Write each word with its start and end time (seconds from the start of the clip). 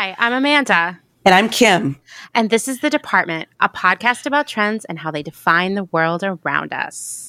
Hi, 0.00 0.14
I'm 0.16 0.32
Amanda. 0.32 1.00
And 1.24 1.34
I'm 1.34 1.48
Kim. 1.48 2.00
And 2.32 2.50
this 2.50 2.68
is 2.68 2.78
The 2.78 2.88
Department, 2.88 3.48
a 3.58 3.68
podcast 3.68 4.26
about 4.26 4.46
trends 4.46 4.84
and 4.84 4.96
how 4.96 5.10
they 5.10 5.24
define 5.24 5.74
the 5.74 5.82
world 5.82 6.22
around 6.22 6.72
us. 6.72 7.28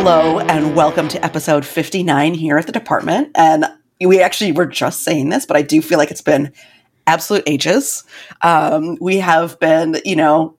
Hello 0.00 0.38
and 0.38 0.76
welcome 0.76 1.08
to 1.08 1.24
episode 1.24 1.66
59 1.66 2.34
here 2.34 2.56
at 2.56 2.66
the 2.66 2.72
department. 2.72 3.32
And 3.34 3.66
we 4.00 4.22
actually 4.22 4.52
were 4.52 4.64
just 4.64 5.02
saying 5.02 5.30
this, 5.30 5.44
but 5.44 5.56
I 5.56 5.62
do 5.62 5.82
feel 5.82 5.98
like 5.98 6.12
it's 6.12 6.22
been 6.22 6.52
absolute 7.08 7.42
ages. 7.48 8.04
Um, 8.42 8.96
we 9.00 9.16
have 9.16 9.58
been, 9.58 10.00
you 10.04 10.14
know, 10.14 10.56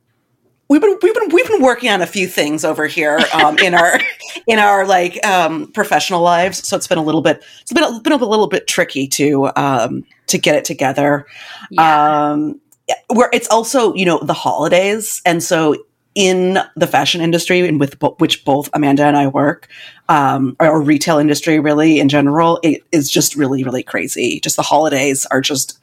we've 0.68 0.82
been 0.82 1.00
we've 1.02 1.14
been 1.14 1.30
we've 1.30 1.48
been 1.48 1.62
working 1.62 1.90
on 1.90 2.02
a 2.02 2.06
few 2.06 2.28
things 2.28 2.66
over 2.66 2.86
here 2.86 3.18
um, 3.34 3.58
in 3.60 3.76
our 3.76 4.02
in 4.46 4.60
our 4.60 4.86
like 4.86 5.26
um, 5.26 5.72
professional 5.72 6.22
lives. 6.22 6.68
So 6.68 6.76
it's 6.76 6.88
been 6.88 6.98
a 6.98 7.04
little 7.04 7.22
bit 7.22 7.42
it's 7.62 7.72
been 7.72 7.86
a, 7.86 8.02
been 8.02 8.12
a 8.12 8.18
little 8.18 8.50
bit 8.50 8.68
tricky 8.68 9.08
to 9.08 9.52
um, 9.56 10.04
to 10.28 10.38
get 10.38 10.56
it 10.56 10.66
together. 10.66 11.26
Yeah. 11.72 12.32
Um, 12.32 12.60
where 13.08 13.30
it's 13.32 13.48
also 13.48 13.94
you 13.94 14.04
know 14.04 14.20
the 14.20 14.34
holidays, 14.34 15.22
and 15.26 15.42
so 15.42 15.78
in 16.20 16.60
the 16.76 16.86
fashion 16.86 17.22
industry 17.22 17.66
and 17.66 17.80
with 17.80 17.98
bo- 17.98 18.16
which 18.18 18.44
both 18.44 18.70
Amanda 18.74 19.06
and 19.06 19.16
I 19.16 19.28
work, 19.28 19.70
um, 20.10 20.58
or 20.60 20.82
retail 20.82 21.18
industry 21.18 21.62
really 21.62 21.98
in 21.98 22.10
general, 22.10 22.60
it 22.62 22.84
is 22.92 23.10
just 23.10 23.38
really, 23.38 23.64
really 23.64 23.84
crazy. 23.84 24.42
Just 24.42 24.58
the 24.58 24.62
holidays 24.62 25.26
are 25.28 25.40
just 25.40 25.80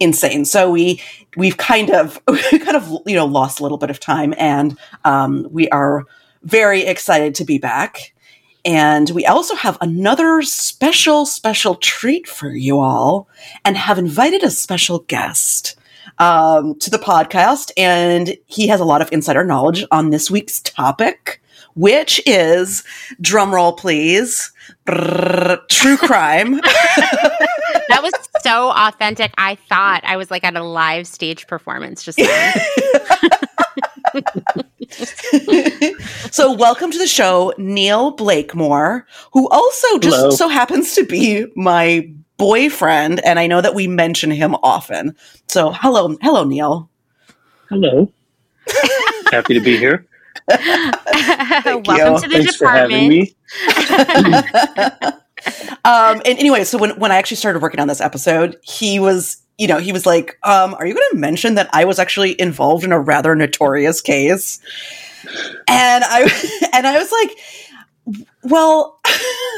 insane. 0.00 0.46
So 0.46 0.70
we 0.70 1.02
we've 1.36 1.58
kind 1.58 1.90
of 1.90 2.18
we 2.28 2.58
kind 2.58 2.78
of 2.78 2.90
you 3.04 3.14
know 3.14 3.26
lost 3.26 3.60
a 3.60 3.62
little 3.62 3.76
bit 3.76 3.90
of 3.90 4.00
time, 4.00 4.32
and 4.38 4.78
um, 5.04 5.46
we 5.50 5.68
are 5.68 6.04
very 6.44 6.80
excited 6.86 7.34
to 7.34 7.44
be 7.44 7.58
back. 7.58 8.14
And 8.64 9.10
we 9.10 9.26
also 9.26 9.54
have 9.56 9.76
another 9.82 10.40
special, 10.40 11.26
special 11.26 11.74
treat 11.74 12.26
for 12.26 12.48
you 12.48 12.80
all, 12.80 13.28
and 13.66 13.76
have 13.76 13.98
invited 13.98 14.42
a 14.42 14.50
special 14.50 15.00
guest 15.00 15.76
um, 16.18 16.78
to 16.80 16.90
the 16.90 16.98
podcast, 16.98 17.70
and 17.76 18.36
he 18.46 18.68
has 18.68 18.80
a 18.80 18.84
lot 18.84 19.02
of 19.02 19.10
insider 19.12 19.44
knowledge 19.44 19.84
on 19.90 20.10
this 20.10 20.30
week's 20.30 20.60
topic, 20.60 21.42
which 21.74 22.22
is 22.26 22.84
drumroll, 23.20 23.76
please, 23.76 24.52
brrr, 24.86 25.58
true 25.68 25.96
crime. 25.96 26.54
that 27.88 28.00
was 28.02 28.12
so 28.42 28.70
authentic. 28.70 29.32
I 29.38 29.56
thought 29.56 30.02
I 30.04 30.16
was 30.16 30.30
like 30.30 30.44
at 30.44 30.56
a 30.56 30.62
live 30.62 31.06
stage 31.06 31.46
performance 31.46 32.04
just 32.04 32.18
then. 32.18 32.54
so, 36.30 36.52
welcome 36.52 36.90
to 36.90 36.98
the 36.98 37.06
show, 37.06 37.52
Neil 37.58 38.12
Blakemore, 38.12 39.06
who 39.32 39.48
also 39.48 39.98
just 39.98 40.16
Hello. 40.16 40.30
so 40.30 40.48
happens 40.48 40.94
to 40.94 41.04
be 41.04 41.46
my 41.56 42.10
boyfriend, 42.36 43.24
and 43.24 43.38
I 43.38 43.46
know 43.46 43.60
that 43.60 43.74
we 43.74 43.86
mention 43.86 44.30
him 44.30 44.54
often. 44.62 45.16
So, 45.48 45.72
hello, 45.72 46.16
hello, 46.22 46.44
Neil. 46.44 46.88
Hello. 47.68 48.10
Happy 49.30 49.54
to 49.54 49.60
be 49.60 49.76
here. 49.76 50.06
Welcome 50.48 51.84
you. 51.86 52.20
to 52.20 52.28
the 52.28 52.28
Thanks 52.30 52.56
for 52.56 52.68
having 52.68 53.10
department. 53.10 53.34
me. 55.06 55.20
um, 55.84 56.20
and 56.24 56.38
anyway, 56.38 56.64
so 56.64 56.78
when 56.78 56.98
when 56.98 57.10
I 57.12 57.16
actually 57.16 57.36
started 57.38 57.62
working 57.62 57.80
on 57.80 57.88
this 57.88 58.00
episode, 58.00 58.56
he 58.62 58.98
was, 58.98 59.38
you 59.58 59.66
know, 59.66 59.78
he 59.78 59.92
was 59.92 60.06
like, 60.06 60.38
um, 60.42 60.74
"Are 60.74 60.86
you 60.86 60.94
going 60.94 61.08
to 61.12 61.16
mention 61.18 61.54
that 61.54 61.70
I 61.72 61.84
was 61.84 61.98
actually 61.98 62.38
involved 62.40 62.84
in 62.84 62.92
a 62.92 63.00
rather 63.00 63.34
notorious 63.34 64.00
case?" 64.00 64.60
And 65.68 66.04
I 66.04 66.70
and 66.72 66.86
I 66.86 66.98
was 66.98 67.10
like, 67.10 68.26
"Well, 68.42 69.00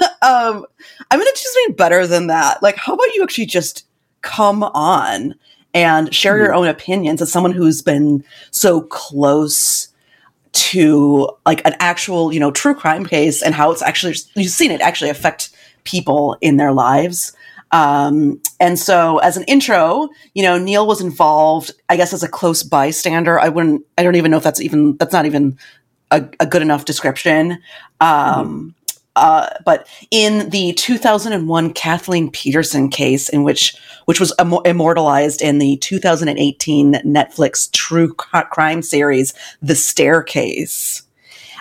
um, 0.22 0.64
I'm 1.10 1.18
going 1.18 1.26
to 1.26 1.42
do 1.42 1.50
something 1.50 1.76
better 1.76 2.06
than 2.06 2.28
that. 2.28 2.62
Like, 2.62 2.76
how 2.76 2.94
about 2.94 3.14
you 3.14 3.22
actually 3.22 3.46
just 3.46 3.86
come 4.22 4.62
on 4.62 5.34
and 5.74 6.14
share 6.14 6.38
your 6.38 6.54
own 6.54 6.68
opinions 6.68 7.20
as 7.20 7.30
someone 7.30 7.52
who's 7.52 7.82
been 7.82 8.24
so 8.50 8.82
close." 8.82 9.88
to 10.52 11.28
like 11.44 11.60
an 11.66 11.74
actual, 11.80 12.32
you 12.32 12.40
know, 12.40 12.50
true 12.50 12.74
crime 12.74 13.04
case 13.04 13.42
and 13.42 13.54
how 13.54 13.70
it's 13.70 13.82
actually 13.82 14.14
you've 14.36 14.50
seen 14.50 14.70
it 14.70 14.80
actually 14.80 15.10
affect 15.10 15.50
people 15.84 16.36
in 16.40 16.56
their 16.56 16.72
lives. 16.72 17.36
Um, 17.72 18.40
and 18.60 18.78
so 18.78 19.18
as 19.18 19.36
an 19.36 19.44
intro, 19.44 20.08
you 20.34 20.42
know, 20.42 20.58
Neil 20.58 20.86
was 20.86 21.00
involved, 21.00 21.72
I 21.88 21.96
guess, 21.96 22.12
as 22.12 22.22
a 22.22 22.28
close 22.28 22.62
bystander. 22.62 23.38
I 23.40 23.48
wouldn't, 23.48 23.84
I 23.98 24.02
don't 24.02 24.16
even 24.16 24.30
know 24.30 24.36
if 24.36 24.44
that's 24.44 24.60
even, 24.60 24.96
that's 24.96 25.12
not 25.12 25.26
even 25.26 25.58
a, 26.10 26.26
a 26.38 26.46
good 26.46 26.62
enough 26.62 26.84
description. 26.84 27.58
Um, 28.00 28.74
uh, 29.16 29.49
but 29.65 29.88
in 30.10 30.50
the 30.50 30.72
2001 30.75 31.72
Kathleen 31.72 32.31
Peterson 32.31 32.88
case, 32.91 33.28
in 33.28 33.43
which 33.43 33.77
which 34.04 34.21
was 34.21 34.32
immo- 34.38 34.60
immortalized 34.60 35.43
in 35.43 35.59
the 35.59 35.77
2018 35.78 36.94
Netflix 37.04 37.71
true 37.72 38.15
c- 38.21 38.41
crime 38.50 38.82
series, 38.82 39.34
The 39.60 39.75
Staircase. 39.75 41.03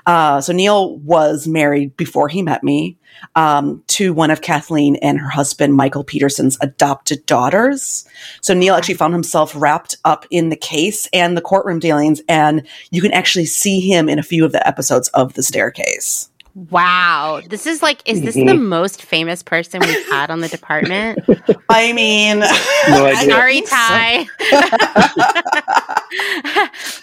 Uh, 0.05 0.39
so 0.39 0.53
Neil 0.53 0.97
was 0.97 1.47
married 1.47 1.97
before 1.97 2.27
he 2.27 2.43
met 2.43 2.63
me 2.63 2.97
um, 3.35 3.83
to 3.87 4.13
one 4.13 4.29
of 4.29 4.41
Kathleen 4.41 4.97
and 4.97 5.19
her 5.19 5.29
husband 5.29 5.73
Michael 5.73 6.03
Peterson's 6.03 6.57
adopted 6.61 7.25
daughters. 7.25 8.07
So 8.41 8.53
Neil 8.53 8.75
actually 8.75 8.95
found 8.95 9.13
himself 9.13 9.53
wrapped 9.55 9.97
up 10.05 10.27
in 10.29 10.49
the 10.49 10.55
case 10.55 11.07
and 11.11 11.35
the 11.35 11.41
courtroom 11.41 11.79
dealings, 11.79 12.21
and 12.29 12.67
you 12.91 13.01
can 13.01 13.13
actually 13.13 13.45
see 13.45 13.79
him 13.79 14.07
in 14.07 14.19
a 14.19 14.23
few 14.23 14.45
of 14.45 14.51
the 14.51 14.67
episodes 14.67 15.07
of 15.09 15.33
The 15.33 15.41
Staircase. 15.41 16.29
Wow. 16.55 17.41
This 17.49 17.67
is 17.67 17.83
like, 17.83 18.01
is 18.05 18.21
this 18.21 18.35
the 18.35 18.53
most 18.55 19.01
famous 19.01 19.43
person 19.43 19.81
we've 19.81 20.09
had 20.09 20.31
on 20.31 20.39
the 20.39 20.47
department? 20.47 21.19
I 21.69 21.91
mean, 21.91 22.39
No. 22.39 23.13
Sorry, 23.25 23.61
Ty. 23.61 24.19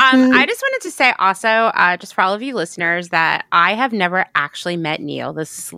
um, 0.00 0.32
I 0.32 0.46
just 0.48 0.62
wanted 0.62 0.80
to 0.82 0.90
say 0.90 1.12
also, 1.18 1.48
uh, 1.48 1.98
just 1.98 2.14
for 2.14 2.22
all 2.22 2.32
of 2.32 2.40
you 2.40 2.54
listeners, 2.54 3.10
that 3.10 3.44
I 3.52 3.74
have 3.74 3.92
never 3.92 4.24
actually 4.34 4.78
met 4.78 5.02
Neil. 5.02 5.34
This 5.34 5.58
is 5.58 5.74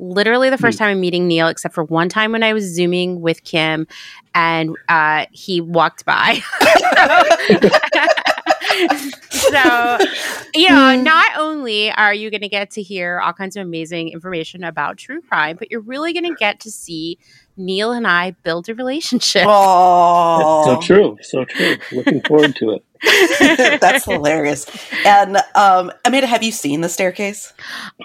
literally 0.00 0.50
the 0.50 0.58
first 0.58 0.78
time 0.78 0.88
I'm 0.88 1.00
meeting 1.00 1.28
Neil, 1.28 1.46
except 1.46 1.74
for 1.74 1.84
one 1.84 2.08
time 2.08 2.32
when 2.32 2.42
I 2.42 2.52
was 2.52 2.64
Zooming 2.64 3.20
with 3.20 3.44
Kim 3.44 3.86
and 4.34 4.74
uh, 4.88 5.26
he 5.30 5.60
walked 5.60 6.04
by. 6.04 6.40
So, 9.30 9.98
you 10.54 10.68
know, 10.68 10.96
not 11.00 11.32
only 11.38 11.90
are 11.92 12.12
you 12.14 12.30
going 12.30 12.40
to 12.42 12.48
get 12.48 12.70
to 12.72 12.82
hear 12.82 13.20
all 13.20 13.32
kinds 13.32 13.56
of 13.56 13.62
amazing 13.66 14.08
information 14.10 14.64
about 14.64 14.96
true 14.98 15.20
crime, 15.22 15.56
but 15.58 15.70
you're 15.70 15.80
really 15.80 16.12
going 16.12 16.24
to 16.24 16.34
get 16.38 16.60
to 16.60 16.70
see 16.70 17.18
Neil 17.56 17.92
and 17.92 18.06
I 18.06 18.32
build 18.42 18.68
a 18.68 18.74
relationship. 18.74 19.44
oh, 19.46 20.62
So 20.64 20.80
true. 20.80 21.18
So 21.22 21.44
true. 21.44 21.76
Looking 21.92 22.20
forward 22.22 22.56
to 22.56 22.70
it. 22.72 22.84
That's 23.80 24.04
hilarious. 24.04 24.66
And 25.04 25.36
um, 25.54 25.90
Amanda, 26.04 26.26
have 26.28 26.42
you 26.42 26.52
seen 26.52 26.80
the 26.82 26.88
staircase? 26.88 27.52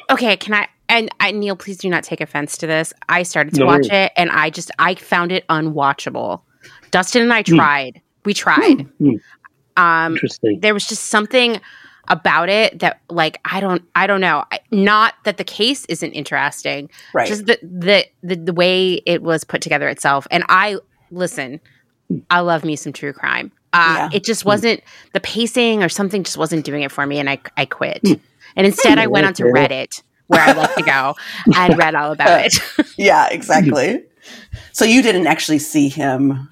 Okay, 0.09 0.35
can 0.37 0.53
I? 0.53 0.67
And 0.89 1.09
I, 1.19 1.31
Neil, 1.31 1.55
please 1.55 1.77
do 1.77 1.89
not 1.89 2.03
take 2.03 2.21
offense 2.21 2.57
to 2.59 2.67
this. 2.67 2.93
I 3.09 3.23
started 3.23 3.53
to 3.55 3.59
No 3.59 3.65
watch 3.67 3.75
worries. 3.75 3.89
it, 3.91 4.11
and 4.15 4.31
I 4.31 4.49
just 4.49 4.71
I 4.79 4.95
found 4.95 5.31
it 5.31 5.45
unwatchable. 5.49 6.41
Dustin 6.91 7.21
and 7.23 7.33
I 7.33 7.43
Hmm. 7.45 7.55
tried. 7.57 8.01
We 8.25 8.33
tried. 8.33 8.81
Hmm. 8.97 9.15
Um, 9.77 10.13
Interesting. 10.13 10.59
there 10.59 10.73
was 10.73 10.85
just 10.85 11.05
something 11.05 11.61
about 12.09 12.49
it 12.49 12.79
that, 12.79 12.99
like, 13.09 13.39
I 13.45 13.59
don't, 13.59 13.83
I 13.95 14.07
don't 14.07 14.21
know. 14.21 14.43
I- 14.51 14.59
Not 14.71 15.13
that 15.25 15.37
the 15.37 15.43
case 15.43 15.85
isn't 15.85 16.11
interesting, 16.13 16.89
Right. 17.13 17.27
just 17.27 17.45
the, 17.45 17.59
the 17.61 18.05
the 18.23 18.35
the 18.35 18.53
way 18.53 19.01
it 19.05 19.21
was 19.21 19.43
put 19.43 19.61
together 19.61 19.87
itself. 19.89 20.27
And 20.31 20.43
I 20.49 20.77
listen. 21.11 21.59
I 22.29 22.39
love 22.39 22.63
me 22.63 22.77
some 22.77 22.93
true 22.93 23.11
crime. 23.11 23.51
Uh, 23.73 23.95
Yeah. 23.97 24.09
It 24.17 24.23
just 24.23 24.45
wasn't 24.45 24.81
the 25.13 25.19
pacing 25.19 25.83
or 25.83 25.89
something 25.89 26.23
just 26.23 26.37
wasn't 26.37 26.63
doing 26.63 26.81
it 26.83 26.91
for 26.91 27.05
me, 27.05 27.19
and 27.19 27.29
I 27.29 27.39
I 27.57 27.65
quit. 27.65 28.01
And 28.55 28.65
instead, 28.65 28.97
I 28.97 29.07
went 29.07 29.27
onto. 29.27 29.43
Reddit 29.43 30.01
where 30.27 30.41
I 30.41 30.51
love 30.53 30.73
to 30.75 30.83
go 30.83 31.15
and 31.55 31.77
read 31.77 31.95
all 31.95 32.11
about 32.11 32.45
it. 32.45 32.57
yeah, 32.97 33.27
exactly. 33.29 34.03
So 34.73 34.85
you 34.85 35.01
didn't 35.01 35.27
actually 35.27 35.59
see 35.59 35.87
him. 35.89 36.49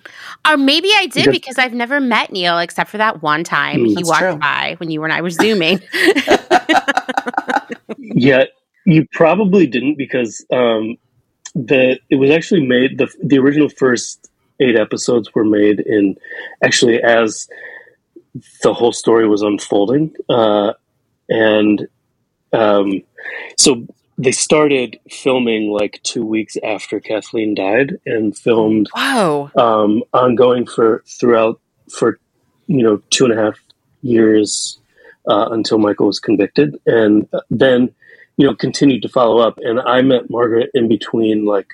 or 0.48 0.57
maybe 0.57 0.89
I 0.95 1.07
did 1.07 1.25
Because- 1.25 1.33
because 1.33 1.57
I've 1.57 1.74
never 1.74 2.00
met 2.00 2.31
Neil 2.31 2.57
except 2.60 2.89
for 2.89 2.98
that 2.98 3.22
one 3.22 3.44
time 3.44 3.81
Hmm. 3.81 3.86
he 3.98 4.04
walked 4.04 4.19
true. 4.22 4.36
by 4.38 4.75
when 4.80 4.89
you 4.92 5.04
and 5.04 5.12
I 5.13 5.22
were 5.22 5.30
zooming. 5.30 5.81
Yeah, 7.98 8.45
you 8.86 9.06
probably 9.12 9.68
didn't 9.68 9.98
because 9.98 10.45
um, 10.51 10.98
the 11.54 12.00
it 12.10 12.16
was 12.16 12.30
actually 12.31 12.66
made 12.66 12.98
the 12.98 13.07
the 13.24 13.38
original 13.39 13.69
first 13.69 14.30
eight 14.60 14.75
episodes 14.77 15.33
were 15.33 15.44
made 15.44 15.80
in 15.81 16.16
actually 16.63 17.01
as 17.01 17.48
the 18.63 18.74
whole 18.74 18.92
story 18.94 19.27
was 19.27 19.42
unfolding, 19.42 20.13
uh, 20.30 20.74
and 21.30 21.88
um, 22.54 23.02
so 23.58 23.86
they 24.18 24.32
started 24.32 25.00
filming 25.10 25.72
like 25.72 26.00
two 26.04 26.26
weeks 26.26 26.56
after 26.64 27.00
Kathleen 27.00 27.54
died, 27.54 27.98
and 28.06 28.38
filmed 28.38 28.88
Whoa. 28.96 29.52
um, 29.58 30.04
ongoing 30.14 30.66
for 30.66 31.04
throughout 31.06 31.60
for 31.92 32.20
you 32.68 32.84
know 32.84 33.02
two 33.10 33.26
and 33.26 33.38
a 33.38 33.42
half 33.42 33.60
years 34.02 34.80
uh, 35.28 35.50
until 35.52 35.78
Michael 35.80 36.08
was 36.08 36.20
convicted, 36.20 36.80
and 36.86 37.28
then 37.50 37.94
you 38.38 38.48
know 38.48 38.56
continued 38.56 39.02
to 39.02 39.10
follow 39.10 39.40
up. 39.40 39.60
And 39.62 39.80
I 39.82 40.02
met 40.02 40.30
Margaret 40.30 40.72
in 40.74 40.88
between 40.88 41.46
like 41.46 41.68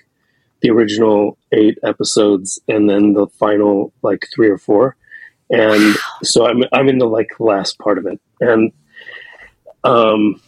the 0.61 0.71
original 0.71 1.37
eight 1.51 1.77
episodes 1.83 2.59
and 2.67 2.89
then 2.89 3.13
the 3.13 3.27
final 3.27 3.93
like 4.01 4.27
three 4.33 4.49
or 4.49 4.57
four, 4.57 4.95
and 5.51 5.95
so 6.23 6.47
I'm 6.47 6.63
I'm 6.73 6.89
in 6.89 6.97
the 6.97 7.07
like 7.07 7.39
last 7.39 7.77
part 7.77 7.99
of 7.99 8.07
it, 8.07 8.19
and 8.39 8.71
um, 9.83 10.41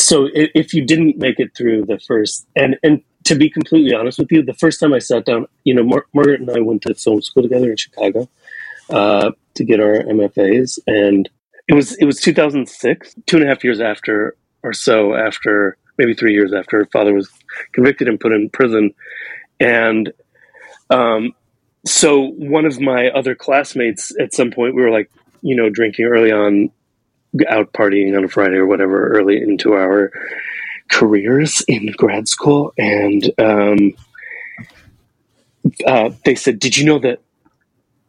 so 0.00 0.28
if 0.32 0.72
you 0.74 0.84
didn't 0.84 1.18
make 1.18 1.38
it 1.38 1.54
through 1.56 1.84
the 1.84 1.98
first 1.98 2.46
and 2.56 2.76
and 2.82 3.02
to 3.24 3.34
be 3.34 3.50
completely 3.50 3.94
honest 3.94 4.18
with 4.18 4.32
you, 4.32 4.42
the 4.42 4.54
first 4.54 4.80
time 4.80 4.94
I 4.94 5.00
sat 5.00 5.26
down, 5.26 5.46
you 5.64 5.74
know, 5.74 5.82
Mar- 5.82 6.06
Margaret 6.14 6.40
and 6.40 6.50
I 6.50 6.60
went 6.60 6.82
to 6.82 6.94
film 6.94 7.20
school 7.20 7.42
together 7.42 7.70
in 7.70 7.76
Chicago 7.76 8.26
uh, 8.88 9.32
to 9.54 9.64
get 9.64 9.80
our 9.80 9.96
MFAs, 9.96 10.78
and 10.86 11.28
it 11.66 11.74
was 11.74 11.94
it 11.96 12.06
was 12.06 12.20
2006, 12.20 13.14
two 13.26 13.36
and 13.36 13.44
a 13.44 13.48
half 13.48 13.62
years 13.62 13.80
after 13.80 14.34
or 14.62 14.72
so 14.72 15.14
after, 15.14 15.76
maybe 15.98 16.14
three 16.14 16.32
years 16.32 16.54
after 16.54 16.78
her 16.78 16.86
father 16.86 17.12
was 17.12 17.30
convicted 17.72 18.08
and 18.08 18.18
put 18.18 18.32
in 18.32 18.48
prison, 18.48 18.94
and 19.60 20.12
um, 20.88 21.32
so 21.84 22.28
one 22.30 22.64
of 22.64 22.80
my 22.80 23.08
other 23.08 23.34
classmates 23.34 24.10
at 24.18 24.32
some 24.32 24.50
point 24.50 24.74
we 24.74 24.82
were 24.82 24.90
like, 24.90 25.10
you 25.42 25.54
know, 25.54 25.68
drinking 25.68 26.06
early 26.06 26.32
on, 26.32 26.70
out 27.48 27.72
partying 27.72 28.16
on 28.16 28.24
a 28.24 28.28
Friday 28.28 28.56
or 28.56 28.66
whatever, 28.66 29.08
early 29.08 29.40
into 29.40 29.74
our 29.74 30.10
careers 30.90 31.62
in 31.68 31.92
grad 31.96 32.28
school, 32.28 32.72
and 32.78 33.30
um, 33.38 33.94
uh, 35.86 36.10
they 36.24 36.34
said, 36.34 36.58
"Did 36.58 36.76
you 36.76 36.84
know 36.84 36.98
that 37.00 37.20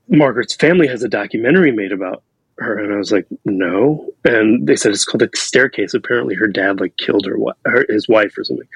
Margaret's 0.07 0.56
family 0.56 0.88
has 0.88 1.04
a 1.04 1.10
documentary 1.10 1.71
made 1.71 1.92
about 1.92 2.24
her?" 2.57 2.77
And 2.80 2.94
I 2.94 2.98
was 2.98 3.12
like, 3.12 3.27
"No." 3.45 4.13
And 4.24 4.68
they 4.68 4.75
said 4.75 4.92
it's 4.92 5.06
called 5.06 5.21
"The 5.21 5.30
Staircase." 5.36 5.94
Apparently, 5.94 6.36
her 6.36 6.48
dad 6.48 6.80
like 6.80 6.95
killed 6.98 7.25
her, 7.25 7.38
her 7.66 7.86
his 7.89 8.07
wife 8.07 8.38
or 8.38 8.44
something. 8.44 8.68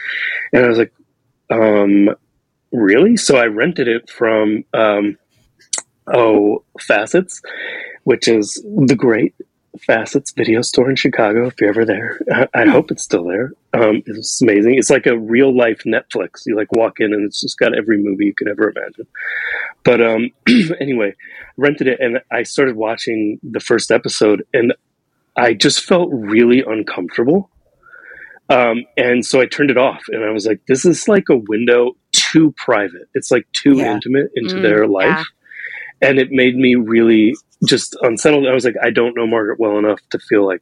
And 0.52 0.66
I 0.66 0.68
was 0.68 0.78
like, 0.78 0.94
um, 1.50 2.10
"Really?" 2.72 3.18
So 3.18 3.38
I 3.38 3.46
rented 3.46 3.88
it 3.88 4.10
from 4.10 4.66
um, 4.74 5.18
oh 6.14 6.64
Facets, 6.80 7.42
which 8.04 8.28
is 8.28 8.62
the 8.64 8.96
great 8.96 9.34
Facets 9.80 10.32
video 10.32 10.62
store 10.62 10.90
in 10.90 10.96
Chicago. 10.96 11.48
If 11.48 11.60
you're 11.60 11.70
ever 11.72 11.84
there, 11.86 12.20
I, 12.32 12.48
I 12.54 12.66
hope 12.68 12.92
it's 12.92 13.04
still 13.04 13.24
there. 13.26 13.54
Um, 13.74 14.04
it's 14.06 14.42
amazing. 14.42 14.76
It's 14.78 14.90
like 14.92 15.08
a 15.08 15.18
real 15.18 15.56
life 15.56 15.82
Netflix. 15.86 16.44
You 16.46 16.56
like 16.56 16.72
walk 16.74 17.00
in 17.00 17.14
and 17.14 17.26
it's 17.26 17.42
just 17.42 17.58
got 17.58 17.76
every 17.76 17.98
movie 17.98 18.26
you 18.26 18.36
could 18.36 18.48
ever 18.48 18.72
imagine. 18.76 19.08
But 19.84 20.02
um, 20.02 20.30
anyway, 20.80 21.16
rented 21.58 21.88
it 21.88 22.00
and 22.00 22.20
I 22.32 22.44
started 22.44 22.76
watching 22.76 23.40
the 23.44 23.60
first 23.60 23.90
episode 23.92 24.44
and 24.54 24.74
I 25.36 25.54
just 25.54 25.82
felt 25.84 26.10
really 26.12 26.62
uncomfortable. 26.62 27.50
Um, 28.50 28.84
and 28.98 29.26
so 29.26 29.42
I 29.42 29.48
turned 29.48 29.72
it 29.72 29.78
off 29.78 30.04
and 30.10 30.24
I 30.24 30.30
was 30.30 30.46
like, 30.46 30.62
this 30.68 30.86
is 30.86 31.08
like 31.08 31.30
a 31.30 31.38
window 31.38 31.94
too 32.12 32.54
private. 32.58 33.08
It's 33.16 33.32
like 33.32 33.48
too 33.54 33.78
Yeah. 33.78 33.94
intimate 33.94 34.30
into 34.36 34.56
Mm, 34.58 34.62
their 34.62 34.88
life. 34.88 35.26
yeah. 36.02 36.10
And 36.10 36.20
it 36.20 36.30
made 36.32 36.56
me 36.58 36.76
really 36.76 37.34
just 37.66 37.96
unsettled. 38.02 38.48
I 38.48 38.54
was 38.54 38.66
like, 38.66 38.76
I 38.82 38.90
don't 38.90 39.16
know 39.16 39.28
Margaret 39.28 39.60
well 39.60 39.78
enough 39.78 40.00
to 40.12 40.20
feel 40.20 40.46
like 40.46 40.62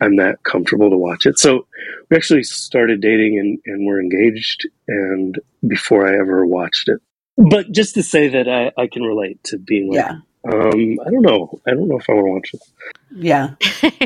I'm 0.00 0.16
that 0.16 0.42
comfortable 0.42 0.90
to 0.90 0.96
watch 0.96 1.26
it. 1.26 1.38
So 1.38 1.66
we 2.10 2.16
actually 2.16 2.42
started 2.42 3.00
dating 3.00 3.38
and, 3.38 3.58
and 3.66 3.86
were 3.86 4.00
engaged 4.00 4.66
and 4.88 5.38
before 5.66 6.06
I 6.06 6.18
ever 6.18 6.44
watched 6.44 6.88
it. 6.88 7.00
But 7.36 7.72
just 7.72 7.94
to 7.94 8.02
say 8.02 8.28
that 8.28 8.48
I, 8.48 8.72
I 8.80 8.86
can 8.86 9.02
relate 9.02 9.42
to 9.44 9.58
being 9.58 9.88
like, 9.88 9.96
Yeah. 9.98 10.18
um, 10.52 10.98
I 11.06 11.10
don't 11.10 11.22
know. 11.22 11.58
I 11.66 11.70
don't 11.70 11.88
know 11.88 11.98
if 11.98 12.08
I 12.08 12.12
want 12.14 12.26
to 12.26 12.30
watch 12.30 12.52
this. 12.52 12.72
Yeah. 13.16 13.54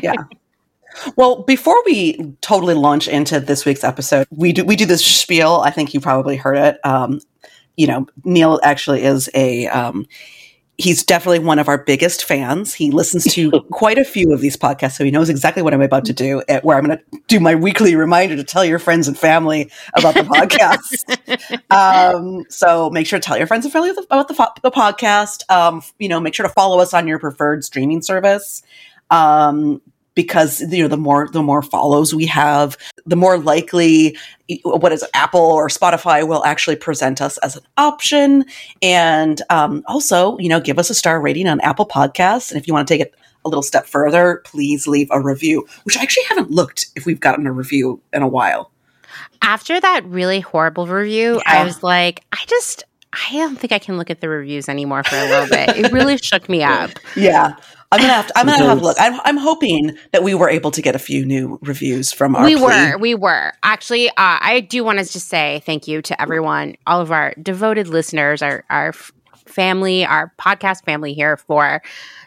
Yeah. 0.03 0.15
Well, 1.17 1.43
before 1.45 1.81
we 1.85 2.35
totally 2.41 2.75
launch 2.75 3.07
into 3.07 3.39
this 3.39 3.65
week's 3.65 3.85
episode, 3.85 4.27
we 4.31 4.53
do 4.53 4.65
we 4.65 4.75
do 4.75 4.85
this 4.87 5.05
spiel. 5.05 5.61
I 5.65 5.71
think 5.71 5.95
you 5.95 6.01
probably 6.01 6.37
heard 6.37 6.57
it. 6.57 6.81
Um, 6.85 7.21
you 7.77 7.87
know, 7.87 8.07
Neil 8.25 8.59
actually 8.65 9.05
is 9.05 9.29
a 9.35 9.69
um, 9.69 10.07
he's 10.79 11.03
definitely 11.03 11.41
one 11.41 11.59
of 11.59 11.69
our 11.69 11.77
biggest 11.77 12.25
fans. 12.25 12.73
He 12.73 12.91
listens 12.91 13.25
to 13.35 13.51
quite 13.73 13.99
a 13.99 14.05
few 14.05 14.33
of 14.33 14.41
these 14.41 14.57
podcasts, 14.57 14.97
so 14.97 15.05
he 15.05 15.11
knows 15.11 15.29
exactly 15.29 15.63
what 15.63 15.75
I'm 15.75 15.83
about 15.83 16.05
to 16.07 16.13
do. 16.13 16.43
Where 16.63 16.79
I'm 16.79 16.85
going 16.85 16.99
to 16.99 17.21
do 17.27 17.41
my 17.41 17.57
weekly 17.57 17.97
reminder 17.97 18.37
to 18.37 18.45
tell 18.45 18.65
your 18.65 18.79
friends 18.79 19.09
and 19.09 19.19
family 19.19 19.71
about 19.95 20.15
the 20.15 20.23
podcast. 20.23 21.61
um, 21.71 22.45
so 22.49 22.89
make 22.91 23.07
sure 23.07 23.19
to 23.19 23.25
tell 23.25 23.37
your 23.37 23.47
friends 23.47 23.65
and 23.67 23.73
family 23.73 23.91
about 23.91 24.29
the, 24.29 24.35
fo- 24.35 24.47
the 24.63 24.71
podcast. 24.71 25.49
Um, 25.51 25.83
you 25.99 26.09
know, 26.09 26.21
make 26.21 26.35
sure 26.35 26.47
to 26.47 26.53
follow 26.53 26.79
us 26.79 26.95
on 26.95 27.07
your 27.07 27.19
preferred 27.19 27.65
streaming 27.65 28.01
service. 28.01 28.63
Um, 29.11 29.83
because 30.19 30.61
you 30.62 30.82
know 30.82 30.88
the 30.88 30.97
more 30.97 31.29
the 31.29 31.44
more 31.44 31.62
follows 31.62 32.12
we 32.12 32.26
have, 32.26 32.76
the 33.06 33.15
more 33.15 33.38
likely 33.38 34.19
what 34.65 34.91
is 34.91 35.05
Apple 35.15 35.41
or 35.41 35.69
Spotify 35.69 36.26
will 36.26 36.44
actually 36.44 36.75
present 36.75 37.20
us 37.20 37.38
as 37.38 37.55
an 37.55 37.62
option. 37.76 38.44
And 38.82 39.41
um, 39.49 39.85
also, 39.87 40.37
you 40.38 40.49
know, 40.49 40.59
give 40.59 40.76
us 40.76 40.91
a 40.91 40.94
star 40.94 41.20
rating 41.20 41.47
on 41.47 41.61
Apple 41.61 41.87
Podcasts. 41.87 42.50
And 42.50 42.61
if 42.61 42.67
you 42.67 42.75
want 42.75 42.88
to 42.88 42.93
take 42.93 43.00
it 43.00 43.15
a 43.44 43.49
little 43.49 43.62
step 43.62 43.87
further, 43.87 44.43
please 44.44 44.88
leave 44.88 45.06
a 45.12 45.20
review. 45.20 45.69
Which 45.85 45.97
I 45.97 46.03
actually 46.03 46.25
haven't 46.25 46.50
looked 46.50 46.87
if 46.97 47.06
we've 47.06 47.20
gotten 47.20 47.47
a 47.47 47.53
review 47.53 48.03
in 48.12 48.23
a 48.23 48.29
while. 48.29 48.73
After 49.41 49.79
that 49.79 50.05
really 50.05 50.41
horrible 50.41 50.88
review, 50.88 51.35
Yeah. 51.47 51.62
I 51.62 51.65
was 51.65 51.85
like, 51.85 52.25
I 52.32 52.44
just, 52.49 52.82
I 53.12 53.35
don't 53.35 53.56
think 53.56 53.73
I 53.73 53.79
can 53.79 53.97
look 53.97 54.11
at 54.11 54.20
the 54.20 54.29
reviews 54.29 54.69
anymore 54.69 55.05
for 55.05 55.15
a 55.15 55.29
little 55.29 55.49
bit. 55.49 55.76
It 55.76 55.93
really 55.93 56.19
shook 56.19 56.49
me 56.49 56.65
up. 56.65 56.91
Yeah. 57.15 57.55
I'm 57.90 58.00
gonna 58.00 58.12
have 58.12 58.26
to. 58.26 58.38
I'm 58.38 58.46
gonna 58.46 58.64
have 58.67 58.79
a 58.81 58.82
look. 58.82 58.96
I'm, 59.00 59.19
I'm 59.25 59.37
hoping 59.38 59.96
that 60.12 60.23
we 60.23 60.35
were 60.35 60.50
able 60.50 60.70
to 60.73 60.82
get 60.82 60.94
a 60.94 60.99
few 60.99 61.25
new 61.25 61.58
reviews 61.62 62.12
from 62.12 62.37
our. 62.37 62.44
we 62.44 62.55
plea. 62.55 62.62
were 62.64 62.99
we 62.99 63.14
were 63.14 63.52
actually 63.62 64.08
uh, 64.11 64.12
i 64.17 64.61
do 64.69 64.85
want 64.85 64.99
to 64.99 65.11
just 65.11 65.29
say 65.29 65.62
thank 65.64 65.88
you 65.88 66.02
to 66.02 66.20
everyone 66.20 66.76
all 66.87 67.00
of 67.00 67.11
our 67.11 67.32
devoted 67.40 67.88
listeners 67.88 68.43
our 68.43 68.64
our 68.69 68.93
family 69.46 70.05
our 70.05 70.32
podcast 70.38 70.85
family 70.85 71.14
here 71.14 71.37
for 71.38 71.81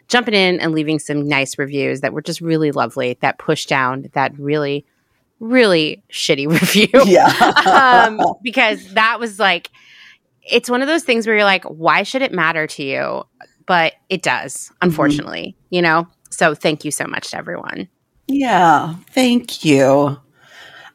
jumping 0.08 0.34
in 0.34 0.60
and 0.60 0.72
leaving 0.74 0.98
some 0.98 1.28
nice 1.28 1.58
reviews 1.60 2.02
that 2.02 2.12
were 2.12 2.22
just 2.24 2.42
really 2.42 2.72
lovely 2.72 3.18
that 3.22 3.38
pushed 3.38 3.70
down 3.70 4.10
that 4.14 4.38
really 4.40 4.84
really 5.40 6.02
shitty 6.12 6.48
review 6.60 6.90
Yeah. 7.06 7.28
um, 7.68 8.20
because 8.44 8.94
that 8.96 9.20
was 9.20 9.38
like 9.40 9.70
it's 10.44 10.70
one 10.72 10.82
of 10.82 10.88
those 10.88 11.04
things 11.04 11.28
where 11.28 11.36
you're 11.36 11.46
like 11.46 11.64
why 11.66 12.02
should 12.02 12.24
it 12.24 12.32
matter 12.32 12.66
to 12.66 12.84
you 12.84 13.24
but 13.66 13.94
it 14.10 14.22
does 14.22 14.54
mm-hmm. 14.56 14.88
unfortunately 14.88 15.56
you 15.72 15.82
know? 15.82 16.08
So 16.30 16.54
thank 16.54 16.86
you 16.86 16.92
so 16.92 17.06
much 17.08 17.32
to 17.32 17.38
everyone. 17.38 17.90
Yeah, 18.28 18.96
thank 19.10 19.66
you. 19.66 20.18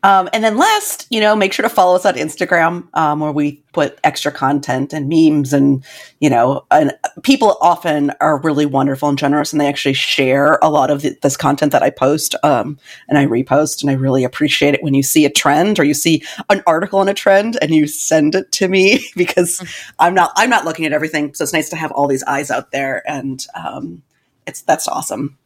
Um, 0.07 0.29
and 0.33 0.45
then 0.45 0.57
last, 0.57 1.05
you 1.11 1.19
know, 1.19 1.35
make 1.35 1.53
sure 1.53 1.65
to 1.65 1.69
follow 1.69 1.97
us 1.97 2.07
on 2.07 2.15
Instagram, 2.15 2.87
um, 2.95 3.19
where 3.19 3.33
we 3.33 3.61
put 3.73 3.99
extra 4.05 4.31
content 4.31 4.93
and 4.93 5.09
memes, 5.09 5.53
and 5.53 5.85
you 6.21 6.31
know, 6.31 6.65
and 6.71 6.93
people 7.25 7.59
often 7.61 8.13
are 8.21 8.41
really 8.41 8.67
wonderful 8.67 9.09
and 9.09 9.19
generous, 9.19 9.53
and 9.53 9.61
they 9.61 9.67
actually 9.67 9.95
share 9.95 10.61
a 10.63 10.71
lot 10.71 10.93
of 10.93 11.03
th- 11.03 11.19
this 11.23 11.37
content 11.37 11.73
that 11.73 11.83
I 11.83 11.91
post, 11.91 12.37
um, 12.45 12.79
and 13.09 13.19
I 13.19 13.27
repost, 13.27 13.83
and 13.83 13.91
I 13.91 13.95
really 13.95 14.23
appreciate 14.23 14.75
it 14.75 14.83
when 14.83 14.95
you 14.95 15.03
see 15.03 15.25
a 15.25 15.31
trend 15.31 15.81
or 15.81 15.83
you 15.85 15.93
see 15.93 16.23
an 16.51 16.63
article 16.69 17.01
on 17.01 17.09
a 17.09 17.15
trend 17.15 17.59
and 17.61 17.75
you 17.75 17.89
send 17.89 18.37
it 18.37 18.53
to 18.53 18.69
me 18.69 19.05
because 19.17 19.61
I'm 19.99 20.15
not 20.15 20.31
I'm 20.37 20.51
not 20.51 20.65
looking 20.65 20.85
at 20.87 20.93
everything, 20.93 21.35
so 21.35 21.43
it's 21.43 21.53
nice 21.53 21.69
to 21.71 21.77
have 21.77 21.91
all 21.91 22.07
these 22.07 22.23
eyes 22.29 22.49
out 22.53 22.71
there, 22.71 23.03
and 23.11 23.45
um, 23.57 24.05
it's 24.47 24.61
that's 24.61 24.87
awesome. 24.87 25.37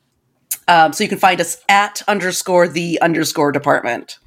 Um, 0.69 0.93
so 0.93 1.03
you 1.03 1.09
can 1.09 1.19
find 1.19 1.41
us 1.41 1.57
at 1.71 2.03
underscore 2.07 2.69
the 2.69 3.01
underscore 3.01 3.53
department. 3.53 4.19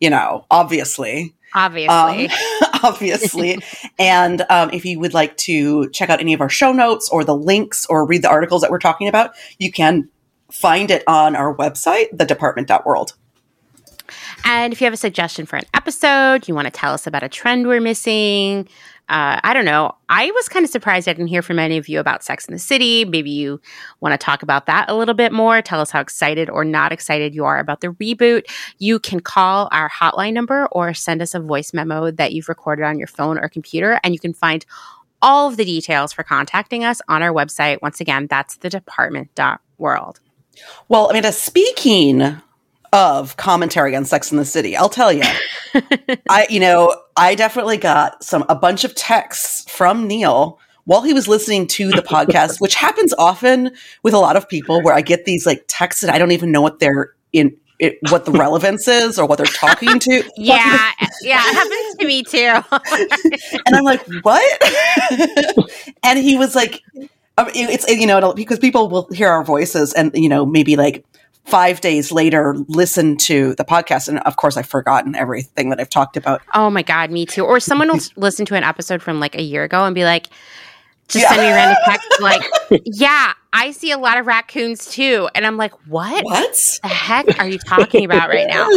You 0.00 0.10
know, 0.10 0.44
obviously, 0.50 1.34
obviously 1.54 2.28
um, 2.28 2.36
obviously. 2.82 3.58
and 3.98 4.44
um, 4.48 4.70
if 4.72 4.84
you 4.84 5.00
would 5.00 5.14
like 5.14 5.36
to 5.38 5.90
check 5.90 6.10
out 6.10 6.20
any 6.20 6.34
of 6.34 6.40
our 6.40 6.48
show 6.48 6.72
notes 6.72 7.08
or 7.08 7.24
the 7.24 7.36
links 7.36 7.86
or 7.86 8.06
read 8.06 8.22
the 8.22 8.30
articles 8.30 8.62
that 8.62 8.70
we're 8.70 8.78
talking 8.78 9.08
about, 9.08 9.32
you 9.58 9.72
can 9.72 10.08
find 10.50 10.90
it 10.90 11.02
on 11.06 11.34
our 11.34 11.54
website, 11.54 12.14
thedepartment.world. 12.16 13.14
And 14.44 14.72
if 14.72 14.80
you 14.80 14.84
have 14.84 14.94
a 14.94 14.98
suggestion 14.98 15.46
for 15.46 15.56
an 15.56 15.64
episode, 15.74 16.46
you 16.46 16.54
want 16.54 16.66
to 16.66 16.70
tell 16.70 16.92
us 16.92 17.06
about 17.06 17.24
a 17.24 17.28
trend 17.28 17.66
we're 17.66 17.80
missing, 17.80 18.68
uh, 19.08 19.38
I 19.44 19.54
don't 19.54 19.64
know. 19.64 19.94
I 20.08 20.32
was 20.32 20.48
kind 20.48 20.64
of 20.64 20.70
surprised 20.70 21.08
I 21.08 21.12
didn't 21.12 21.28
hear 21.28 21.42
from 21.42 21.60
any 21.60 21.76
of 21.76 21.88
you 21.88 22.00
about 22.00 22.24
Sex 22.24 22.46
in 22.46 22.52
the 22.52 22.58
City. 22.58 23.04
Maybe 23.04 23.30
you 23.30 23.60
want 24.00 24.12
to 24.12 24.18
talk 24.18 24.42
about 24.42 24.66
that 24.66 24.90
a 24.90 24.96
little 24.96 25.14
bit 25.14 25.32
more. 25.32 25.62
Tell 25.62 25.80
us 25.80 25.92
how 25.92 26.00
excited 26.00 26.50
or 26.50 26.64
not 26.64 26.90
excited 26.90 27.32
you 27.32 27.44
are 27.44 27.58
about 27.58 27.82
the 27.82 27.88
reboot. 27.88 28.46
You 28.78 28.98
can 28.98 29.20
call 29.20 29.68
our 29.70 29.88
hotline 29.88 30.32
number 30.32 30.66
or 30.72 30.92
send 30.92 31.22
us 31.22 31.34
a 31.34 31.40
voice 31.40 31.72
memo 31.72 32.10
that 32.10 32.32
you've 32.32 32.48
recorded 32.48 32.84
on 32.84 32.98
your 32.98 33.06
phone 33.06 33.38
or 33.38 33.48
computer, 33.48 34.00
and 34.02 34.12
you 34.12 34.18
can 34.18 34.34
find 34.34 34.66
all 35.22 35.48
of 35.48 35.56
the 35.56 35.64
details 35.64 36.12
for 36.12 36.24
contacting 36.24 36.84
us 36.84 37.00
on 37.08 37.22
our 37.22 37.32
website. 37.32 37.80
Once 37.82 38.00
again, 38.00 38.26
that's 38.28 38.56
the 38.56 38.68
department.world. 38.68 40.20
Well, 40.88 41.10
Amanda, 41.10 41.30
speaking 41.30 42.40
of 42.96 43.36
commentary 43.36 43.94
on 43.94 44.06
Sex 44.06 44.32
in 44.32 44.38
the 44.38 44.44
City, 44.46 44.74
I'll 44.74 44.88
tell 44.88 45.12
you, 45.12 45.22
I, 46.30 46.46
you 46.48 46.58
know, 46.58 46.98
I 47.14 47.34
definitely 47.34 47.76
got 47.76 48.24
some, 48.24 48.44
a 48.48 48.54
bunch 48.54 48.84
of 48.84 48.94
texts 48.94 49.70
from 49.70 50.06
Neil 50.06 50.58
while 50.84 51.02
he 51.02 51.12
was 51.12 51.28
listening 51.28 51.66
to 51.66 51.90
the 51.90 52.00
podcast, 52.00 52.58
which 52.60 52.74
happens 52.74 53.12
often 53.18 53.72
with 54.02 54.14
a 54.14 54.18
lot 54.18 54.34
of 54.34 54.48
people 54.48 54.82
where 54.82 54.94
I 54.94 55.02
get 55.02 55.26
these 55.26 55.44
like 55.44 55.64
texts 55.68 56.02
and 56.02 56.10
I 56.10 56.16
don't 56.16 56.32
even 56.32 56.50
know 56.50 56.62
what 56.62 56.78
they're 56.78 57.12
in 57.34 57.54
it, 57.78 57.98
what 58.08 58.24
the 58.24 58.32
relevance 58.32 58.88
is 58.88 59.18
or 59.18 59.26
what 59.26 59.36
they're 59.36 59.44
talking 59.44 59.98
to. 59.98 60.24
yeah, 60.38 60.90
yeah, 61.20 61.42
it 61.44 61.54
happens 61.54 61.96
to 61.98 62.06
me 62.06 62.22
too. 62.22 63.60
and 63.66 63.76
I'm 63.76 63.84
like, 63.84 64.00
what? 64.22 64.62
and 66.02 66.18
he 66.18 66.38
was 66.38 66.54
like, 66.54 66.80
um, 67.36 67.48
it's 67.54 67.86
you 67.90 68.06
know 68.06 68.32
because 68.32 68.58
people 68.58 68.88
will 68.88 69.06
hear 69.12 69.28
our 69.28 69.44
voices 69.44 69.92
and 69.92 70.10
you 70.14 70.30
know 70.30 70.46
maybe 70.46 70.76
like 70.76 71.04
five 71.46 71.80
days 71.80 72.10
later 72.10 72.54
listen 72.68 73.16
to 73.16 73.54
the 73.54 73.64
podcast 73.64 74.08
and 74.08 74.18
of 74.20 74.36
course 74.36 74.56
i've 74.56 74.66
forgotten 74.66 75.14
everything 75.14 75.70
that 75.70 75.80
i've 75.80 75.90
talked 75.90 76.16
about 76.16 76.42
oh 76.54 76.68
my 76.68 76.82
god 76.82 77.10
me 77.10 77.24
too 77.24 77.44
or 77.44 77.60
someone 77.60 77.88
will 77.88 78.00
listen 78.16 78.44
to 78.44 78.54
an 78.54 78.64
episode 78.64 79.00
from 79.00 79.20
like 79.20 79.36
a 79.36 79.42
year 79.42 79.64
ago 79.64 79.84
and 79.84 79.94
be 79.94 80.04
like 80.04 80.28
just 81.08 81.22
yeah. 81.22 81.28
send 81.28 81.42
me 81.42 81.48
a 81.48 81.54
random 81.54 81.76
text 81.84 82.08
like, 82.20 82.42
yeah, 82.84 83.32
I 83.52 83.70
see 83.70 83.92
a 83.92 83.98
lot 83.98 84.18
of 84.18 84.26
raccoons 84.26 84.86
too. 84.86 85.28
And 85.34 85.46
I'm 85.46 85.56
like, 85.56 85.72
what? 85.86 86.24
What 86.24 86.78
the 86.82 86.88
heck 86.88 87.38
are 87.38 87.48
you 87.48 87.58
talking 87.58 88.04
about 88.04 88.28
right 88.28 88.48
now? 88.48 88.66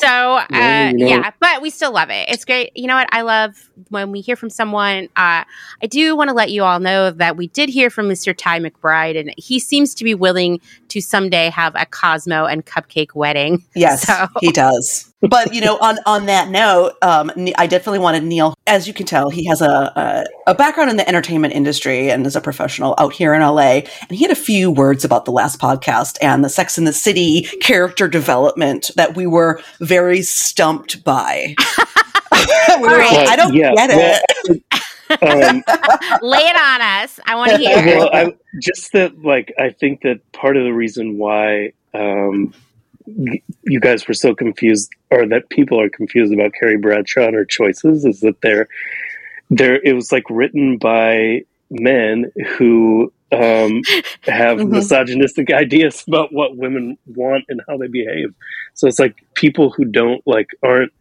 So, 0.00 0.06
uh, 0.06 0.46
yeah, 0.50 0.90
you 0.90 0.98
know. 0.98 1.06
yeah, 1.06 1.30
but 1.40 1.62
we 1.62 1.70
still 1.70 1.92
love 1.92 2.10
it. 2.10 2.28
It's 2.28 2.44
great. 2.44 2.72
You 2.74 2.86
know 2.86 2.96
what? 2.96 3.08
I 3.12 3.22
love 3.22 3.69
when 3.88 4.12
we 4.12 4.20
hear 4.20 4.36
from 4.36 4.50
someone. 4.50 5.04
Uh, 5.16 5.44
I 5.82 5.86
do 5.88 6.16
want 6.16 6.28
to 6.28 6.34
let 6.34 6.50
you 6.50 6.64
all 6.64 6.80
know 6.80 7.10
that 7.10 7.36
we 7.36 7.48
did 7.48 7.68
hear 7.68 7.90
from 7.90 8.08
Mr. 8.08 8.34
Ty 8.36 8.60
McBride, 8.60 9.18
and 9.18 9.34
he 9.36 9.58
seems 9.58 9.94
to 9.96 10.04
be 10.04 10.14
willing 10.14 10.60
to 10.88 11.00
someday 11.00 11.50
have 11.50 11.74
a 11.74 11.86
Cosmo 11.86 12.46
and 12.46 12.64
cupcake 12.64 13.14
wedding. 13.14 13.64
Yes, 13.74 14.06
so. 14.06 14.26
he 14.40 14.52
does 14.52 15.10
but 15.20 15.54
you 15.54 15.60
know, 15.60 15.76
on 15.78 15.98
on 16.06 16.26
that 16.26 16.48
note, 16.48 16.94
um, 17.02 17.30
I 17.58 17.66
definitely 17.66 17.98
wanted 17.98 18.24
Neil. 18.24 18.54
As 18.66 18.86
you 18.86 18.94
can 18.94 19.04
tell, 19.04 19.28
he 19.28 19.44
has 19.46 19.60
a, 19.60 19.66
a, 19.66 20.24
a 20.48 20.54
background 20.54 20.90
in 20.90 20.96
the 20.96 21.06
entertainment 21.06 21.52
industry 21.52 22.10
and 22.10 22.26
is 22.26 22.36
a 22.36 22.40
professional 22.40 22.94
out 22.98 23.12
here 23.12 23.34
in 23.34 23.42
LA. 23.42 23.82
And 24.08 24.10
he 24.10 24.22
had 24.22 24.30
a 24.30 24.36
few 24.36 24.70
words 24.70 25.04
about 25.04 25.26
the 25.26 25.32
last 25.32 25.60
podcast 25.60 26.16
and 26.22 26.42
the 26.42 26.48
Sex 26.48 26.78
in 26.78 26.84
the 26.84 26.92
City 26.92 27.42
character 27.60 28.08
development 28.08 28.90
that 28.96 29.14
we 29.14 29.26
were 29.26 29.60
very 29.80 30.22
stumped 30.22 31.04
by. 31.04 31.54
we 32.80 32.88
were 32.88 33.00
I 33.00 33.36
don't 33.36 33.54
yeah, 33.54 33.74
get 33.74 33.90
it. 33.90 34.62
um, 35.22 35.62
Lay 36.22 36.38
it 36.38 36.56
on 36.56 36.80
us. 36.80 37.20
I 37.26 37.34
want 37.34 37.52
to 37.52 37.58
hear. 37.58 37.98
Well, 37.98 38.10
I, 38.12 38.34
just 38.60 38.92
that, 38.92 39.22
like, 39.22 39.52
I 39.58 39.70
think 39.70 40.02
that 40.02 40.20
part 40.32 40.56
of 40.56 40.64
the 40.64 40.72
reason 40.72 41.18
why 41.18 41.72
um, 41.94 42.54
you 43.06 43.80
guys 43.80 44.06
were 44.06 44.14
so 44.14 44.34
confused, 44.34 44.90
or 45.10 45.26
that 45.26 45.50
people 45.50 45.80
are 45.80 45.88
confused 45.88 46.32
about 46.32 46.52
Carrie 46.58 46.76
Bradshaw 46.76 47.26
and 47.26 47.34
her 47.34 47.44
choices, 47.44 48.04
is 48.04 48.20
that 48.20 48.40
they're 48.40 48.68
there. 49.50 49.80
It 49.82 49.94
was 49.94 50.12
like 50.12 50.24
written 50.30 50.78
by 50.78 51.44
men 51.70 52.32
who 52.56 53.12
um, 53.32 53.82
have 54.22 54.58
mm-hmm. 54.58 54.72
misogynistic 54.72 55.52
ideas 55.52 56.04
about 56.06 56.32
what 56.32 56.56
women 56.56 56.98
want 57.06 57.44
and 57.48 57.60
how 57.68 57.76
they 57.76 57.86
behave. 57.86 58.34
So 58.74 58.88
it's 58.88 58.98
like 58.98 59.24
people 59.34 59.70
who 59.70 59.84
don't 59.84 60.22
like 60.26 60.48
aren't 60.62 60.92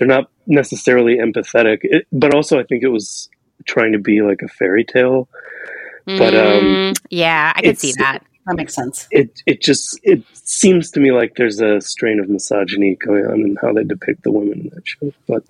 they're 0.00 0.08
not 0.08 0.30
necessarily 0.46 1.18
empathetic. 1.18 1.80
It, 1.82 2.06
but 2.10 2.34
also, 2.34 2.58
I 2.58 2.64
think 2.64 2.82
it 2.82 2.88
was 2.88 3.28
trying 3.66 3.92
to 3.92 3.98
be 3.98 4.22
like 4.22 4.40
a 4.42 4.48
fairy 4.48 4.82
tale. 4.82 5.28
But 6.06 6.34
um, 6.34 6.64
mm, 6.64 6.98
yeah, 7.10 7.52
I 7.54 7.60
could 7.60 7.78
see 7.78 7.92
that. 7.98 8.24
That 8.46 8.56
makes 8.56 8.74
sense. 8.74 9.06
It 9.10 9.42
it 9.44 9.60
just 9.60 10.00
it 10.02 10.24
seems 10.32 10.90
to 10.92 11.00
me 11.00 11.12
like 11.12 11.34
there's 11.36 11.60
a 11.60 11.80
strain 11.82 12.18
of 12.18 12.30
misogyny 12.30 12.96
going 12.96 13.26
on 13.26 13.40
in 13.40 13.56
how 13.60 13.74
they 13.74 13.84
depict 13.84 14.24
the 14.24 14.32
women 14.32 14.62
in 14.62 14.70
that 14.70 14.88
show. 14.88 15.12
But 15.28 15.44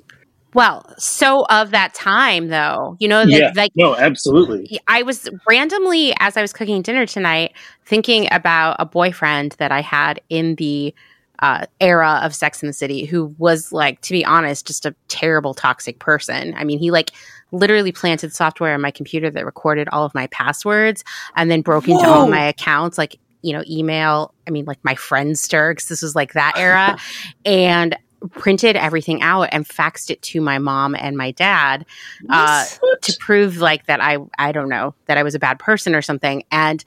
well, 0.53 0.85
so 0.99 1.47
of 1.49 1.71
that 1.71 1.95
time 1.95 2.49
though, 2.49 2.97
you 2.99 3.07
know, 3.07 3.23
yeah, 3.23 3.53
like 3.55 3.71
no, 3.77 3.95
absolutely. 3.95 4.81
I 4.89 5.05
was 5.05 5.29
randomly 5.49 6.13
as 6.19 6.37
I 6.37 6.43
was 6.43 6.53
cooking 6.53 6.83
dinner 6.83 7.07
tonight 7.07 7.53
thinking 7.85 8.29
about 8.33 8.77
a 8.81 8.85
boyfriend 8.85 9.53
that 9.59 9.71
I 9.71 9.81
had 9.81 10.21
in 10.29 10.57
the 10.57 10.93
uh, 11.41 11.67
era 11.81 12.21
of 12.23 12.35
Sex 12.35 12.63
in 12.63 12.67
the 12.67 12.73
City 12.73 13.05
who 13.05 13.35
was 13.39 13.73
like, 13.73 14.01
to 14.03 14.13
be 14.13 14.25
honest, 14.25 14.67
just 14.67 14.87
a 14.87 14.95
terrible 15.09 15.55
toxic 15.55 15.99
person. 15.99 16.55
I 16.57 16.65
mean, 16.65 16.79
he 16.79 16.91
like 16.91 17.13
literally 17.53 17.93
planted 17.93 18.35
software 18.35 18.75
on 18.75 18.81
my 18.81 18.91
computer 18.91 19.31
that 19.31 19.45
recorded 19.45 19.89
all 19.89 20.05
of 20.05 20.15
my 20.15 20.27
passwords 20.29 21.03
and 21.37 21.51
then 21.51 21.63
broke 21.63 21.87
Whoa. 21.87 21.99
into 21.99 22.09
all 22.09 22.29
my 22.29 22.45
accounts, 22.45 22.99
like, 22.99 23.19
you 23.43 23.53
know, 23.53 23.65
email. 23.69 24.35
I 24.47 24.51
mean, 24.51 24.67
like 24.67 24.79
my 24.85 24.95
Friendster, 24.95 25.73
because 25.73 25.89
this 25.89 26.03
was 26.03 26.15
like 26.15 26.35
that 26.35 26.55
era. 26.57 26.99
and 27.45 27.97
printed 28.33 28.77
everything 28.77 29.23
out 29.23 29.49
and 29.51 29.67
faxed 29.67 30.11
it 30.11 30.21
to 30.21 30.43
my 30.43 30.59
mom 30.59 30.95
and 30.95 31.17
my 31.17 31.31
dad 31.31 31.87
uh, 32.29 32.67
to 33.01 33.17
prove 33.19 33.57
like 33.59 33.87
that 33.87 33.99
I 34.03 34.19
I 34.39 34.53
don't 34.53 34.69
know 34.69 34.95
that 35.07 35.17
I 35.17 35.23
was 35.23 35.35
a 35.35 35.39
bad 35.39 35.59
person 35.59 35.95
or 35.95 36.03
something 36.03 36.45
and 36.51 36.85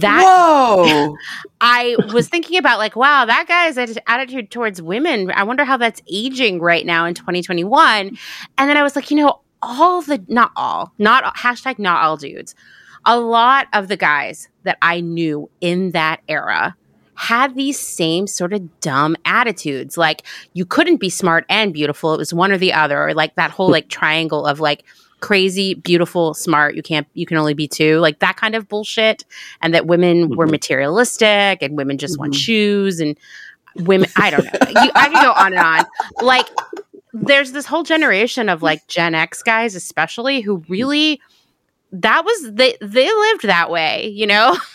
that 0.00 0.22
Whoa. 0.22 1.16
I 1.60 1.96
was 2.12 2.28
thinking 2.28 2.58
about 2.58 2.78
like 2.78 2.96
wow 2.96 3.24
that 3.24 3.46
guy's 3.46 3.98
attitude 4.06 4.50
towards 4.50 4.82
women 4.82 5.30
I 5.30 5.44
wonder 5.44 5.64
how 5.64 5.76
that's 5.76 6.02
aging 6.10 6.60
right 6.60 6.84
now 6.84 7.06
in 7.06 7.14
2021 7.14 8.16
and 8.58 8.70
then 8.70 8.76
I 8.76 8.82
was 8.82 8.96
like 8.96 9.10
you 9.10 9.16
know 9.16 9.40
all 9.62 10.02
the 10.02 10.22
not 10.28 10.52
all 10.56 10.92
not 10.98 11.36
hashtag 11.36 11.78
not 11.78 12.02
all 12.02 12.16
dudes. 12.16 12.54
A 13.06 13.18
lot 13.18 13.66
of 13.74 13.88
the 13.88 13.96
guys 13.96 14.48
that 14.62 14.78
i 14.80 15.00
knew 15.00 15.50
in 15.60 15.90
that 15.90 16.22
era 16.26 16.74
had 17.16 17.54
these 17.54 17.78
same 17.78 18.26
sort 18.26 18.52
of 18.52 18.80
dumb 18.80 19.16
attitudes. 19.24 19.96
Like 19.96 20.22
you 20.52 20.66
couldn't 20.66 20.96
be 20.96 21.10
smart 21.10 21.44
and 21.48 21.72
beautiful. 21.72 22.12
It 22.14 22.18
was 22.18 22.34
one 22.34 22.52
or 22.52 22.58
the 22.58 22.72
other 22.72 23.00
or 23.00 23.14
like 23.14 23.34
that 23.36 23.50
whole 23.50 23.70
like 23.70 23.88
triangle 23.88 24.46
of 24.46 24.60
like 24.60 24.84
crazy 25.24 25.74
beautiful 25.74 26.34
smart 26.34 26.74
you 26.74 26.82
can't 26.82 27.06
you 27.14 27.24
can 27.24 27.36
only 27.36 27.54
be 27.54 27.66
two 27.66 27.98
like 27.98 28.18
that 28.18 28.36
kind 28.36 28.54
of 28.54 28.68
bullshit 28.68 29.24
and 29.62 29.72
that 29.72 29.86
women 29.86 30.28
mm-hmm. 30.28 30.34
were 30.34 30.46
materialistic 30.46 31.62
and 31.62 31.76
women 31.76 31.96
just 31.96 32.14
mm-hmm. 32.14 32.22
want 32.22 32.34
shoes 32.34 33.00
and 33.00 33.18
women 33.76 34.08
i 34.16 34.30
don't 34.30 34.44
know 34.44 34.82
you, 34.82 34.90
i 34.94 35.08
can 35.08 35.22
go 35.22 35.32
on 35.32 35.52
and 35.52 35.58
on 35.58 35.84
like 36.22 36.46
there's 37.14 37.52
this 37.52 37.64
whole 37.64 37.84
generation 37.84 38.48
of 38.48 38.62
like 38.62 38.86
Gen 38.88 39.14
X 39.14 39.42
guys, 39.42 39.74
especially, 39.74 40.40
who 40.40 40.64
really 40.68 41.20
that 41.92 42.24
was 42.24 42.52
they 42.52 42.76
they 42.80 43.06
lived 43.06 43.44
that 43.44 43.70
way, 43.70 44.08
you 44.08 44.26
know. 44.26 44.56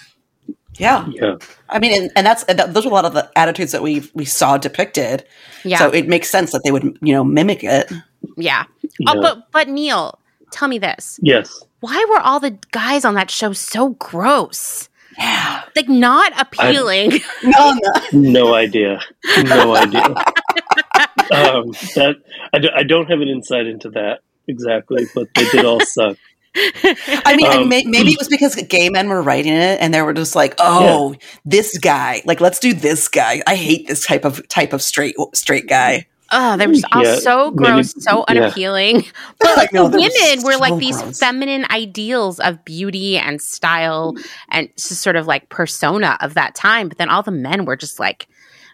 Yeah, 0.78 1.06
yeah. 1.10 1.36
I 1.68 1.78
mean, 1.80 2.04
and, 2.04 2.12
and 2.16 2.26
that's 2.26 2.46
that, 2.46 2.74
those 2.74 2.86
are 2.86 2.90
a 2.90 2.94
lot 2.94 3.04
of 3.04 3.12
the 3.14 3.30
attitudes 3.36 3.74
that 3.74 3.84
we 3.84 4.10
we 4.14 4.24
saw 4.24 4.58
depicted. 4.58 5.26
Yeah. 5.66 5.78
So 5.78 5.90
it 5.90 6.08
makes 6.08 6.30
sense 6.30 6.54
that 6.54 6.62
they 6.64 6.72
would 6.72 6.98
you 7.02 7.12
know 7.12 7.22
mimic 7.22 7.66
it. 7.66 7.92
Yeah. 8.38 8.64
yeah. 8.98 9.14
Oh, 9.14 9.22
but 9.22 9.52
but 9.52 9.68
Neil, 9.68 10.18
tell 10.52 10.68
me 10.68 10.80
this. 10.80 11.20
Yes. 11.22 11.64
Why 11.80 12.06
were 12.10 12.20
all 12.20 12.40
the 12.40 12.58
guys 12.72 13.06
on 13.06 13.14
that 13.16 13.32
show 13.32 13.54
so 13.54 13.90
gross? 13.92 14.90
Yeah. 15.18 15.64
Like 15.76 15.90
not 15.90 16.34
appealing. 16.40 17.14
I, 17.14 17.20
no, 17.44 18.22
no. 18.22 18.32
no 18.32 18.54
idea. 18.54 19.00
No 19.44 19.76
idea. 19.76 20.06
um, 20.06 21.72
that 21.96 22.16
I, 22.54 22.60
do, 22.60 22.70
I 22.76 22.84
don't 22.84 23.10
have 23.10 23.22
an 23.22 23.28
insight 23.28 23.68
into 23.68 23.90
that 23.92 24.22
exactly, 24.48 25.06
but 25.14 25.28
they 25.36 25.46
did 25.50 25.66
all 25.66 25.80
suck. 25.82 26.18
I 26.56 27.36
mean, 27.38 27.48
um, 27.48 27.70
may, 27.70 27.84
maybe 27.84 28.12
it 28.12 28.18
was 28.18 28.28
because 28.28 28.56
gay 28.56 28.90
men 28.90 29.08
were 29.08 29.22
writing 29.22 29.54
it, 29.54 29.80
and 29.80 29.94
they 29.94 30.02
were 30.02 30.14
just 30.14 30.36
like, 30.36 30.56
"Oh, 30.58 31.12
yeah. 31.12 31.18
this 31.46 31.78
guy! 31.78 32.22
Like, 32.26 32.42
let's 32.42 32.60
do 32.60 32.74
this 32.74 33.08
guy. 33.08 33.44
I 33.46 33.56
hate 33.56 33.88
this 33.88 34.06
type 34.06 34.26
of 34.26 34.46
type 34.50 34.74
of 34.74 34.82
straight 34.82 35.16
straight 35.34 35.68
guy." 35.68 36.08
Oh, 36.32 36.58
they 36.58 36.68
were 36.68 36.76
all 36.92 37.04
yeah, 37.04 37.16
so 37.16 37.52
gross, 37.52 37.96
maybe, 37.96 38.04
so 38.04 38.26
unappealing. 38.28 38.98
Yeah. 38.98 39.12
But 39.40 39.58
like 39.58 39.74
know, 39.74 39.88
the 39.88 39.98
women 39.98 40.44
were 40.44 40.54
so 40.54 40.60
like 40.60 40.80
these 40.80 41.02
gross. 41.02 41.20
feminine 41.20 41.66
ideals 41.72 42.40
of 42.40 42.64
beauty 42.66 43.18
and 43.18 43.42
style 43.42 44.16
and 44.50 44.70
sort 44.76 45.16
of 45.16 45.28
like 45.28 45.50
persona 45.50 46.18
of 46.22 46.36
that 46.36 46.56
time. 46.56 46.90
But 46.90 46.98
then 46.98 47.10
all 47.10 47.24
the 47.24 47.32
men 47.32 47.66
were 47.66 47.76
just 47.76 48.00
like 48.00 48.28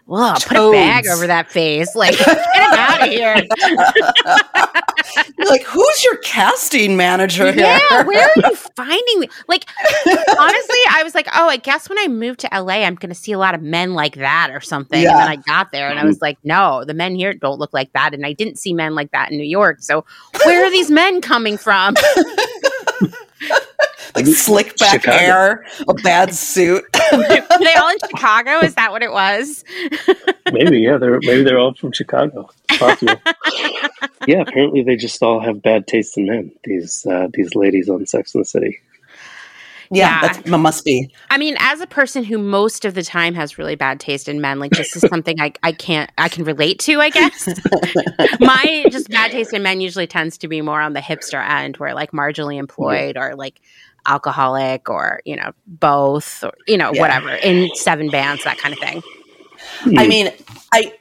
Whoa, 0.06 0.34
put 0.34 0.56
a 0.56 0.70
bag 0.70 1.08
over 1.08 1.26
that 1.26 1.50
face. 1.50 1.96
Like, 1.96 2.16
get 2.18 2.28
him 2.28 2.78
out 2.78 3.02
of 3.02 3.08
here. 3.08 3.34
like, 5.50 5.62
who's 5.64 6.04
your 6.04 6.16
casting 6.18 6.96
manager 6.96 7.50
here? 7.50 7.64
Yeah, 7.64 8.04
where 8.04 8.24
are 8.24 8.32
you 8.36 8.54
finding 8.76 9.20
me? 9.20 9.28
Like, 9.48 9.64
honestly, 10.06 10.78
I 10.90 11.02
was 11.02 11.16
like, 11.16 11.26
oh, 11.34 11.48
I 11.48 11.56
guess 11.56 11.88
when 11.88 11.98
I 11.98 12.06
moved 12.06 12.38
to 12.40 12.48
LA, 12.52 12.84
I'm 12.84 12.94
going 12.94 13.10
to 13.10 13.16
see 13.16 13.32
a 13.32 13.38
lot 13.38 13.56
of 13.56 13.62
men 13.62 13.94
like 13.94 14.14
that 14.14 14.50
or 14.52 14.60
something. 14.60 15.02
Yeah. 15.02 15.10
And 15.10 15.18
then 15.18 15.28
I 15.28 15.36
got 15.36 15.72
there 15.72 15.88
and 15.88 15.98
I 15.98 16.02
mm-hmm. 16.02 16.08
was 16.08 16.22
like, 16.22 16.38
no, 16.44 16.84
the 16.84 16.94
men 16.94 17.16
here 17.16 17.34
don't 17.34 17.58
look 17.58 17.74
like 17.74 17.92
that. 17.94 18.14
And 18.14 18.24
I 18.24 18.32
didn't 18.32 18.60
see 18.60 18.72
men 18.72 18.94
like 18.94 19.10
that 19.10 19.32
in 19.32 19.38
New 19.38 19.44
York. 19.44 19.78
So, 19.80 20.04
where 20.44 20.64
are 20.64 20.70
these 20.70 20.90
men 20.90 21.20
coming 21.20 21.58
from? 21.58 21.96
like 24.14 24.26
slick 24.26 24.76
back 24.78 25.02
Chicago. 25.02 25.18
hair, 25.18 25.66
a 25.88 25.94
bad 25.94 26.34
suit. 26.34 26.84
Were 27.12 27.18
they 27.28 27.74
all 27.74 27.90
in 27.90 27.98
Chicago? 28.08 28.60
Is 28.60 28.74
that 28.74 28.92
what 28.92 29.02
it 29.02 29.12
was? 29.12 29.64
maybe, 30.52 30.80
yeah. 30.80 30.98
They're 30.98 31.20
maybe 31.22 31.42
they're 31.42 31.58
all 31.58 31.74
from 31.74 31.92
Chicago. 31.92 32.50
possible. 32.78 33.20
yeah, 34.26 34.42
apparently 34.42 34.82
they 34.82 34.96
just 34.96 35.22
all 35.22 35.40
have 35.40 35.62
bad 35.62 35.86
taste 35.86 36.16
in 36.16 36.26
men. 36.26 36.52
These 36.64 37.06
uh, 37.06 37.28
these 37.32 37.54
ladies 37.54 37.88
on 37.88 38.06
Sex 38.06 38.34
and 38.34 38.42
the 38.42 38.48
City. 38.48 38.78
Yeah, 39.90 40.20
yeah. 40.22 40.32
that 40.32 40.58
must 40.58 40.84
be. 40.84 41.10
I 41.30 41.38
mean, 41.38 41.56
as 41.60 41.80
a 41.80 41.86
person 41.86 42.24
who 42.24 42.38
most 42.38 42.84
of 42.84 42.94
the 42.94 43.02
time 43.02 43.34
has 43.34 43.58
really 43.58 43.76
bad 43.76 44.00
taste 44.00 44.28
in 44.28 44.40
men, 44.40 44.58
like 44.58 44.72
this 44.72 44.96
is 44.96 45.08
something 45.08 45.40
I, 45.40 45.52
I 45.62 45.72
can't 45.72 46.10
I 46.18 46.28
can 46.28 46.44
relate 46.44 46.78
to. 46.80 47.00
I 47.00 47.10
guess 47.10 47.48
my 48.40 48.86
just 48.90 49.08
bad 49.10 49.30
taste 49.30 49.52
in 49.52 49.62
men 49.62 49.80
usually 49.80 50.06
tends 50.06 50.38
to 50.38 50.48
be 50.48 50.60
more 50.60 50.80
on 50.80 50.92
the 50.92 51.00
hipster 51.00 51.46
end, 51.48 51.76
where 51.76 51.94
like 51.94 52.12
marginally 52.12 52.58
employed 52.58 53.16
yeah. 53.16 53.22
or 53.22 53.36
like 53.36 53.60
alcoholic 54.06 54.88
or 54.88 55.20
you 55.24 55.36
know 55.36 55.52
both 55.66 56.44
or 56.44 56.52
you 56.66 56.76
know 56.76 56.92
yeah. 56.92 57.00
whatever 57.00 57.30
in 57.30 57.70
seven 57.74 58.08
bands 58.08 58.44
that 58.44 58.58
kind 58.58 58.72
of 58.74 58.80
thing. 58.80 59.02
I 59.84 60.04
hmm. 60.04 60.08
mean, 60.08 60.30
I. 60.72 60.92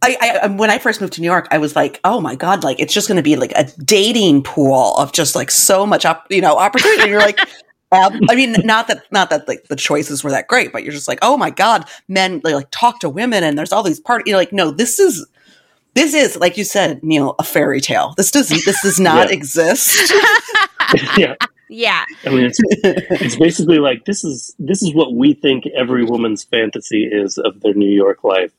I, 0.00 0.38
I, 0.44 0.46
when 0.46 0.70
I 0.70 0.78
first 0.78 1.00
moved 1.00 1.14
to 1.14 1.20
New 1.20 1.26
York, 1.26 1.48
I 1.50 1.58
was 1.58 1.74
like, 1.74 1.98
oh 2.04 2.20
my 2.20 2.36
god, 2.36 2.62
like 2.62 2.78
it's 2.78 2.94
just 2.94 3.08
going 3.08 3.16
to 3.16 3.22
be 3.22 3.34
like 3.34 3.50
a 3.56 3.64
dating 3.82 4.44
pool 4.44 4.94
of 4.94 5.12
just 5.12 5.34
like 5.34 5.50
so 5.50 5.84
much 5.84 6.04
up, 6.04 6.24
you 6.30 6.40
know, 6.40 6.56
opportunity. 6.56 7.02
And 7.02 7.10
you're 7.10 7.20
like, 7.20 7.40
um, 7.90 8.20
I 8.30 8.36
mean, 8.36 8.54
not 8.64 8.86
that 8.86 9.02
not 9.10 9.28
that 9.30 9.48
like 9.48 9.64
the 9.64 9.74
choices 9.74 10.22
were 10.22 10.30
that 10.30 10.46
great, 10.46 10.72
but 10.72 10.84
you're 10.84 10.92
just 10.92 11.08
like, 11.08 11.18
oh 11.20 11.36
my 11.36 11.50
god, 11.50 11.84
men 12.06 12.40
they, 12.44 12.54
like 12.54 12.68
talk 12.70 13.00
to 13.00 13.08
women, 13.08 13.42
and 13.42 13.58
there's 13.58 13.72
all 13.72 13.82
these 13.82 13.98
parties. 13.98 14.30
You're 14.30 14.38
like, 14.38 14.52
no, 14.52 14.70
this 14.70 15.00
is 15.00 15.26
this 15.94 16.14
is 16.14 16.36
like 16.36 16.56
you 16.56 16.64
said, 16.64 17.02
Neil, 17.02 17.34
a 17.38 17.42
fairy 17.42 17.80
tale. 17.80 18.14
This 18.16 18.30
doesn't. 18.30 18.64
this 18.64 18.82
does 18.82 19.00
not 19.00 19.32
exist. 19.32 20.12
yeah. 21.16 21.34
Yeah. 21.68 22.04
I 22.24 22.30
mean, 22.30 22.44
it's, 22.44 22.58
it's 23.22 23.36
basically 23.36 23.78
like 23.78 24.04
this 24.04 24.24
is 24.24 24.54
this 24.58 24.82
is 24.82 24.94
what 24.94 25.14
we 25.14 25.34
think 25.34 25.64
every 25.76 26.04
woman's 26.04 26.44
fantasy 26.44 27.04
is 27.04 27.38
of 27.38 27.60
their 27.60 27.74
New 27.74 27.90
York 27.90 28.24
life. 28.24 28.52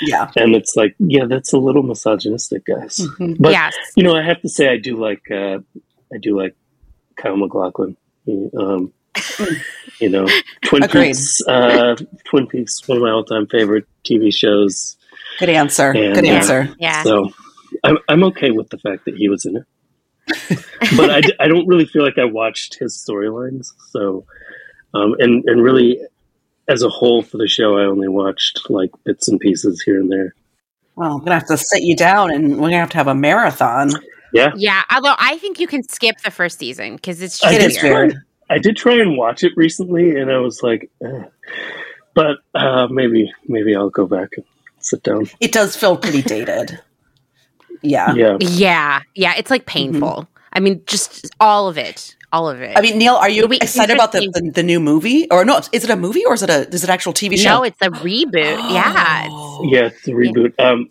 Yeah. 0.00 0.30
And 0.36 0.54
it's 0.54 0.76
like, 0.76 0.94
yeah, 0.98 1.24
that's 1.26 1.52
a 1.52 1.58
little 1.58 1.82
misogynistic, 1.82 2.64
guys. 2.64 2.96
Mm-hmm. 2.96 3.34
But 3.38 3.52
yes. 3.52 3.74
you 3.94 4.02
know, 4.02 4.16
I 4.16 4.22
have 4.22 4.40
to 4.42 4.48
say 4.48 4.68
I 4.68 4.78
do 4.78 4.96
like 4.96 5.30
uh 5.30 5.58
I 6.12 6.18
do 6.20 6.38
like 6.38 6.54
Kyle 7.16 7.36
MacLachlan. 7.36 7.96
Um, 8.28 8.92
you 10.00 10.08
know, 10.08 10.26
Twin 10.64 10.82
Agreed. 10.82 11.08
Peaks 11.08 11.40
uh 11.46 11.96
Twin 12.24 12.46
Peaks, 12.46 12.86
one 12.86 12.98
of 12.98 13.02
my 13.02 13.10
all 13.10 13.24
time 13.24 13.46
favorite 13.46 13.86
TV 14.04 14.34
shows. 14.34 14.96
Good 15.38 15.50
answer. 15.50 15.90
And, 15.90 16.14
Good 16.14 16.24
answer. 16.24 16.68
Uh, 16.70 16.74
yeah. 16.78 17.02
So 17.02 17.30
I'm 17.84 17.98
I'm 18.08 18.24
okay 18.24 18.50
with 18.50 18.70
the 18.70 18.78
fact 18.78 19.04
that 19.04 19.16
he 19.16 19.28
was 19.28 19.44
in 19.44 19.56
it. 19.56 19.64
But 20.96 21.10
I, 21.10 21.22
I 21.40 21.48
don't 21.48 21.66
really 21.66 21.86
feel 21.86 22.02
like 22.02 22.18
I 22.18 22.24
watched 22.24 22.78
his 22.78 22.96
storylines. 22.96 23.68
So, 23.90 24.24
um, 24.94 25.14
and 25.18 25.44
and 25.46 25.62
really, 25.62 26.00
as 26.68 26.82
a 26.82 26.88
whole 26.88 27.22
for 27.22 27.38
the 27.38 27.48
show, 27.48 27.78
I 27.78 27.84
only 27.84 28.08
watched 28.08 28.68
like 28.68 28.90
bits 29.04 29.28
and 29.28 29.40
pieces 29.40 29.82
here 29.82 30.00
and 30.00 30.10
there. 30.10 30.34
Well, 30.96 31.12
I'm 31.12 31.18
gonna 31.20 31.34
have 31.34 31.46
to 31.48 31.56
sit 31.56 31.82
you 31.82 31.96
down, 31.96 32.32
and 32.32 32.58
we're 32.58 32.68
gonna 32.68 32.78
have 32.78 32.90
to 32.90 32.96
have 32.96 33.08
a 33.08 33.14
marathon. 33.14 33.90
Yeah, 34.32 34.52
yeah. 34.56 34.82
Although 34.90 35.14
I 35.18 35.38
think 35.38 35.60
you 35.60 35.66
can 35.66 35.82
skip 35.82 36.20
the 36.22 36.30
first 36.30 36.58
season 36.58 36.96
because 36.96 37.22
it's 37.22 37.38
just 37.38 37.54
I 37.54 37.58
did, 37.58 37.74
try, 37.74 38.10
I 38.50 38.58
did 38.58 38.76
try 38.76 38.94
and 38.94 39.16
watch 39.16 39.44
it 39.44 39.52
recently, 39.56 40.16
and 40.16 40.30
I 40.30 40.38
was 40.38 40.62
like, 40.62 40.90
eh. 41.04 41.24
but 42.14 42.38
uh, 42.54 42.88
maybe 42.90 43.32
maybe 43.46 43.76
I'll 43.76 43.90
go 43.90 44.06
back 44.06 44.30
and 44.36 44.44
sit 44.80 45.02
down. 45.02 45.28
It 45.40 45.52
does 45.52 45.76
feel 45.76 45.96
pretty 45.96 46.22
dated. 46.22 46.80
Yeah. 47.82 48.14
Yeah. 48.14 48.36
Yeah. 48.40 49.02
Yeah. 49.14 49.34
It's 49.36 49.50
like 49.50 49.66
painful. 49.66 50.08
Mm-hmm. 50.08 50.36
I 50.52 50.60
mean, 50.60 50.82
just 50.86 51.26
all 51.38 51.68
of 51.68 51.76
it. 51.76 52.16
All 52.32 52.48
of 52.48 52.60
it. 52.60 52.76
I 52.76 52.80
mean, 52.80 52.98
Neil, 52.98 53.14
are 53.14 53.28
you 53.28 53.44
excited 53.44 53.94
about 53.94 54.12
the, 54.12 54.30
the, 54.32 54.50
the, 54.50 54.62
new 54.62 54.80
movie? 54.80 55.30
Or 55.30 55.44
no, 55.44 55.60
is 55.72 55.84
it 55.84 55.90
a 55.90 55.96
movie 55.96 56.24
or 56.24 56.34
is 56.34 56.42
it 56.42 56.50
a 56.50 56.68
is 56.68 56.82
it 56.82 56.88
an 56.88 56.92
actual 56.92 57.12
TV 57.12 57.38
show? 57.38 57.58
No, 57.58 57.62
it's 57.62 57.80
a 57.80 57.90
reboot. 57.90 58.56
Oh. 58.58 58.66
Yeah. 58.72 59.26
It's, 59.26 59.72
yeah, 59.72 59.86
it's 59.86 60.08
a 60.08 60.12
reboot. 60.12 60.54
Yeah. 60.58 60.70
Um 60.70 60.90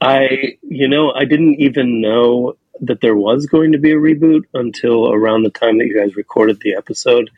I 0.00 0.56
you 0.62 0.88
know, 0.88 1.12
I 1.12 1.24
didn't 1.24 1.56
even 1.56 2.00
know 2.00 2.56
that 2.80 3.00
there 3.00 3.16
was 3.16 3.46
going 3.46 3.72
to 3.72 3.78
be 3.78 3.90
a 3.92 3.96
reboot 3.96 4.44
until 4.54 5.12
around 5.12 5.42
the 5.42 5.50
time 5.50 5.78
that 5.78 5.86
you 5.86 5.98
guys 5.98 6.14
recorded 6.14 6.60
the 6.60 6.74
episode. 6.74 7.30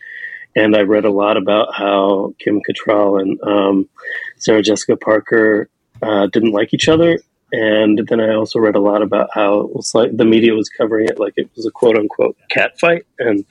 And 0.55 0.77
I 0.77 0.81
read 0.81 1.05
a 1.05 1.11
lot 1.11 1.37
about 1.37 1.75
how 1.75 2.35
Kim 2.39 2.61
Cattrall 2.61 3.23
and 3.23 3.41
um, 3.43 3.89
Sarah 4.37 4.63
Jessica 4.63 4.97
Parker 4.97 5.71
uh, 6.03 6.27
didn't 6.27 6.53
like 6.53 6.75
each 6.75 6.89
other 6.89 7.21
and 7.53 8.07
then 8.09 8.21
I 8.21 8.35
also 8.35 8.59
read 8.59 8.77
a 8.77 8.81
lot 8.81 9.03
about 9.03 9.31
how 9.33 9.61
it 9.61 9.75
was 9.75 9.95
like 9.95 10.17
the 10.17 10.25
media 10.25 10.55
was 10.55 10.69
covering 10.69 11.09
it 11.09 11.19
like 11.19 11.35
it 11.37 11.51
was 11.57 11.67
a 11.67 11.71
quote 11.71 11.97
unquote 11.97 12.37
cat 12.51 12.79
fight, 12.79 13.07
and 13.19 13.45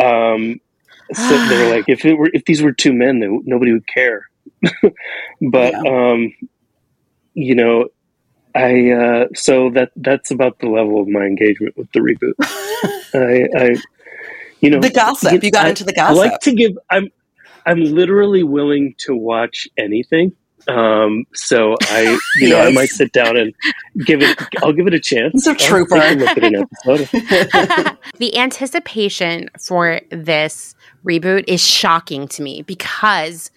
um, 0.00 0.60
so 1.12 1.46
they 1.46 1.62
were 1.62 1.76
like, 1.76 1.84
if 1.88 2.04
it 2.04 2.14
were 2.14 2.30
if 2.32 2.44
these 2.44 2.62
were 2.62 2.72
two 2.72 2.92
men, 2.92 3.20
they, 3.20 3.28
nobody 3.44 3.72
would 3.72 3.86
care. 3.86 4.28
but 5.50 5.72
yeah. 5.72 6.12
um, 6.12 6.32
you 7.34 7.54
know, 7.54 7.88
I 8.54 8.90
uh, 8.90 9.26
so 9.34 9.70
that 9.70 9.92
that's 9.96 10.30
about 10.30 10.58
the 10.60 10.68
level 10.68 11.00
of 11.00 11.08
my 11.08 11.24
engagement 11.24 11.76
with 11.76 11.90
the 11.92 12.00
reboot. 12.00 12.34
I, 13.14 13.64
I, 13.64 13.76
you 14.60 14.70
know, 14.70 14.80
the 14.80 14.90
gossip. 14.90 15.42
You 15.42 15.50
got 15.50 15.66
I, 15.66 15.68
into 15.70 15.84
the 15.84 15.92
gossip. 15.92 16.16
I 16.16 16.28
like 16.28 16.40
to 16.40 16.54
give. 16.54 16.78
I'm 16.90 17.10
I'm 17.66 17.82
literally 17.82 18.42
willing 18.44 18.94
to 19.00 19.14
watch 19.14 19.68
anything 19.76 20.32
um, 20.68 21.24
so 21.34 21.76
I, 21.82 22.18
you 22.36 22.48
know, 22.48 22.56
yes. 22.56 22.68
I 22.68 22.72
might 22.72 22.88
sit 22.88 23.12
down 23.12 23.36
and 23.36 23.54
give 24.04 24.22
it. 24.22 24.38
I'll 24.62 24.72
give 24.72 24.86
it 24.86 24.94
a 24.94 25.00
chance. 25.00 25.34
It's 25.34 25.46
a 25.46 25.54
trooper. 25.54 25.96
the 28.18 28.36
anticipation 28.36 29.48
for 29.60 30.00
this 30.10 30.74
reboot 31.04 31.44
is 31.46 31.60
shocking 31.60 32.26
to 32.28 32.42
me 32.42 32.62
because 32.62 33.50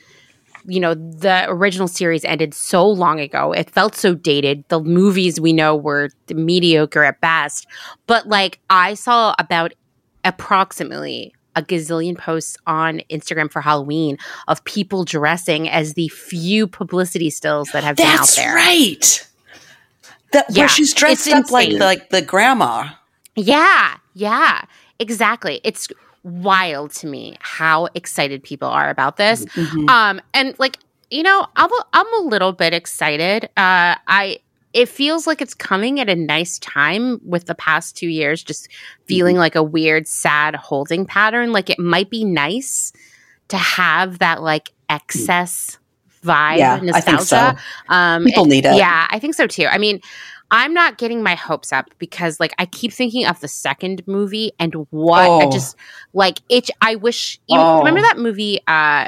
you 0.66 0.80
know 0.80 0.94
the 0.94 1.46
original 1.48 1.88
series 1.88 2.26
ended 2.26 2.54
so 2.54 2.88
long 2.88 3.20
ago 3.20 3.54
it 3.54 3.70
felt 3.70 3.96
so 3.96 4.14
dated 4.14 4.64
the 4.68 4.82
movies 4.82 5.40
we 5.40 5.54
know 5.54 5.76
were 5.76 6.10
mediocre 6.34 7.04
at 7.04 7.20
best 7.22 7.66
but 8.08 8.28
like 8.28 8.60
i 8.70 8.94
saw 8.94 9.34
about 9.40 9.74
approximately 10.26 11.34
a 11.56 11.62
gazillion 11.62 12.18
posts 12.18 12.58
on 12.68 13.02
Instagram 13.10 13.52
for 13.52 13.62
Halloween 13.62 14.18
of 14.48 14.64
people 14.64 15.04
dressing 15.04 15.70
as 15.70 15.94
the 15.94 16.08
few 16.10 16.68
publicity 16.68 17.30
stills 17.30 17.70
that 17.70 17.84
have 17.84 17.98
That's 17.98 18.36
been 18.36 18.46
out 18.46 18.54
there. 18.54 18.56
right. 18.56 19.28
That, 20.32 20.46
yeah, 20.50 20.62
where 20.62 20.70
she's 20.70 20.94
dressed 20.94 21.28
up 21.28 21.38
insane. 21.40 21.54
like 21.54 21.70
the, 21.70 21.78
like 21.80 22.10
the 22.10 22.22
grandma. 22.22 22.90
Yeah, 23.36 23.98
yeah, 24.14 24.62
exactly. 25.00 25.60
It's 25.64 25.88
wild 26.24 26.92
to 26.92 27.08
me 27.08 27.38
how 27.40 27.88
excited 27.96 28.44
people 28.44 28.68
are 28.68 28.90
about 28.90 29.18
this. 29.18 29.46
Mm-hmm. 29.46 29.90
Um, 29.90 30.22
and 30.34 30.58
like 30.60 30.78
you 31.10 31.24
know, 31.24 31.48
I'm 31.56 31.72
a, 31.72 31.86
I'm 31.94 32.14
a 32.22 32.28
little 32.28 32.52
bit 32.52 32.74
excited. 32.74 33.46
Uh, 33.58 33.96
I 34.08 34.40
it 34.74 34.88
feels 34.88 35.26
like 35.26 35.42
it's 35.42 35.54
coming 35.54 36.00
at 36.00 36.10
a 36.10 36.16
nice 36.16 36.60
time 36.60 37.20
with 37.24 37.46
the 37.46 37.56
past 37.56 37.98
two 37.98 38.08
years 38.08 38.44
just 38.44 38.68
feeling 39.06 39.36
mm-hmm. 39.36 39.42
like 39.42 39.56
a 39.56 39.64
weird 39.64 40.08
sad 40.08 40.56
holding 40.56 41.06
pattern 41.06 41.52
like 41.52 41.70
it 41.70 41.80
might 41.80 42.10
be 42.10 42.24
nice 42.24 42.94
to 43.48 43.58
have 43.58 44.20
that 44.20 44.42
like 44.42 44.72
excess 44.90 45.78
vibe 46.24 46.58
yeah, 46.58 46.80
nostalgia 46.82 47.36
I 47.36 47.50
think 47.52 47.60
so. 47.60 47.94
um 47.94 48.26
people 48.26 48.46
need 48.46 48.66
it 48.66 48.76
yeah 48.76 49.08
i 49.10 49.20
think 49.20 49.36
so 49.36 49.48
too 49.48 49.66
i 49.66 49.78
mean 49.78 50.02
i'm 50.52 50.74
not 50.74 50.98
getting 50.98 51.24
my 51.24 51.36
hopes 51.36 51.72
up 51.72 51.90
because 51.98 52.40
like 52.40 52.54
i 52.60 52.66
keep 52.66 52.92
thinking 52.92 53.26
of 53.26 53.40
the 53.40 53.48
second 53.48 54.06
movie 54.06 54.52
and 54.60 54.74
what 54.90 55.28
oh. 55.28 55.40
i 55.40 55.50
just 55.50 55.76
like 56.14 56.40
it 56.50 56.70
i 56.82 56.96
wish 56.96 57.40
you 57.48 57.58
oh. 57.58 57.80
remember 57.80 58.02
that 58.02 58.18
movie 58.18 58.60
uh 58.68 59.08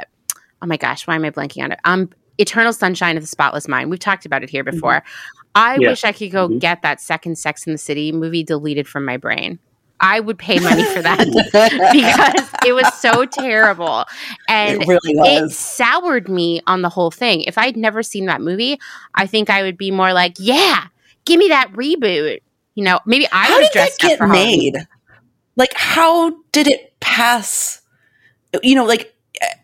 oh 0.62 0.66
my 0.66 0.76
gosh 0.76 1.06
why 1.06 1.14
am 1.14 1.24
i 1.24 1.30
blanking 1.30 1.62
on 1.62 1.72
it 1.72 1.78
um 1.84 2.08
Eternal 2.38 2.72
Sunshine 2.72 3.16
of 3.16 3.22
the 3.22 3.26
Spotless 3.28 3.68
Mind. 3.68 3.90
We've 3.90 4.00
talked 4.00 4.26
about 4.26 4.42
it 4.42 4.50
here 4.50 4.64
mm-hmm. 4.64 4.74
before. 4.74 4.94
Mm-hmm. 4.94 5.41
I 5.54 5.76
yeah. 5.78 5.90
wish 5.90 6.04
I 6.04 6.12
could 6.12 6.30
go 6.30 6.48
mm-hmm. 6.48 6.58
get 6.58 6.82
that 6.82 7.00
second 7.00 7.36
Sex 7.36 7.66
in 7.66 7.72
the 7.72 7.78
City 7.78 8.12
movie 8.12 8.42
deleted 8.42 8.88
from 8.88 9.04
my 9.04 9.16
brain. 9.16 9.58
I 10.00 10.18
would 10.18 10.36
pay 10.36 10.58
money 10.58 10.82
for 10.82 11.00
that 11.00 11.18
because 11.92 12.50
it 12.66 12.72
was 12.72 12.92
so 12.94 13.24
terrible. 13.24 14.04
And 14.48 14.82
it, 14.82 14.88
really 14.88 15.00
it, 15.04 15.50
soured 15.52 16.28
me 16.28 16.60
on 16.66 16.82
the 16.82 16.88
whole 16.88 17.12
thing. 17.12 17.42
If 17.42 17.56
I'd 17.56 17.76
never 17.76 18.02
seen 18.02 18.26
that 18.26 18.40
movie, 18.40 18.80
I 19.14 19.26
think 19.26 19.48
I 19.48 19.62
would 19.62 19.78
be 19.78 19.92
more 19.92 20.12
like, 20.12 20.34
yeah, 20.38 20.86
give 21.24 21.38
me 21.38 21.48
that 21.48 21.70
reboot. 21.72 22.40
You 22.74 22.84
know, 22.84 22.98
maybe 23.06 23.28
I 23.30 23.44
how 23.46 23.60
did 23.60 23.72
that 23.74 23.90
get 23.98 24.28
made? 24.28 24.76
Like, 25.54 25.72
how 25.74 26.34
did 26.50 26.66
it 26.66 26.98
pass? 26.98 27.80
You 28.62 28.74
know, 28.74 28.84
like 28.84 29.11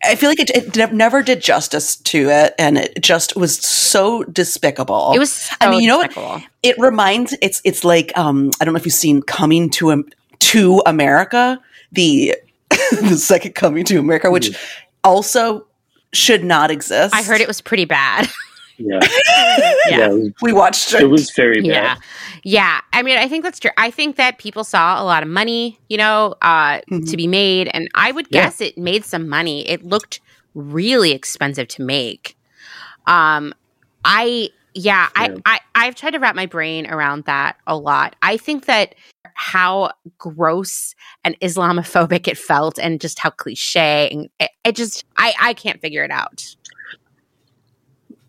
I 0.03 0.15
feel 0.15 0.29
like 0.29 0.39
it, 0.39 0.49
it, 0.49 0.93
never 0.93 1.21
did 1.21 1.41
justice 1.41 1.95
to 1.95 2.29
it, 2.29 2.55
and 2.57 2.77
it 2.77 3.01
just 3.01 3.35
was 3.35 3.57
so 3.57 4.23
despicable. 4.23 5.13
It 5.13 5.19
was. 5.19 5.31
So 5.31 5.55
I 5.61 5.69
mean, 5.69 5.81
you 5.81 5.87
know 5.87 5.97
what? 5.97 6.43
It 6.63 6.77
reminds. 6.77 7.35
It's 7.41 7.61
it's 7.63 7.83
like 7.83 8.17
um, 8.17 8.51
I 8.59 8.65
don't 8.65 8.73
know 8.73 8.79
if 8.79 8.85
you've 8.85 8.93
seen 8.93 9.21
Coming 9.21 9.69
to 9.71 9.91
um, 9.91 10.05
to 10.39 10.81
America, 10.85 11.61
the 11.91 12.35
the 12.69 13.17
second 13.17 13.55
Coming 13.55 13.85
to 13.85 13.97
America, 13.97 14.31
which 14.31 14.49
mm. 14.49 14.57
also 15.03 15.65
should 16.13 16.43
not 16.43 16.71
exist. 16.71 17.13
I 17.13 17.23
heard 17.23 17.41
it 17.41 17.47
was 17.47 17.61
pretty 17.61 17.85
bad. 17.85 18.29
Yeah. 18.77 18.99
yeah. 19.89 20.11
yeah. 20.11 20.29
We 20.41 20.53
watched 20.53 20.93
it. 20.93 21.01
It 21.01 21.07
was 21.07 21.31
very 21.31 21.61
bad. 21.61 21.67
Yeah. 21.67 21.95
Yeah. 22.43 22.81
I 22.93 23.01
mean, 23.01 23.17
I 23.17 23.27
think 23.27 23.43
that's 23.43 23.59
true. 23.59 23.71
I 23.77 23.91
think 23.91 24.15
that 24.15 24.37
people 24.37 24.63
saw 24.63 25.01
a 25.01 25.05
lot 25.05 25.23
of 25.23 25.29
money, 25.29 25.79
you 25.89 25.97
know, 25.97 26.35
uh, 26.41 26.79
mm-hmm. 26.79 27.05
to 27.05 27.17
be 27.17 27.27
made. 27.27 27.69
And 27.73 27.89
I 27.95 28.11
would 28.11 28.29
guess 28.29 28.61
yeah. 28.61 28.67
it 28.67 28.77
made 28.77 29.05
some 29.05 29.27
money. 29.27 29.67
It 29.67 29.83
looked 29.83 30.19
really 30.53 31.11
expensive 31.11 31.67
to 31.69 31.83
make. 31.83 32.37
Um, 33.07 33.53
I 34.05 34.49
Yeah, 34.73 35.09
Yeah. 35.15 35.35
I, 35.45 35.59
I 35.75 35.85
I've 35.87 35.95
tried 35.95 36.11
to 36.11 36.19
wrap 36.19 36.35
my 36.35 36.45
brain 36.45 36.89
around 36.89 37.25
that 37.25 37.57
a 37.65 37.75
lot. 37.77 38.15
I 38.21 38.37
think 38.37 38.65
that 38.65 38.95
how 39.33 39.91
gross 40.17 40.95
and 41.23 41.39
Islamophobic 41.39 42.27
it 42.27 42.37
felt, 42.37 42.77
and 42.77 42.99
just 42.99 43.19
how 43.19 43.29
cliche, 43.29 44.09
and 44.11 44.29
it, 44.39 44.51
it 44.65 44.75
just 44.75 45.05
I 45.17 45.33
I 45.39 45.53
can't 45.53 45.81
figure 45.81 46.03
it 46.03 46.11
out. 46.11 46.55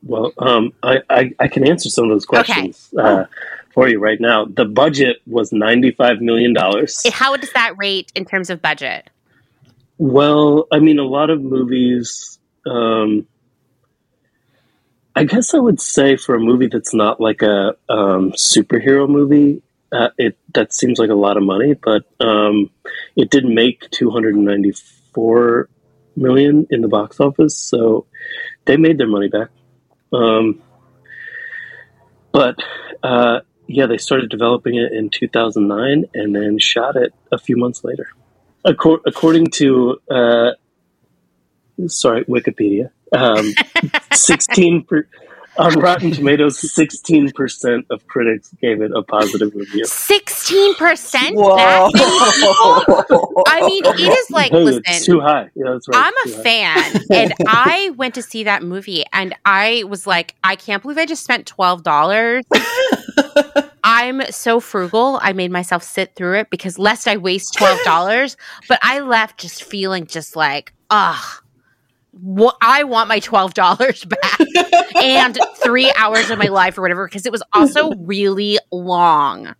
Well, 0.02 0.32
um, 0.38 0.72
I, 0.82 1.02
I, 1.10 1.34
I 1.40 1.48
can 1.48 1.66
answer 1.66 1.90
some 1.90 2.04
of 2.04 2.10
those 2.10 2.24
questions 2.24 2.92
uh, 2.98 3.24
for 3.72 3.88
you 3.88 3.98
right 3.98 4.20
now. 4.20 4.44
The 4.44 4.64
budget 4.64 5.18
was 5.26 5.50
$95 5.50 6.20
million. 6.20 6.54
How 7.12 7.36
does 7.36 7.52
that 7.52 7.74
rate 7.76 8.12
in 8.14 8.24
terms 8.24 8.50
of 8.50 8.60
budget? 8.60 9.10
Well, 9.98 10.66
I 10.72 10.78
mean, 10.78 10.98
a 10.98 11.04
lot 11.04 11.30
of 11.30 11.42
movies. 11.42 12.38
Um, 12.66 13.26
I 15.14 15.24
guess 15.24 15.54
I 15.54 15.58
would 15.58 15.80
say 15.80 16.16
for 16.16 16.34
a 16.34 16.40
movie 16.40 16.68
that's 16.68 16.94
not 16.94 17.20
like 17.20 17.42
a 17.42 17.74
um, 17.88 18.32
superhero 18.32 19.08
movie, 19.08 19.62
uh, 19.92 20.08
it 20.16 20.38
that 20.54 20.72
seems 20.72 20.98
like 20.98 21.10
a 21.10 21.14
lot 21.14 21.36
of 21.36 21.42
money. 21.42 21.74
But 21.74 22.04
um, 22.20 22.70
it 23.16 23.30
did 23.30 23.44
make 23.44 23.90
two 23.90 24.10
hundred 24.10 24.36
and 24.36 24.44
ninety 24.44 24.72
four 25.12 25.68
million 26.16 26.66
in 26.70 26.80
the 26.80 26.88
box 26.88 27.20
office, 27.20 27.56
so 27.56 28.06
they 28.64 28.76
made 28.76 28.98
their 28.98 29.08
money 29.08 29.28
back. 29.28 29.48
Um, 30.12 30.62
but 32.32 32.56
uh, 33.02 33.40
yeah, 33.70 33.86
they 33.86 33.98
started 33.98 34.30
developing 34.30 34.74
it 34.74 34.92
in 34.92 35.10
two 35.10 35.28
thousand 35.28 35.68
nine, 35.68 36.06
and 36.12 36.34
then 36.34 36.58
shot 36.58 36.96
it 36.96 37.14
a 37.30 37.38
few 37.38 37.56
months 37.56 37.84
later. 37.84 38.08
Accor- 38.66 39.00
according 39.06 39.46
to 39.52 40.00
uh, 40.10 40.50
sorry 41.86 42.24
Wikipedia, 42.24 42.90
um, 43.12 43.52
sixteen 44.12 44.82
per- 44.82 45.06
on 45.56 45.78
Rotten 45.78 46.10
Tomatoes, 46.10 46.58
sixteen 46.72 47.30
percent 47.30 47.86
of 47.90 48.06
critics 48.08 48.52
gave 48.60 48.82
it 48.82 48.90
a 48.94 49.02
positive 49.02 49.54
review. 49.54 49.84
Sixteen 49.84 50.74
percent. 50.74 51.36
Whoa. 51.36 51.90
I 53.46 53.60
mean, 53.66 53.84
it 53.84 54.00
is 54.00 54.30
like 54.30 54.50
hey, 54.50 54.64
listen. 54.64 54.82
it's 54.86 55.06
too 55.06 55.20
high. 55.20 55.48
Yeah, 55.54 55.72
that's 55.72 55.88
right. 55.88 56.06
I'm 56.06 56.14
it's 56.24 56.34
a 56.34 56.36
high. 56.36 56.42
fan, 56.42 57.02
and 57.10 57.34
I 57.46 57.90
went 57.90 58.14
to 58.16 58.22
see 58.22 58.44
that 58.44 58.62
movie, 58.62 59.04
and 59.12 59.34
I 59.44 59.84
was 59.86 60.06
like, 60.06 60.34
I 60.42 60.56
can't 60.56 60.82
believe 60.82 60.98
I 60.98 61.06
just 61.06 61.22
spent 61.22 61.46
twelve 61.46 61.82
dollars. 61.84 62.44
I'm 63.84 64.22
so 64.30 64.60
frugal. 64.60 65.18
I 65.22 65.32
made 65.32 65.50
myself 65.50 65.82
sit 65.82 66.14
through 66.14 66.38
it 66.38 66.50
because 66.50 66.78
lest 66.78 67.08
I 67.08 67.16
waste 67.16 67.54
twelve 67.56 67.78
dollars. 67.84 68.36
but 68.68 68.78
I 68.82 69.00
left 69.00 69.38
just 69.40 69.62
feeling 69.64 70.06
just 70.06 70.36
like, 70.36 70.72
ugh. 70.90 71.42
What 72.12 72.56
I 72.60 72.84
want 72.84 73.08
my 73.08 73.20
twelve 73.20 73.54
dollars 73.54 74.04
back 74.04 74.40
and 74.96 75.38
three 75.62 75.92
hours 75.96 76.28
of 76.30 76.38
my 76.38 76.48
life 76.48 76.76
or 76.76 76.82
whatever 76.82 77.06
because 77.06 77.24
it 77.24 77.32
was 77.32 77.42
also 77.54 77.92
really 78.00 78.58
long. 78.72 79.54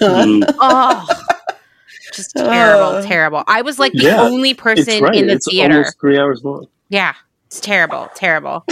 Oh, 0.00 1.06
just 2.12 2.36
terrible, 2.36 2.96
Uh, 2.98 3.02
terrible. 3.02 3.42
I 3.48 3.62
was 3.62 3.78
like 3.80 3.92
the 3.92 4.04
Yeah, 4.04 4.20
only 4.22 4.54
person 4.54 5.02
right. 5.02 5.14
in 5.16 5.26
the 5.26 5.34
it's 5.34 5.50
theater. 5.50 5.84
three 6.00 6.16
hours 6.18 6.42
long. 6.44 6.66
Yeah, 6.88 7.14
it's 7.46 7.60
terrible, 7.60 8.08
terrible. 8.14 8.64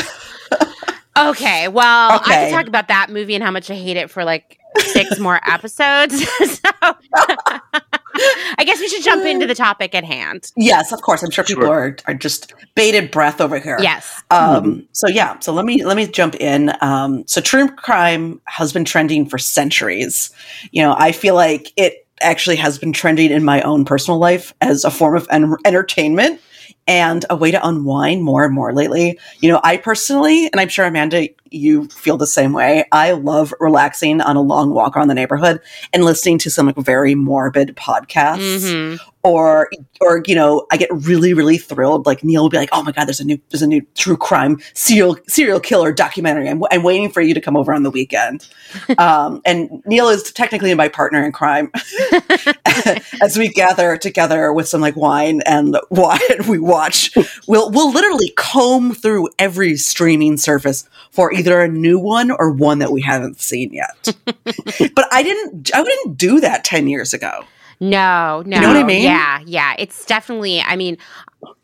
Okay, 1.30 1.68
well, 1.68 2.12
I 2.12 2.16
Okay. 2.16 2.44
could 2.50 2.54
talk 2.56 2.66
about 2.66 2.88
that 2.88 3.10
movie 3.10 3.34
and 3.34 3.42
how 3.44 3.50
much 3.50 3.70
I 3.70 3.74
hate 3.74 3.96
it 3.96 4.10
for 4.10 4.24
like 4.24 4.58
six 4.78 5.18
more 5.18 5.40
episodes. 5.48 6.26
so 6.38 6.70
I 6.82 8.64
guess 8.64 8.80
we 8.80 8.88
should 8.88 9.02
jump 9.04 9.24
into 9.24 9.46
the 9.46 9.54
topic 9.54 9.94
at 9.94 10.04
hand. 10.04 10.50
yes, 10.56 10.92
of 10.92 11.00
course. 11.02 11.22
I'm 11.22 11.30
sure 11.30 11.44
people 11.44 11.64
Sure. 11.64 11.72
are, 11.72 11.96
are 12.06 12.14
just 12.14 12.52
bated 12.74 13.10
breath 13.10 13.40
over 13.40 13.58
here. 13.58 13.78
Yes. 13.80 14.22
Um, 14.30 14.86
so 14.92 15.06
yeah, 15.08 15.38
so 15.40 15.52
let 15.52 15.64
me 15.64 15.84
let 15.84 15.96
me 15.96 16.06
jump 16.06 16.34
in. 16.36 16.72
Um, 16.80 17.26
so 17.26 17.40
true 17.40 17.68
crime 17.68 18.40
has 18.46 18.72
been 18.72 18.84
trending 18.84 19.26
for 19.28 19.38
centuries. 19.38 20.30
You 20.72 20.82
know, 20.82 20.94
I 20.98 21.12
feel 21.12 21.34
like 21.34 21.72
it 21.76 22.06
actually 22.20 22.56
has 22.56 22.78
been 22.78 22.92
trending 22.92 23.30
in 23.30 23.44
my 23.44 23.62
own 23.62 23.84
personal 23.84 24.18
life 24.18 24.52
as 24.60 24.84
a 24.84 24.90
form 24.90 25.16
of 25.16 25.28
en- 25.30 25.54
entertainment 25.64 26.40
and 26.88 27.24
a 27.28 27.36
way 27.36 27.50
to 27.50 27.68
unwind 27.68 28.24
more 28.24 28.44
and 28.44 28.54
more 28.54 28.72
lately. 28.72 29.18
You 29.40 29.50
know, 29.50 29.60
I 29.62 29.76
personally, 29.76 30.46
and 30.50 30.60
I'm 30.60 30.68
sure 30.68 30.86
Amanda, 30.86 31.28
you 31.50 31.88
feel 31.88 32.16
the 32.16 32.26
same 32.26 32.52
way. 32.52 32.84
I 32.92 33.12
love 33.12 33.52
relaxing 33.60 34.20
on 34.20 34.36
a 34.36 34.40
long 34.42 34.70
walk 34.70 34.96
around 34.96 35.08
the 35.08 35.14
neighborhood 35.14 35.60
and 35.92 36.04
listening 36.04 36.38
to 36.38 36.50
some 36.50 36.66
like 36.66 36.76
very 36.76 37.14
morbid 37.14 37.76
podcasts 37.76 38.38
Mhm. 38.38 38.98
or 39.24 39.68
or 40.00 40.22
you 40.26 40.34
know 40.34 40.66
i 40.70 40.76
get 40.76 40.88
really 40.92 41.34
really 41.34 41.58
thrilled 41.58 42.06
like 42.06 42.22
neil 42.22 42.42
will 42.42 42.48
be 42.48 42.56
like 42.56 42.68
oh 42.72 42.82
my 42.82 42.92
god 42.92 43.06
there's 43.06 43.18
a 43.20 43.24
new 43.24 43.38
there's 43.50 43.62
a 43.62 43.66
new 43.66 43.80
true 43.96 44.16
crime 44.16 44.58
serial 44.74 45.16
serial 45.26 45.58
killer 45.58 45.92
documentary 45.92 46.48
i'm, 46.48 46.62
I'm 46.70 46.82
waiting 46.84 47.10
for 47.10 47.20
you 47.20 47.34
to 47.34 47.40
come 47.40 47.56
over 47.56 47.72
on 47.72 47.82
the 47.82 47.90
weekend 47.90 48.48
um, 48.98 49.40
and 49.44 49.82
neil 49.86 50.08
is 50.08 50.30
technically 50.32 50.72
my 50.74 50.88
partner 50.88 51.24
in 51.24 51.32
crime 51.32 51.70
as 53.20 53.36
we 53.36 53.48
gather 53.48 53.96
together 53.96 54.52
with 54.52 54.68
some 54.68 54.80
like 54.80 54.96
wine 54.96 55.40
and 55.46 55.76
wine 55.90 56.20
we 56.48 56.58
watch 56.58 57.10
we'll 57.46 57.70
we'll 57.70 57.92
literally 57.92 58.30
comb 58.36 58.94
through 58.94 59.28
every 59.38 59.76
streaming 59.76 60.36
service 60.36 60.88
for 61.10 61.32
either 61.38 61.60
a 61.60 61.68
new 61.68 61.98
one 61.98 62.30
or 62.30 62.50
one 62.50 62.78
that 62.80 62.92
we 62.92 63.00
haven't 63.00 63.40
seen 63.40 63.72
yet 63.72 64.14
but 64.94 65.06
i 65.12 65.22
didn't 65.22 65.70
i 65.74 65.80
wouldn't 65.80 66.16
do 66.18 66.40
that 66.40 66.64
10 66.64 66.88
years 66.88 67.14
ago 67.14 67.44
No, 67.80 68.42
no. 68.44 68.60
know 68.60 68.66
what 68.68 68.76
I 68.76 68.82
mean? 68.82 69.04
Yeah, 69.04 69.38
yeah. 69.46 69.76
It's 69.78 70.04
definitely, 70.04 70.60
I 70.60 70.74
mean, 70.74 70.98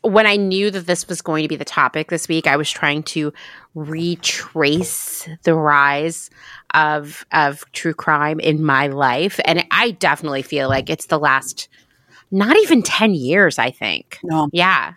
when 0.03 0.29
I 0.29 0.37
knew 0.37 0.71
that 0.71 0.87
this 0.87 1.09
was 1.09 1.21
going 1.21 1.43
to 1.43 1.49
be 1.49 1.57
the 1.57 1.65
topic 1.65 2.09
this 2.09 2.29
week, 2.29 2.47
I 2.47 2.57
was 2.57 2.71
trying 2.71 3.03
to 3.15 3.33
retrace 3.75 5.29
the 5.43 5.55
rise 5.55 6.31
of 6.73 7.25
of 7.33 7.65
true 7.73 7.95
crime 7.95 8.39
in 8.39 8.63
my 8.63 8.87
life. 8.87 9.41
And 9.45 9.65
I 9.73 9.91
definitely 9.93 10.43
feel 10.43 10.69
like 10.69 10.89
it's 10.89 11.07
the 11.07 11.19
last 11.19 11.69
not 12.31 12.57
even 12.59 12.83
10 12.83 13.15
years, 13.15 13.59
I 13.59 13.73
think. 13.73 14.19
no 14.23 14.49
Yeah. 14.53 14.95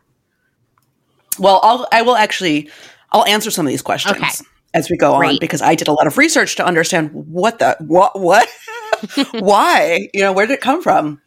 Well, 1.39 1.59
I'll 1.63 1.87
I 1.91 2.01
will 2.03 2.15
actually 2.15 2.69
I'll 3.11 3.25
answer 3.25 3.49
some 3.51 3.65
of 3.65 3.69
these 3.71 3.81
questions 3.81 4.17
Okay. 4.17 4.29
As 4.77 4.89
we 4.89 4.97
go 4.97 5.13
on 5.15 5.37
because 5.39 5.61
I 5.61 5.75
did 5.75 5.87
a 5.87 5.93
lot 5.93 6.07
of 6.07 6.17
research 6.17 6.55
to 6.57 6.65
understand 6.65 7.09
what 7.11 7.59
the 7.59 7.75
what 7.79 8.19
what 8.19 8.47
why 9.33 10.07
you 10.13 10.21
know 10.21 10.31
where 10.31 10.45
did 10.45 10.53
it 10.53 10.61
come 10.61 10.81
from. 10.81 11.19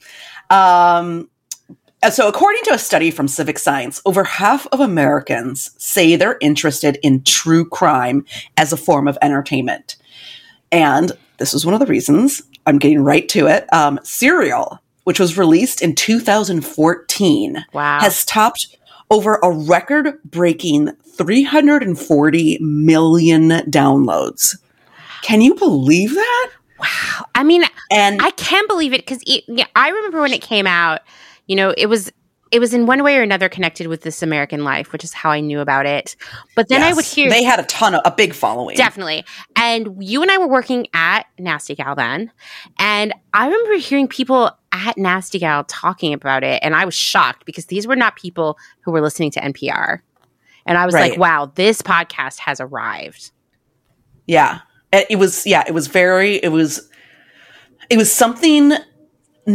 Um, 0.50 1.28
and 2.02 2.14
so, 2.14 2.26
according 2.28 2.62
to 2.64 2.72
a 2.74 2.78
study 2.78 3.10
from 3.10 3.28
Civic 3.28 3.58
Science, 3.58 4.00
over 4.06 4.24
half 4.24 4.66
of 4.72 4.80
Americans 4.80 5.70
say 5.76 6.16
they're 6.16 6.38
interested 6.40 6.98
in 7.02 7.22
true 7.24 7.68
crime 7.68 8.24
as 8.56 8.72
a 8.72 8.76
form 8.78 9.06
of 9.06 9.18
entertainment. 9.20 9.96
And 10.72 11.12
this 11.38 11.52
is 11.52 11.66
one 11.66 11.74
of 11.74 11.80
the 11.80 11.86
reasons 11.86 12.42
I'm 12.66 12.78
getting 12.78 13.02
right 13.02 13.28
to 13.30 13.48
it. 13.48 13.70
Um, 13.72 14.00
Serial, 14.02 14.78
which 15.04 15.20
was 15.20 15.36
released 15.36 15.82
in 15.82 15.94
2014, 15.94 17.64
Wow. 17.74 17.98
has 18.00 18.24
topped 18.24 18.76
over 19.10 19.38
a 19.42 19.50
record 19.50 20.18
breaking 20.24 20.92
340 21.16 22.58
million 22.60 23.48
downloads. 23.48 24.56
Can 25.22 25.40
you 25.40 25.54
believe 25.54 26.14
that? 26.14 26.50
wow. 26.80 27.26
I 27.34 27.44
mean, 27.44 27.62
And 27.90 28.20
I 28.22 28.30
can't 28.30 28.68
believe 28.68 28.92
it 28.92 29.04
because 29.04 29.22
yeah, 29.26 29.66
I 29.76 29.90
remember 29.90 30.20
when 30.20 30.32
it 30.32 30.42
came 30.42 30.66
out. 30.66 31.00
You 31.46 31.56
know, 31.56 31.74
it 31.76 31.86
was 31.86 32.12
it 32.50 32.58
was 32.58 32.74
in 32.74 32.86
one 32.86 33.02
way 33.02 33.16
or 33.16 33.22
another 33.22 33.48
connected 33.48 33.86
with 33.86 34.02
This 34.02 34.22
American 34.22 34.64
Life, 34.64 34.92
which 34.92 35.04
is 35.04 35.12
how 35.12 35.30
I 35.30 35.40
knew 35.40 35.60
about 35.60 35.86
it. 35.86 36.16
But 36.56 36.68
then 36.68 36.82
I 36.82 36.92
would 36.92 37.04
hear 37.04 37.30
they 37.30 37.44
had 37.44 37.60
a 37.60 37.64
ton 37.64 37.94
of 37.94 38.02
a 38.04 38.10
big 38.10 38.34
following. 38.34 38.76
definitely, 38.76 39.24
and 39.56 40.02
you 40.02 40.22
and 40.22 40.30
I 40.30 40.38
were 40.38 40.48
working 40.48 40.86
at 40.94 41.26
Nasty 41.38 41.74
Gal 41.74 41.94
then, 41.94 42.30
and 42.78 43.14
I 43.32 43.46
remember 43.46 43.74
hearing 43.76 44.08
people 44.08 44.50
at 44.72 44.96
Nasty 44.98 45.38
Gal 45.38 45.64
talking 45.64 46.12
about 46.12 46.44
it, 46.44 46.60
and 46.62 46.74
I 46.74 46.84
was 46.84 46.94
shocked 46.94 47.46
because 47.46 47.66
these 47.66 47.86
were 47.86 47.96
not 47.96 48.16
people 48.16 48.58
who 48.80 48.92
were 48.92 49.00
listening 49.00 49.30
to 49.32 49.40
NPR, 49.40 50.00
and 50.66 50.76
I 50.76 50.86
was 50.86 50.94
like, 50.94 51.18
"Wow, 51.18 51.52
this 51.54 51.82
podcast 51.82 52.38
has 52.40 52.60
arrived." 52.60 53.30
Yeah. 54.26 54.60
It, 54.92 55.06
it 55.10 55.16
was 55.16 55.46
yeah, 55.46 55.64
it 55.66 55.74
was 55.74 55.86
very 55.86 56.36
it 56.36 56.50
was 56.50 56.88
it 57.90 57.96
was 57.96 58.12
something 58.12 58.72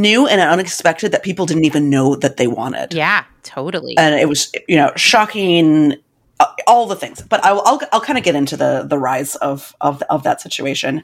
new 0.02 0.28
and 0.28 0.40
unexpected 0.42 1.12
that 1.12 1.24
people 1.24 1.46
didn't 1.46 1.66
even 1.66 1.90
know 1.90 2.16
that 2.16 2.38
they 2.38 2.48
wanted. 2.48 2.94
Yeah, 2.94 3.24
totally. 3.44 3.96
and 3.98 4.16
it 4.16 4.28
was 4.30 4.52
you 4.68 4.76
know 4.76 4.92
shocking 4.96 5.96
uh, 6.40 6.46
all 6.68 6.86
the 6.86 6.96
things 6.98 7.22
but 7.22 7.42
i'll 7.46 7.62
i'll, 7.66 7.80
I'll 7.94 8.02
kind 8.02 8.18
of 8.18 8.26
get 8.26 8.36
into 8.36 8.58
the 8.58 8.86
the 8.90 8.98
rise 8.98 9.36
of 9.38 9.74
of 9.80 10.02
of 10.10 10.24
that 10.24 10.42
situation 10.42 11.02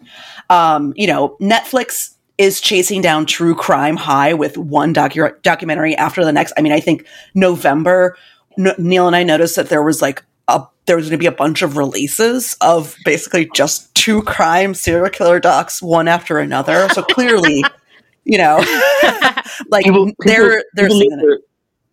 um 0.49 0.93
you 0.97 1.07
know 1.07 1.37
netflix 1.39 2.15
is 2.37 2.59
chasing 2.59 3.01
down 3.01 3.25
true 3.25 3.55
crime 3.55 3.95
high 3.95 4.33
with 4.33 4.57
one 4.57 4.93
docu- 4.93 5.41
documentary 5.41 5.95
after 5.95 6.25
the 6.25 6.33
next 6.33 6.51
i 6.57 6.61
mean 6.61 6.73
i 6.73 6.81
think 6.81 7.05
november 7.33 8.17
N- 8.57 8.75
neil 8.77 9.07
and 9.07 9.15
i 9.15 9.23
noticed 9.23 9.55
that 9.55 9.69
there 9.69 9.83
was 9.83 10.01
like 10.01 10.21
a 10.49 10.63
there 10.85 10.97
was 10.97 11.05
going 11.05 11.17
to 11.17 11.23
be 11.23 11.27
a 11.27 11.31
bunch 11.31 11.61
of 11.61 11.77
releases 11.77 12.57
of 12.59 12.97
basically 13.05 13.49
just 13.55 13.93
two 13.95 14.21
crime 14.23 14.73
serial 14.73 15.09
killer 15.09 15.39
docs 15.39 15.81
one 15.81 16.09
after 16.09 16.39
another 16.39 16.89
so 16.89 17.01
clearly 17.03 17.63
you 18.23 18.37
know 18.37 18.57
like 19.69 19.83
People, 19.85 20.05
people, 20.07 20.15
they're 20.25 20.63
they're 20.75 20.87
people, 20.87 20.99
need 20.99 21.19
their, 21.19 21.39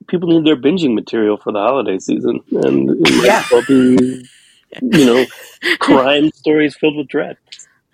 people 0.08 0.28
need 0.28 0.44
their 0.46 0.56
binging 0.56 0.94
material 0.94 1.36
for 1.36 1.52
the 1.52 1.58
holiday 1.60 1.98
season, 1.98 2.40
and 2.52 2.90
it 3.06 3.24
Yeah. 3.24 3.40
as 3.44 3.50
well 3.50 3.62
be 3.68 4.26
you 4.82 5.04
know, 5.06 5.24
crime 5.78 6.30
stories 6.34 6.76
filled 6.76 6.96
with 6.96 7.08
dread. 7.08 7.36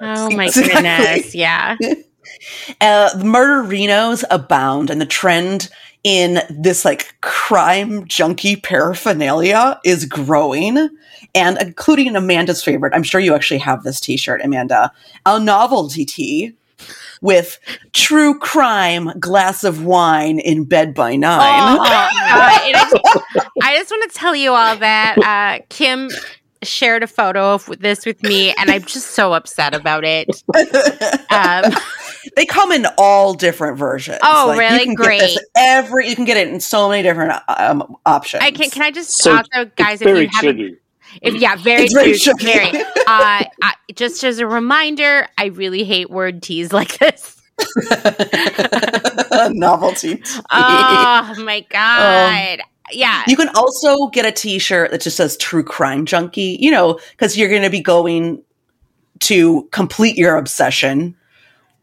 Oh 0.01 0.29
my 0.31 0.47
Exactly. 0.47 0.75
goodness. 0.75 1.35
Yeah. 1.35 1.77
Uh, 2.81 3.15
the 3.17 3.25
murderinos 3.25 4.25
abound, 4.31 4.89
and 4.91 4.99
the 5.01 5.07
trend 5.07 5.69
in 6.05 6.41
this 6.51 6.85
like 6.85 7.15
crime 7.21 8.07
junkie 8.09 8.57
paraphernalia 8.57 9.79
is 9.85 10.07
growing, 10.07 10.89
and 11.35 11.59
including 11.61 12.17
Amanda's 12.17 12.65
favorite. 12.65 12.95
I'm 12.95 13.03
sure 13.03 13.21
you 13.21 13.35
actually 13.35 13.59
have 13.59 13.83
this 13.83 14.01
T-shirt, 14.01 14.41
Amanda, 14.43 14.91
a 15.27 15.39
novelty 15.39 16.05
tee 16.07 16.55
with 17.25 17.59
true 17.95 18.39
crime 18.39 19.11
glass 19.19 19.65
of 19.65 19.83
wine 19.83 20.39
in 20.39 20.63
bed 20.63 20.93
by 20.93 21.17
nine. 21.17 21.41
Oh, 21.41 21.83
uh, 21.83 22.09
and 22.67 22.77
I, 23.63 23.77
just, 23.79 23.91
want 23.91 24.13
to 24.13 24.19
tell 24.19 24.37
you 24.37 24.53
all 24.53 24.77
that 24.77 25.17
uh, 25.25 25.65
Kim 25.71 26.11
shared 26.63 27.03
a 27.03 27.07
photo 27.07 27.55
of 27.55 27.65
this 27.81 28.05
with 28.05 28.23
me, 28.23 28.55
and 28.59 28.71
I'm 28.71 28.83
just 28.83 29.13
so 29.13 29.33
upset 29.33 29.75
about 29.75 30.05
it. 30.05 30.29
Um, 31.31 31.73
they 32.37 32.45
come 32.45 32.71
in 32.73 32.87
all 32.99 33.33
different 33.33 33.79
versions. 33.79 34.19
Oh, 34.23 34.53
you 34.53 34.59
really? 34.59 34.85
can 34.85 34.95
get 34.95 35.19
this 35.19 35.35
Great. 35.35 35.39
Every 35.57 36.09
you 36.11 36.17
can 36.17 36.27
get 36.27 36.37
it 36.37 36.49
in 36.49 36.61
so 36.61 36.91
many 36.91 37.03
different 37.03 37.33
um, 37.49 37.97
options. 38.05 38.43
I 38.43 38.51
can. 38.51 38.69
Can 38.69 38.83
I 38.83 38.91
just 38.91 39.11
So 39.11 39.35
also, 39.35 39.71
guys, 39.77 39.95
it's 39.95 40.03
if 40.03 40.09
you 40.09 40.15
very 40.15 40.27
haven't, 40.27 40.59
chibi. 40.59 40.77
If 41.23 41.35
yeah, 41.35 41.57
very, 41.63 41.89
true, 41.89 42.35
very. 42.41 42.83
Uh, 43.07 43.45
I, 43.63 43.75
just 43.95 44.25
as 44.25 44.39
a 44.39 44.47
reminder, 44.47 45.29
I 45.37 45.47
really 45.47 45.85
hate 45.85 46.09
word 46.09 46.43
tees 46.43 46.73
like 46.73 46.97
this. 46.99 47.43
novelty. 49.51 50.17
tee. 50.17 50.23
Oh 50.51 51.35
my 51.45 51.67
god! 51.69 52.61
yeah, 52.93 53.25
You 53.27 53.37
can 53.37 53.51
also 53.55 54.07
get 54.07 54.25
a 54.25 54.33
T-shirt 54.33 54.91
that 54.91 55.03
just 55.03 55.19
says 55.19 55.37
"True 55.37 55.63
Crime 55.63 56.07
Junkie." 56.07 56.57
You 56.61 56.71
know, 56.71 56.99
because 57.11 57.37
you're 57.37 57.51
going 57.51 57.63
to 57.63 57.71
be 57.71 57.83
going 57.83 58.43
to 59.21 59.69
complete 59.71 60.17
your 60.17 60.37
obsession, 60.37 61.15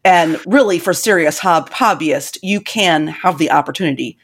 and 0.04 0.40
really, 0.44 0.80
for 0.80 0.92
serious 0.92 1.38
hob- 1.38 1.70
hobbyist, 1.70 2.38
you 2.42 2.60
can 2.60 3.06
have 3.06 3.38
the 3.38 3.50
opportunity 3.52 4.18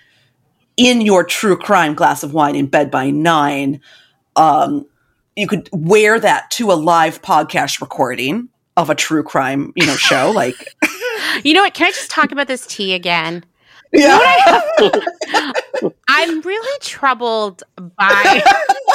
in 0.76 1.00
your 1.00 1.24
true 1.24 1.56
crime 1.56 1.94
glass 1.94 2.22
of 2.22 2.32
wine 2.32 2.56
in 2.56 2.66
bed 2.66 2.90
by 2.90 3.10
nine. 3.10 3.80
Um, 4.36 4.86
you 5.38 5.46
could 5.46 5.68
wear 5.72 6.18
that 6.18 6.50
to 6.50 6.72
a 6.72 6.74
live 6.74 7.22
podcast 7.22 7.80
recording 7.80 8.48
of 8.76 8.90
a 8.90 8.94
true 8.94 9.22
crime, 9.22 9.72
you 9.76 9.86
know, 9.86 9.94
show. 9.94 10.30
Like, 10.34 10.74
you 11.44 11.54
know 11.54 11.62
what? 11.62 11.74
Can 11.74 11.86
I 11.86 11.90
just 11.90 12.10
talk 12.10 12.32
about 12.32 12.48
this 12.48 12.66
tee 12.66 12.92
again? 12.92 13.44
yeah, 13.92 14.60
I'm 16.08 16.40
really 16.42 16.78
troubled 16.80 17.62
by 17.76 18.42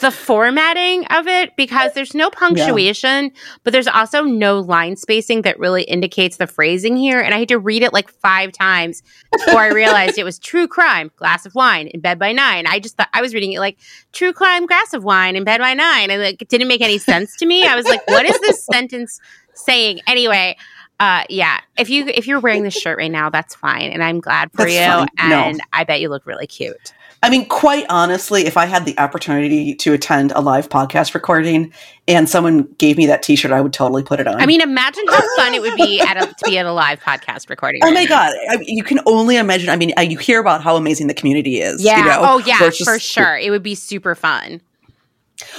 the 0.00 0.10
formatting 0.10 1.06
of 1.06 1.26
it 1.26 1.56
because 1.56 1.92
there's 1.94 2.14
no 2.14 2.30
punctuation, 2.30 3.32
but 3.62 3.72
there's 3.72 3.86
also 3.86 4.22
no 4.22 4.60
line 4.60 4.96
spacing 4.96 5.42
that 5.42 5.58
really 5.58 5.82
indicates 5.84 6.36
the 6.36 6.46
phrasing 6.46 6.96
here. 6.96 7.20
And 7.20 7.34
I 7.34 7.38
had 7.38 7.48
to 7.48 7.58
read 7.58 7.82
it 7.82 7.92
like 7.92 8.10
five 8.10 8.52
times 8.52 9.02
before 9.32 9.60
I 9.60 9.68
realized 9.68 10.18
it 10.18 10.24
was 10.24 10.38
true 10.38 10.68
crime, 10.68 11.10
glass 11.16 11.46
of 11.46 11.54
wine 11.54 11.88
in 11.88 12.00
bed 12.00 12.18
by 12.18 12.32
nine. 12.32 12.66
I 12.66 12.78
just 12.78 12.96
thought 12.96 13.08
I 13.12 13.22
was 13.22 13.34
reading 13.34 13.52
it 13.52 13.60
like 13.60 13.78
true 14.12 14.32
crime, 14.32 14.66
glass 14.66 14.92
of 14.92 15.04
wine 15.04 15.36
in 15.36 15.44
bed 15.44 15.60
by 15.60 15.74
nine. 15.74 16.10
And 16.10 16.22
like, 16.22 16.42
it 16.42 16.48
didn't 16.48 16.68
make 16.68 16.80
any 16.80 16.98
sense 16.98 17.36
to 17.38 17.46
me. 17.46 17.66
I 17.66 17.76
was 17.76 17.86
like, 17.86 18.06
what 18.08 18.26
is 18.26 18.38
this 18.40 18.64
sentence 18.64 19.20
saying? 19.54 20.00
Anyway, 20.06 20.56
uh, 21.00 21.24
yeah. 21.28 21.60
If 21.76 21.90
you 21.90 22.06
if 22.06 22.26
you're 22.26 22.40
wearing 22.40 22.62
this 22.62 22.74
shirt 22.74 22.98
right 22.98 23.10
now, 23.10 23.28
that's 23.28 23.54
fine, 23.54 23.90
and 23.90 24.02
I'm 24.02 24.20
glad 24.20 24.52
for 24.52 24.58
That's 24.58 24.74
you. 24.74 24.80
fine. 24.80 25.30
No. 25.30 25.36
And 25.36 25.60
I 25.72 25.84
bet 25.84 26.00
you 26.00 26.08
look 26.08 26.24
really 26.24 26.46
cute. 26.46 26.94
I 27.24 27.30
mean, 27.30 27.46
quite 27.46 27.86
honestly, 27.88 28.44
if 28.44 28.58
I 28.58 28.66
had 28.66 28.84
the 28.84 28.98
opportunity 28.98 29.74
to 29.76 29.94
attend 29.94 30.30
a 30.32 30.40
live 30.42 30.68
podcast 30.68 31.14
recording 31.14 31.72
and 32.06 32.28
someone 32.28 32.64
gave 32.76 32.98
me 32.98 33.06
that 33.06 33.22
T-shirt, 33.22 33.50
I 33.50 33.62
would 33.62 33.72
totally 33.72 34.02
put 34.02 34.20
it 34.20 34.26
on. 34.26 34.38
I 34.42 34.44
mean, 34.44 34.60
imagine 34.60 35.04
how 35.08 35.22
fun 35.36 35.54
it 35.54 35.62
would 35.62 35.74
be 35.74 36.00
at 36.06 36.22
a, 36.22 36.26
to 36.26 36.44
be 36.44 36.58
at 36.58 36.66
a 36.66 36.72
live 36.72 37.00
podcast 37.00 37.48
recording. 37.48 37.80
oh 37.82 37.86
right 37.86 37.94
my 37.94 38.02
now. 38.02 38.08
god, 38.08 38.34
I 38.50 38.58
you 38.66 38.84
can 38.84 39.00
only 39.06 39.38
imagine. 39.38 39.70
I 39.70 39.76
mean, 39.76 39.94
uh, 39.96 40.02
you 40.02 40.18
hear 40.18 40.38
about 40.38 40.62
how 40.62 40.76
amazing 40.76 41.06
the 41.06 41.14
community 41.14 41.62
is. 41.62 41.82
Yeah. 41.82 41.96
You 41.98 42.04
know? 42.04 42.18
oh 42.20 42.38
yeah, 42.40 42.58
just- 42.58 42.84
for 42.84 42.98
sure. 42.98 43.38
It 43.38 43.48
would 43.48 43.62
be 43.62 43.74
super 43.74 44.14
fun. 44.14 44.60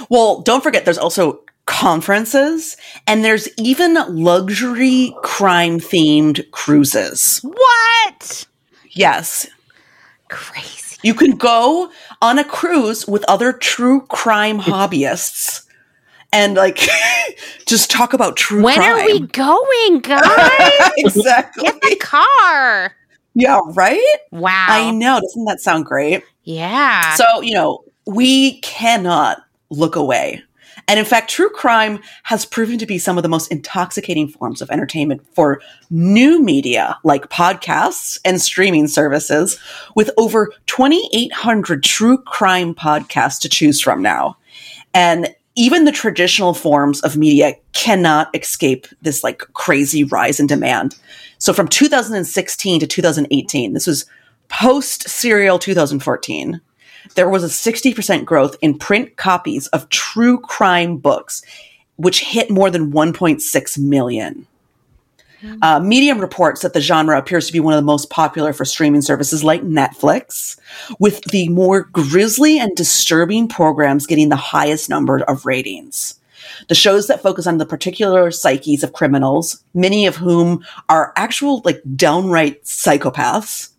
Well, 0.08 0.42
don't 0.42 0.62
forget, 0.62 0.86
there's 0.86 1.00
also 1.00 1.42
conferences, 1.66 2.78
and 3.08 3.26
there's 3.26 3.50
even 3.58 3.96
luxury 4.08 5.16
crime 5.24 5.80
themed 5.80 6.50
cruises. 6.52 7.40
What? 7.44 8.46
Yes, 8.92 9.48
Crazy. 10.30 10.85
You 11.06 11.14
can 11.14 11.38
go 11.38 11.92
on 12.22 12.40
a 12.40 12.44
cruise 12.44 13.08
with 13.08 13.24
other 13.28 13.54
true 13.54 14.02
crime 14.08 14.60
hobbyists. 14.62 15.62
And 16.34 16.56
like, 16.56 16.80
just 17.68 17.90
talk 17.92 18.14
about 18.14 18.36
true 18.36 18.62
crime. 18.62 18.64
When 18.64 18.76
crime. 18.76 18.92
are 18.92 19.06
we 19.06 19.20
going, 19.28 20.00
guys? 20.02 20.92
exactly. 20.98 21.64
Get 21.64 21.80
the 21.82 21.96
car. 21.98 22.96
Yeah, 23.36 23.60
right? 23.74 24.18
Wow. 24.32 24.66
I 24.68 24.92
know. 24.92 25.20
Doesn't 25.22 25.46
that 25.46 25.60
sound 25.60 25.86
great? 25.86 26.24
Yeah. 26.44 27.14
So, 27.16 27.42
you 27.42 27.54
know, 27.54 27.84
we 28.06 28.60
cannot 28.62 29.44
look 29.70 29.96
away. 29.96 30.42
And 30.88 31.00
in 31.00 31.06
fact, 31.06 31.30
true 31.30 31.50
crime 31.50 32.00
has 32.24 32.46
proven 32.46 32.78
to 32.78 32.86
be 32.86 32.98
some 32.98 33.18
of 33.18 33.24
the 33.24 33.30
most 33.30 33.52
intoxicating 33.52 34.28
forms 34.28 34.62
of 34.62 34.70
entertainment 34.70 35.26
for 35.34 35.62
new 35.90 36.42
media 36.42 36.98
like 37.04 37.30
podcasts 37.30 38.20
and 38.24 38.40
streaming 38.40 38.88
services, 38.88 39.60
with 39.96 40.12
over 40.18 40.52
2,800 40.68 41.84
true 41.84 42.20
crime 42.20 42.76
podcasts 42.76 43.40
to 43.42 43.50
choose 43.50 43.82
from 43.82 44.02
now. 44.02 44.38
And 44.94 45.34
even 45.56 45.86
the 45.86 45.92
traditional 45.92 46.54
forms 46.54 47.02
of 47.02 47.18
media 47.18 47.56
cannot 47.74 48.36
escape 48.36 48.88
this 49.02 49.24
like 49.24 49.40
crazy 49.54 50.04
rise 50.04 50.40
in 50.40 50.48
demand. 50.48 50.96
So 51.38 51.54
from 51.54 51.68
2016 51.68 52.80
to 52.82 52.88
2018, 52.88 53.74
this 53.74 53.88
was 53.88 54.06
post 54.50 55.10
serial 55.10 55.58
2014 55.58 56.62
there 57.14 57.30
was 57.30 57.44
a 57.44 57.48
60% 57.48 58.26
growth 58.26 58.56
in 58.62 58.78
print 58.78 59.16
copies 59.18 59.68
of 59.68 59.90
true 59.90 60.40
crime 60.40 60.98
books, 60.98 61.42
which 61.98 62.22
hit 62.22 62.50
more 62.50 62.70
than 62.70 62.92
1.6 62.92 63.78
million. 63.78 64.48
Uh, 65.62 65.80
Medium 65.80 66.20
reports 66.20 66.62
that 66.62 66.74
the 66.74 66.82
genre 66.82 67.18
appears 67.18 67.46
to 67.48 67.54
be 67.54 67.60
one 67.60 67.74
of 67.74 67.78
the 67.78 67.86
most 67.86 68.10
popular 68.10 68.54
for 68.54 68.66
streaming 68.66 69.02
services 69.02 69.44
like 69.44 69.62
Netflix, 69.62 70.58
with 71.00 71.22
the 71.26 71.50
more 71.50 71.84
grisly 71.84 72.58
and 72.58 72.76
disturbing 72.76 73.48
programs 73.48 74.08
getting 74.08 74.30
the 74.30 74.36
highest 74.36 74.90
number 74.90 75.20
of 75.20 75.46
ratings. 75.46 76.20
The 76.68 76.76
shows 76.76 77.08
that 77.08 77.22
focus 77.22 77.48
on 77.48 77.58
the 77.58 77.66
particular 77.66 78.32
psyches 78.32 78.84
of 78.84 78.94
criminals, 78.94 79.64
many 79.74 80.06
of 80.06 80.16
whom 80.16 80.66
are 80.90 81.14
actual, 81.16 81.62
like, 81.66 81.82
downright 81.96 82.64
psychopaths, 82.64 83.70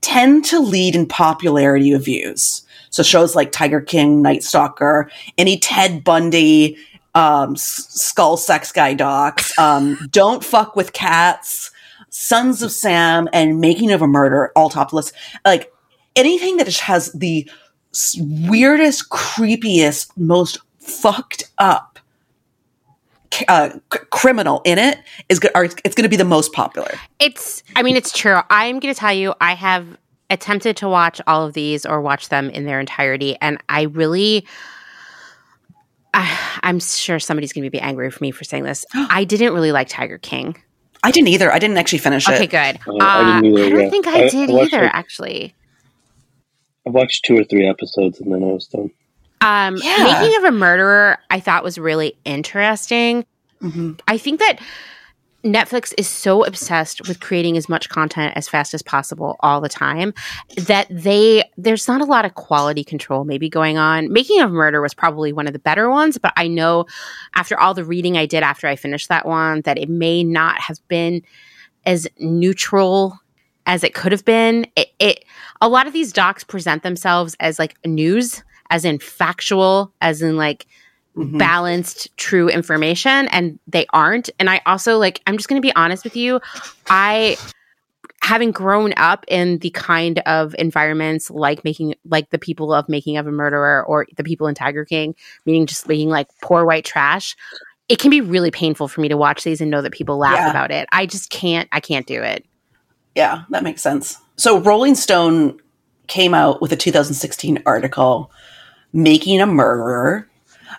tend 0.00 0.44
to 0.46 0.60
lead 0.60 0.94
in 0.94 1.06
popularity 1.06 1.92
of 1.92 2.04
views. 2.04 2.62
So 2.90 3.02
shows 3.02 3.34
like 3.36 3.52
Tiger 3.52 3.80
King, 3.80 4.22
Night 4.22 4.42
Stalker, 4.42 5.10
any 5.36 5.58
Ted 5.58 6.04
Bundy, 6.04 6.76
um, 7.14 7.56
Skull 7.56 8.36
Sex 8.36 8.72
Guy 8.72 8.94
docs, 8.94 9.56
um, 9.58 9.98
Don't 10.10 10.44
Fuck 10.44 10.76
with 10.76 10.92
Cats, 10.92 11.70
Sons 12.10 12.62
of 12.62 12.72
Sam, 12.72 13.28
and 13.32 13.60
Making 13.60 13.92
of 13.92 14.02
a 14.02 14.06
Murder 14.06 14.52
all 14.54 14.70
top 14.70 14.92
list. 14.92 15.12
Like 15.44 15.72
anything 16.16 16.56
that 16.58 16.64
just 16.64 16.80
has 16.80 17.12
the 17.12 17.48
weirdest, 18.18 19.10
creepiest, 19.10 20.10
most 20.16 20.58
fucked 20.78 21.44
up 21.58 21.98
uh, 23.46 23.70
c- 23.92 23.98
criminal 24.10 24.62
in 24.64 24.78
it 24.78 24.98
is 25.28 25.38
go- 25.38 25.50
are, 25.54 25.64
it's 25.64 25.94
going 25.94 26.04
to 26.04 26.08
be 26.08 26.16
the 26.16 26.24
most 26.24 26.52
popular. 26.52 26.90
It's, 27.18 27.62
I 27.76 27.82
mean, 27.82 27.96
it's 27.96 28.16
true. 28.16 28.40
I'm 28.50 28.80
going 28.80 28.92
to 28.92 28.98
tell 28.98 29.12
you, 29.12 29.34
I 29.40 29.54
have 29.54 29.98
attempted 30.30 30.76
to 30.78 30.88
watch 30.88 31.20
all 31.26 31.44
of 31.46 31.54
these 31.54 31.86
or 31.86 32.00
watch 32.00 32.28
them 32.28 32.50
in 32.50 32.64
their 32.66 32.80
entirety, 32.80 33.36
and 33.40 33.58
I 33.68 33.82
really. 33.82 34.46
I, 36.14 36.58
I'm 36.62 36.80
sure 36.80 37.18
somebody's 37.18 37.52
going 37.52 37.64
to 37.64 37.70
be 37.70 37.80
angry 37.80 38.06
with 38.06 38.20
me 38.20 38.30
for 38.30 38.42
saying 38.44 38.64
this. 38.64 38.84
I 38.94 39.24
didn't 39.24 39.52
really 39.52 39.72
like 39.72 39.88
Tiger 39.88 40.18
King. 40.18 40.56
I 41.02 41.10
didn't 41.10 41.28
either. 41.28 41.52
I 41.52 41.58
didn't 41.58 41.76
actually 41.76 41.98
finish 41.98 42.26
Okay, 42.28 42.44
it. 42.44 42.50
good. 42.50 42.78
Uh, 42.88 43.04
I 43.04 43.40
didn't 43.42 43.54
Uh, 43.54 43.58
either, 43.60 43.66
I 43.66 43.70
don't 43.70 43.80
yeah. 43.82 43.90
think 43.90 44.06
I, 44.06 44.10
I- 44.22 44.24
I 44.24 44.28
did 44.28 44.50
watched 44.50 44.72
either, 44.74 44.84
it. 44.86 44.90
actually. 44.94 45.54
I 46.86 46.90
watched 46.90 47.24
two 47.26 47.36
or 47.38 47.44
three 47.44 47.68
episodes 47.68 48.20
and 48.20 48.32
then 48.32 48.42
I 48.42 48.46
was 48.46 48.66
done. 48.66 48.90
Um, 49.42 49.76
Yeah. 49.76 50.18
Making 50.20 50.36
of 50.38 50.44
a 50.44 50.50
Murderer, 50.52 51.18
I 51.30 51.38
thought 51.40 51.62
was 51.62 51.78
really 51.78 52.16
interesting. 52.24 53.24
Mhm. 53.62 54.00
I 54.08 54.16
think 54.18 54.40
that 54.40 54.58
Netflix 55.44 55.94
is 55.96 56.08
so 56.08 56.44
obsessed 56.44 57.06
with 57.06 57.20
creating 57.20 57.56
as 57.56 57.68
much 57.68 57.88
content 57.88 58.32
as 58.36 58.48
fast 58.48 58.74
as 58.74 58.82
possible 58.82 59.36
all 59.40 59.60
the 59.60 59.68
time 59.68 60.12
that 60.56 60.86
they 60.90 61.44
there's 61.56 61.86
not 61.86 62.00
a 62.00 62.04
lot 62.04 62.24
of 62.24 62.34
quality 62.34 62.82
control 62.82 63.24
maybe 63.24 63.48
going 63.48 63.78
on. 63.78 64.12
Making 64.12 64.40
of 64.40 64.50
Murder 64.50 64.80
was 64.80 64.94
probably 64.94 65.32
one 65.32 65.46
of 65.46 65.52
the 65.52 65.60
better 65.60 65.88
ones, 65.88 66.18
but 66.18 66.32
I 66.36 66.48
know 66.48 66.86
after 67.34 67.58
all 67.58 67.72
the 67.72 67.84
reading 67.84 68.16
I 68.16 68.26
did 68.26 68.42
after 68.42 68.66
I 68.66 68.74
finished 68.74 69.08
that 69.10 69.26
one 69.26 69.60
that 69.62 69.78
it 69.78 69.88
may 69.88 70.24
not 70.24 70.60
have 70.60 70.78
been 70.88 71.22
as 71.86 72.08
neutral 72.18 73.18
as 73.64 73.84
it 73.84 73.94
could 73.94 74.10
have 74.10 74.24
been. 74.24 74.66
It, 74.74 74.88
it 74.98 75.24
a 75.60 75.68
lot 75.68 75.86
of 75.86 75.92
these 75.92 76.12
docs 76.12 76.42
present 76.42 76.82
themselves 76.82 77.36
as 77.38 77.60
like 77.60 77.76
news 77.86 78.42
as 78.70 78.84
in 78.84 78.98
factual, 78.98 79.92
as 80.00 80.20
in 80.20 80.36
like 80.36 80.66
Mhm. 81.18 81.38
balanced, 81.38 82.16
true 82.16 82.48
information, 82.48 83.28
and 83.28 83.58
they 83.66 83.86
aren't. 83.92 84.30
And 84.38 84.48
I 84.48 84.60
also 84.66 84.98
like, 84.98 85.20
I'm 85.26 85.36
just 85.36 85.48
going 85.48 85.60
to 85.60 85.66
be 85.66 85.74
honest 85.74 86.04
with 86.04 86.16
you. 86.16 86.40
I, 86.88 87.36
having 88.22 88.50
grown 88.50 88.92
up 88.96 89.24
in 89.28 89.58
the 89.58 89.70
kind 89.70 90.18
of 90.20 90.54
environments 90.58 91.30
like 91.30 91.64
making, 91.64 91.94
like 92.04 92.30
the 92.30 92.38
people 92.38 92.72
of 92.72 92.88
Making 92.88 93.16
of 93.16 93.26
a 93.26 93.32
Murderer 93.32 93.84
or 93.86 94.06
the 94.16 94.24
people 94.24 94.46
in 94.46 94.54
Tiger 94.54 94.84
King, 94.84 95.14
meaning 95.46 95.66
just 95.66 95.86
being 95.88 96.08
like 96.08 96.28
poor 96.42 96.64
white 96.64 96.84
trash. 96.84 97.36
It 97.88 97.98
can 97.98 98.10
be 98.10 98.20
really 98.20 98.50
painful 98.50 98.86
for 98.88 99.00
me 99.00 99.08
to 99.08 99.16
watch 99.16 99.44
these 99.44 99.60
and 99.60 99.70
know 99.70 99.80
that 99.82 99.92
people 99.92 100.18
laugh 100.18 100.34
Yeah. 100.36 100.50
about 100.50 100.70
it. 100.70 100.88
I 100.92 101.06
just 101.06 101.30
can't. 101.30 101.68
I 101.72 101.80
can't 101.80 102.06
do 102.06 102.22
it. 102.22 102.44
Yeah, 103.14 103.44
that 103.50 103.62
makes 103.62 103.80
sense. 103.82 104.18
So 104.36 104.58
Rolling 104.60 104.94
Stone 104.94 105.58
came 106.06 106.34
out 106.34 106.60
with 106.60 106.70
a 106.72 106.76
2016 106.76 107.62
article 107.66 108.30
making 108.92 109.40
a 109.40 109.46
murderer 109.46 110.27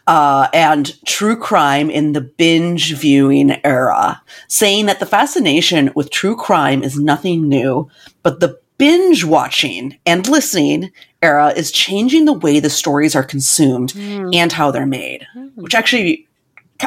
uh, 0.09 0.49
and 0.53 0.99
true 1.05 1.37
crime 1.37 1.91
in 1.91 2.13
the 2.13 2.21
binge 2.21 2.95
viewing 2.95 3.63
era, 3.63 4.19
saying 4.47 4.87
that 4.87 4.99
the 4.99 5.05
fascination 5.05 5.91
with 5.93 6.09
true 6.09 6.35
crime 6.35 6.81
is 6.81 6.97
nothing 6.97 7.47
new, 7.47 7.87
but 8.23 8.39
the 8.39 8.59
binge 8.79 9.23
watching 9.23 9.95
and 10.07 10.27
listening 10.27 10.91
era 11.21 11.49
is 11.49 11.71
changing 11.71 12.25
the 12.25 12.33
way 12.33 12.59
the 12.59 12.71
stories 12.71 13.15
are 13.15 13.23
consumed 13.23 13.93
and 14.33 14.51
how 14.51 14.71
they're 14.71 14.87
made, 14.87 15.27
which 15.53 15.75
actually 15.75 16.27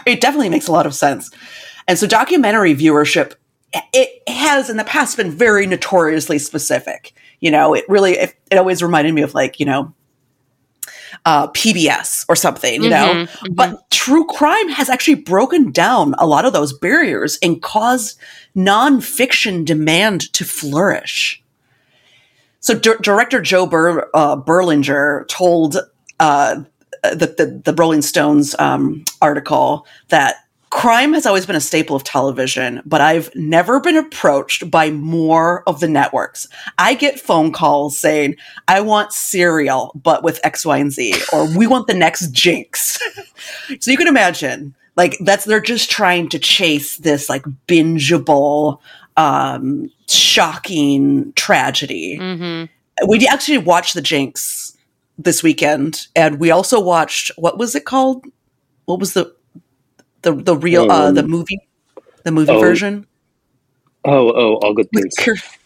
it 0.05 0.21
definitely 0.21 0.49
makes 0.49 0.67
a 0.67 0.73
lot 0.73 0.87
of 0.87 0.95
sense. 0.95 1.31
And 1.87 1.97
so 1.97 2.09
documentary 2.09 2.75
viewership 2.75 3.35
it 3.93 4.29
has 4.29 4.69
in 4.69 4.79
the 4.79 4.85
past 4.85 5.17
been 5.17 5.31
very 5.31 5.65
notoriously 5.67 6.41
specific. 6.41 7.15
You 7.39 7.53
know, 7.53 7.73
it 7.73 7.85
really 7.89 8.15
it, 8.15 8.35
it 8.51 8.57
always 8.57 8.83
reminded 8.83 9.15
me 9.15 9.23
of 9.23 9.33
like, 9.33 9.61
you 9.61 9.67
know, 9.67 9.95
uh, 11.25 11.49
PBS 11.49 12.25
or 12.29 12.37
something, 12.37 12.83
you 12.83 12.91
know. 12.91 13.15
Mhm, 13.15 13.29
mhm. 13.29 13.57
But 13.57 13.91
true 13.91 14.25
crime 14.27 14.69
has 14.71 14.89
actually 14.89 15.15
broken 15.15 15.71
down 15.71 16.15
a 16.19 16.27
lot 16.27 16.45
of 16.45 16.53
those 16.53 16.73
barriers 16.73 17.39
and 17.43 17.63
caused 17.63 18.19
nonfiction 18.57 19.65
demand 19.65 20.33
to 20.33 20.45
flourish. 20.45 21.43
So, 22.61 22.75
dir- 22.75 22.99
director 22.99 23.41
Joe 23.41 23.67
Bur- 23.67 24.09
uh, 24.15 24.37
Berlinger 24.37 25.27
told 25.29 25.77
uh, 26.21 26.63
the, 27.03 27.27
the, 27.37 27.63
the 27.65 27.75
Rolling 27.75 28.03
Stones 28.03 28.55
um, 28.59 29.05
article 29.21 29.87
that 30.09 30.37
crime 30.73 31.13
has 31.13 31.27
always 31.27 31.45
been 31.45 31.55
a 31.55 31.61
staple 31.61 31.95
of 31.95 32.03
television, 32.03 32.81
but 32.87 33.03
I've 33.03 33.31
never 33.35 33.79
been 33.79 33.99
approached 33.99 34.71
by 34.71 34.91
more 34.91 35.63
of 35.69 35.81
the 35.81 35.87
networks. 35.87 36.49
I 36.79 36.95
get 36.95 37.21
phone 37.21 37.53
calls 37.53 37.99
saying, 37.99 38.37
I 38.69 38.81
want 38.81 39.13
serial, 39.13 39.93
but 39.95 40.25
with 40.25 40.41
X, 40.43 40.65
Y, 40.65 40.79
and 40.79 40.91
Z, 40.91 41.15
or 41.31 41.47
we 41.57 41.67
want 41.67 41.89
the 41.89 41.95
next 41.95 42.33
Jinx. 42.33 42.99
so 43.81 43.91
you 43.91 43.99
can 43.99 44.09
imagine, 44.09 44.75
like, 44.97 45.19
that's, 45.21 45.45
they're 45.45 45.61
just 45.61 45.91
trying 45.91 46.31
to 46.31 46.39
chase 46.39 46.97
this, 46.97 47.29
like, 47.29 47.45
bingeable, 47.69 48.79
um, 49.19 49.91
shocking 50.09 51.35
tragedy. 51.35 52.19
Mhm. 52.19 52.71
We 53.07 53.27
actually 53.29 53.59
watched 53.59 53.93
the 53.93 54.01
Jinx 54.01 54.75
this 55.19 55.43
weekend, 55.43 56.07
and 56.17 56.41
we 56.41 56.51
also 56.51 56.81
watched, 56.81 57.31
what 57.37 57.59
was 57.59 57.75
it 57.75 57.85
called? 57.85 58.25
What 58.87 59.01
was 59.01 59.13
the, 59.13 59.35
the, 60.23 60.33
the 60.33 60.57
real, 60.57 60.91
uh, 60.91 61.13
the 61.13 61.23
Um, 61.23 61.31
movie, 61.31 61.61
the 62.25 62.31
movie 62.31 62.53
oh, 62.53 62.61
version? 62.61 63.07
Oh, 64.05 64.31
oh, 64.31 64.55
all 64.57 64.75
good 64.75 64.89
things. 64.95 65.15
Kier- 65.19 65.57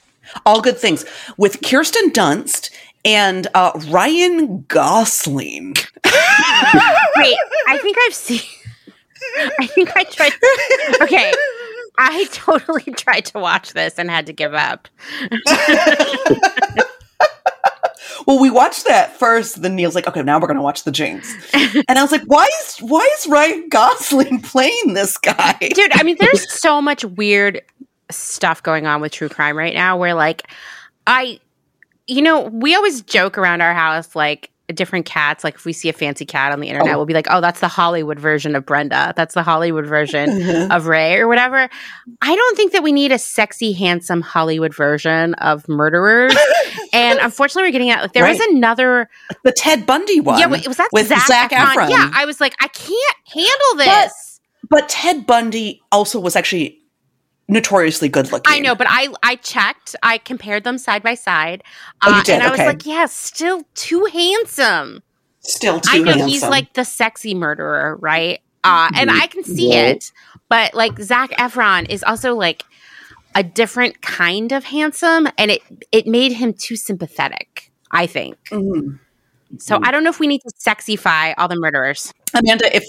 all 0.45 0.61
good 0.61 0.77
things 0.79 1.05
with 1.37 1.63
Kirsten 1.63 2.11
Dunst 2.11 2.71
and 3.05 3.47
uh, 3.55 3.73
Ryan 3.89 4.63
Gosling. 4.69 5.75
Wait, 6.05 7.39
I 7.69 7.79
think 7.81 7.97
I've 8.01 8.15
seen. 8.15 8.41
I 9.59 9.67
think 9.67 9.97
I 9.97 10.05
tried. 10.05 10.33
Okay, 11.03 11.33
I 11.99 12.27
totally 12.33 12.93
tried 12.95 13.25
to 13.27 13.39
watch 13.39 13.73
this 13.73 13.99
and 13.99 14.11
had 14.11 14.27
to 14.27 14.33
give 14.33 14.55
up. 14.55 14.89
well, 18.27 18.41
we 18.41 18.51
watched 18.51 18.87
that 18.87 19.17
first. 19.17 19.63
Then 19.63 19.77
Neil's 19.77 19.95
like, 19.95 20.07
"Okay, 20.09 20.23
now 20.23 20.39
we're 20.39 20.49
going 20.49 20.57
to 20.57 20.63
watch 20.63 20.85
the 20.85 20.91
Jinx," 20.91 21.33
and 21.55 21.99
I 21.99 22.03
was 22.03 22.13
like, 22.13 22.25
"Why 22.27 22.49
is 22.61 22.79
why 22.79 23.09
is 23.19 23.27
Ryan 23.27 23.69
Gosling 23.69 24.41
playing 24.43 24.95
this 24.95 25.17
guy?" 25.17 25.57
Dude, 25.61 25.93
I 25.95 26.03
mean, 26.03 26.17
there's 26.19 26.53
so 26.61 26.83
much 26.83 27.05
weird 27.05 27.63
stuff 28.11 28.63
going 28.63 28.87
on 28.87 29.01
with 29.01 29.13
true 29.13 29.29
crime 29.29 29.57
right 29.57 29.75
now 29.75 29.97
where, 29.97 30.15
like, 30.15 30.51
I, 31.07 31.41
you 32.07 32.23
know, 32.23 32.43
we 32.43 32.75
always 32.75 33.03
joke 33.03 33.39
around 33.39 33.61
our 33.61 33.75
house, 33.75 34.15
like, 34.17 34.51
different 34.75 35.07
cats. 35.07 35.45
Like, 35.45 35.55
if 35.55 35.65
we 35.65 35.73
see 35.73 35.89
a 35.89 35.93
fancy 35.93 36.25
cat 36.27 36.53
on 36.53 36.61
the 36.61 36.69
internet, 36.69 36.95
Oh. 36.95 36.97
we'll 36.99 37.07
be 37.07 37.15
like, 37.15 37.27
oh, 37.31 37.41
that's 37.41 37.61
the 37.61 37.69
Hollywood 37.69 38.19
version 38.19 38.57
of 38.57 38.67
Brenda. 38.67 39.13
That's 39.17 39.35
the 39.35 39.43
Hollywood 39.43 39.87
version 39.87 40.29
Mhm. 40.31 40.71
of 40.77 40.87
Ray 40.87 41.17
or 41.17 41.29
whatever. 41.29 41.69
I 42.23 42.35
don't 42.37 42.57
think 42.57 42.73
that 42.73 42.83
we 42.83 42.93
need 42.93 43.13
a 43.13 43.19
sexy, 43.19 43.73
handsome 43.73 44.21
Hollywood 44.23 44.75
version 44.75 45.35
of 45.35 45.69
murderers. 45.69 46.35
and 46.93 47.19
unfortunately, 47.21 47.69
we're 47.69 47.73
getting 47.73 47.91
out. 47.91 48.03
Like, 48.03 48.13
there 48.13 48.27
was 48.27 48.41
another. 48.41 49.09
the 49.45 49.53
Ted 49.53 49.87
Bundy 49.87 50.21
one. 50.21 50.39
Yeah, 50.39 50.47
wait, 50.47 50.67
was 50.67 50.77
that 50.79 50.89
with 50.93 51.07
Zac, 51.09 51.27
Zac 51.27 51.51
Efron. 51.53 51.91
Yeah, 51.91 52.11
I 52.15 52.25
was 52.27 52.41
like, 52.41 52.55
I 52.61 52.69
can't 52.69 53.17
handle 53.33 53.77
But- 53.77 53.85
this. 54.05 54.41
but 54.69 54.89
Ted 54.89 55.27
Bundy 55.27 55.81
also 55.93 56.19
was 56.19 56.35
actually 56.37 56.81
notoriously 57.49 58.09
good 58.09 58.33
looking. 58.33 58.53
I 58.53 58.59
know, 58.61 58.75
but 58.75 58.87
I 58.91 59.09
I 59.23 59.37
checked. 59.37 59.95
I 60.03 60.19
compared 60.19 60.65
them 60.65 60.79
side 60.79 61.03
by 61.03 61.15
side, 61.15 61.63
Oh, 62.03 62.11
you 62.11 62.17
uh, 62.17 62.23
did? 62.23 62.35
and 62.37 62.43
I 62.43 62.51
was 62.51 62.59
like, 62.61 62.85
yeah, 62.87 63.07
still 63.07 63.63
too 63.75 64.05
handsome. 64.13 65.03
Still 65.41 65.81
too 65.81 65.91
I 65.93 65.99
know 65.99 66.11
handsome. 66.13 66.29
he's 66.29 66.43
like 66.43 66.73
the 66.75 66.85
sexy 66.85 67.35
murderer, 67.35 67.97
right? 68.01 68.41
Uh, 68.65 68.91
and. 68.97 69.11
I 69.11 69.27
can 69.29 69.45
see 69.45 69.71
Yeah. 69.73 69.87
it, 69.91 70.11
but 70.49 70.75
like 70.75 70.99
Zach 70.99 71.31
Efron 71.33 71.89
is 71.89 72.03
also 72.03 72.35
like 72.35 72.65
a 73.37 73.43
different 73.45 74.03
kind 74.03 74.51
of 74.51 74.65
handsome, 74.65 75.29
and 75.39 75.51
it 75.53 75.61
it 75.93 76.07
made 76.07 76.33
him 76.33 76.53
too 76.53 76.75
sympathetic. 76.75 77.71
I 77.93 78.07
think 78.09 78.37
Mhm. 78.51 78.99
so. 79.59 79.79
I 79.83 79.93
don't 79.93 80.03
know 80.03 80.11
if 80.11 80.19
we 80.19 80.27
need 80.27 80.41
to 80.41 80.53
sexify 80.59 81.33
all 81.39 81.47
the 81.47 81.55
murderers. 81.57 82.13
Amanda, 82.35 82.75
if 82.75 82.85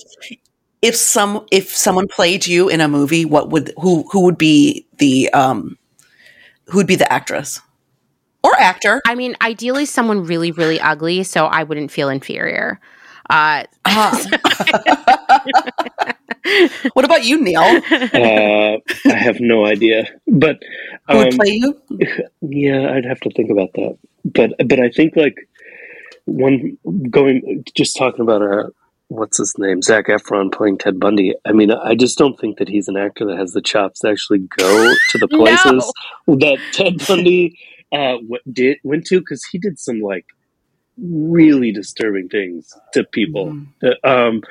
if 0.82 0.96
some 0.96 1.46
if 1.52 1.76
someone 1.76 2.08
played 2.08 2.46
you 2.48 2.70
in 2.70 2.82
a 2.82 2.88
movie, 2.88 3.26
what 3.26 3.50
would 3.50 3.74
who 3.82 4.04
who 4.12 4.22
would 4.22 4.38
be 4.38 4.86
the 4.98 5.30
um 5.34 5.78
who 6.68 6.78
would 6.78 6.88
be 6.88 6.96
the 6.96 7.12
actress 7.12 7.62
or 8.44 8.56
actor? 8.60 9.02
I 9.06 9.16
mean, 9.16 9.36
ideally, 9.42 9.86
someone 9.86 10.24
really, 10.26 10.52
really 10.52 10.80
ugly, 10.80 11.24
so 11.24 11.46
I 11.46 11.63
wouldn't 11.63 11.92
feel 11.92 12.10
inferior. 12.10 12.80
Uh, 13.30 13.63
what 16.94 17.06
about 17.06 17.24
you, 17.24 17.42
Neil? 17.42 17.80
Uh, 18.13 18.78
I 19.10 19.16
have 19.16 19.40
no 19.40 19.66
idea, 19.66 20.06
but 20.28 20.62
Who 21.12 21.18
would 21.18 21.30
um, 21.30 21.32
play 21.32 21.50
you? 21.50 21.82
yeah, 22.42 22.92
I'd 22.92 23.06
have 23.06 23.20
to 23.22 23.30
think 23.32 23.50
about 23.50 23.74
that. 23.74 23.98
But 24.26 24.52
but 24.68 24.80
I 24.80 24.90
think 24.90 25.16
like 25.16 25.36
one 26.26 26.78
going 27.10 27.63
just 27.76 27.98
talking 27.98 28.22
about 28.22 28.42
uh 28.42 28.70
what's 29.10 29.38
his 29.38 29.56
name 29.58 29.82
Zach 29.82 30.08
Efron 30.08 30.52
playing 30.52 30.78
Ted 30.78 31.00
Bundy. 31.00 31.34
I 31.46 31.52
mean, 31.54 31.72
I 31.72 31.96
just 31.96 32.17
don't 32.17 32.39
think 32.39 32.58
that 32.58 32.70
he's 32.70 32.88
an 32.88 32.98
actor 32.98 33.26
that 33.26 33.38
has 33.38 33.54
the 33.54 33.62
chops 33.62 34.02
to 34.02 34.10
actually 34.10 34.39
go 34.39 34.93
to 35.10 35.17
the 35.17 35.28
No. 35.32 35.38
places 35.38 35.93
that 36.28 36.60
Ted 36.74 37.06
Bundy 37.08 37.58
uh, 37.91 38.17
w- 38.17 38.38
did 38.52 38.78
went 38.84 39.06
to 39.08 39.20
because 39.20 39.43
he 39.46 39.58
did 39.58 39.80
some 39.80 40.02
like 40.02 40.26
really 40.98 41.72
disturbing 41.72 42.28
things 42.28 42.74
to 42.93 43.04
people. 43.04 43.58
Uh, 43.84 44.08
um, 44.08 44.43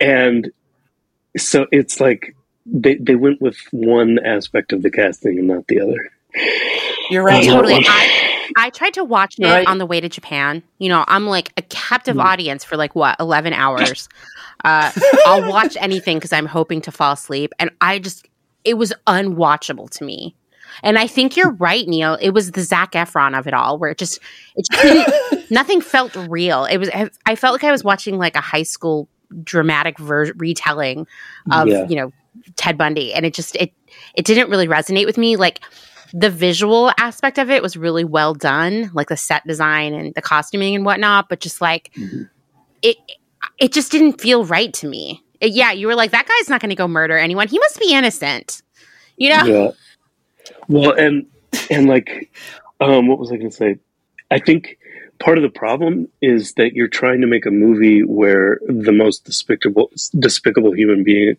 and 0.00 0.50
so 1.38 1.66
it's 1.72 2.00
like 2.00 2.34
they 2.66 2.96
they 2.96 3.14
went 3.14 3.40
with 3.40 3.56
one 3.70 4.18
aspect 4.24 4.72
of 4.72 4.82
the 4.82 4.90
casting 4.90 5.38
and 5.38 5.48
not 5.48 5.66
the 5.68 5.80
other. 5.80 6.10
You're 7.10 7.22
right. 7.24 7.44
Yeah. 7.44 7.52
totally. 7.54 7.84
I, 7.86 8.52
I 8.56 8.70
tried 8.70 8.94
to 8.94 9.04
watch 9.04 9.36
it 9.38 9.44
Right. 9.44 9.66
on 9.66 9.78
the 9.78 9.86
way 9.86 10.00
to 10.00 10.08
Japan. 10.08 10.62
You 10.78 10.88
know, 10.88 11.04
I'm 11.08 11.26
like 11.26 11.52
a 11.56 11.62
captive 11.62 12.16
Mm. 12.16 12.24
audience 12.24 12.64
for 12.64 12.76
like 12.76 12.94
what, 12.94 13.16
11 13.20 13.52
hours. 13.52 14.08
Uh, 14.64 14.90
I'll 15.26 15.48
watch 15.50 15.76
anything 15.78 16.16
because 16.16 16.32
I'm 16.32 16.46
hoping 16.46 16.80
to 16.80 16.90
fall 16.90 17.12
asleep. 17.12 17.52
And 17.58 17.70
I 17.82 17.98
just, 17.98 18.26
it 18.64 18.74
was 18.74 18.92
unwatchable 19.06 19.90
to 19.90 20.04
me. 20.04 20.34
And 20.82 20.98
I 20.98 21.06
think 21.06 21.36
you're 21.36 21.52
right, 21.52 21.86
Neil. 21.86 22.14
It 22.20 22.30
was 22.30 22.52
the 22.52 22.62
Zach 22.62 22.92
Efron 22.92 23.38
of 23.38 23.46
it 23.46 23.52
all, 23.52 23.78
where 23.78 23.90
it 23.90 23.98
just, 23.98 24.18
it 24.56 24.66
just 24.72 25.50
nothing 25.50 25.82
felt 25.82 26.16
real. 26.16 26.64
It 26.64 26.78
was, 26.78 26.88
I 27.26 27.36
felt 27.36 27.52
like 27.52 27.64
I 27.64 27.70
was 27.70 27.84
watching 27.84 28.16
like 28.16 28.34
a 28.34 28.40
high 28.40 28.62
school 28.62 29.08
dramatic 29.44 29.98
ver- 29.98 30.32
retelling 30.36 31.06
of, 31.52 31.68
Yeah. 31.68 31.86
you 31.86 31.94
know, 31.96 32.12
Ted 32.56 32.78
Bundy. 32.78 33.12
And 33.12 33.26
it 33.26 33.34
just, 33.34 33.54
it, 33.56 33.72
it 34.14 34.24
didn't 34.24 34.48
really 34.48 34.66
resonate 34.68 35.04
with 35.04 35.18
me. 35.18 35.36
Like, 35.36 35.60
the 36.12 36.30
visual 36.30 36.90
aspect 36.98 37.38
of 37.38 37.50
it 37.50 37.62
was 37.62 37.76
really 37.76 38.04
well 38.04 38.34
done, 38.34 38.90
like 38.94 39.08
the 39.08 39.16
set 39.16 39.46
design 39.46 39.94
and 39.94 40.14
the 40.14 40.22
costuming 40.22 40.74
and 40.74 40.84
whatnot. 40.84 41.28
But 41.28 41.40
just 41.40 41.60
like 41.60 41.90
Mhm. 41.94 42.28
it, 42.82 42.96
it 43.58 43.72
just 43.72 43.90
didn't 43.90 44.20
feel 44.20 44.44
right 44.44 44.72
to 44.74 44.86
me. 44.88 45.22
It- 45.40 45.52
yeah, 45.52 45.72
you 45.72 45.86
were 45.86 45.94
like, 45.94 46.10
that 46.12 46.26
guy's 46.26 46.48
not 46.48 46.60
going 46.60 46.70
to 46.70 46.76
go 46.76 46.88
murder 46.88 47.16
anyone. 47.18 47.48
He 47.48 47.58
must 47.58 47.78
be 47.80 47.92
innocent. 47.92 48.62
You 49.16 49.30
know? 49.30 49.44
Yeah. 49.44 49.70
Well, 50.68 50.92
and 50.92 51.26
and 51.70 51.86
like, 51.88 52.30
um, 52.80 53.08
what 53.08 53.18
was 53.18 53.32
I 53.32 53.36
going 53.36 53.50
to 53.50 53.56
say? 53.56 53.78
I 54.30 54.38
think 54.38 54.78
part 55.18 55.38
of 55.38 55.42
the 55.42 55.48
problem 55.50 56.08
is 56.20 56.52
that 56.54 56.74
you're 56.74 56.88
trying 56.88 57.22
to 57.22 57.26
make 57.26 57.46
a 57.46 57.50
movie 57.50 58.02
where 58.02 58.60
the 58.68 58.92
most 58.92 59.24
despicable 59.24 59.90
despicable 60.18 60.72
human 60.72 61.02
being 61.04 61.36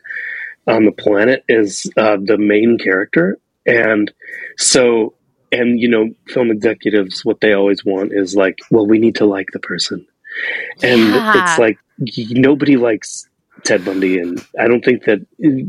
on 0.66 0.86
the 0.86 0.92
planet 0.92 1.44
is 1.48 1.90
uh, 1.98 2.18
the 2.22 2.38
main 2.38 2.78
character, 2.78 3.38
and 3.68 4.12
so 4.58 5.14
and 5.52 5.80
you 5.80 5.88
know, 5.88 6.10
film 6.28 6.52
executives 6.52 7.24
what 7.24 7.40
they 7.40 7.54
always 7.54 7.86
want 7.86 8.12
is 8.14 8.36
like, 8.36 8.58
well, 8.72 8.86
we 8.86 9.00
need 9.00 9.16
to 9.16 9.26
like 9.26 9.48
the 9.54 9.60
person, 9.60 10.06
and 10.84 11.00
Yeah. 11.02 11.44
it's 11.44 11.60
like 11.60 11.78
nobody 12.32 12.76
likes 12.78 13.28
Ted 13.64 13.86
Bundy, 13.86 14.20
and 14.20 14.44
I 14.60 14.68
don't 14.68 14.84
think 14.84 15.04
that 15.06 15.20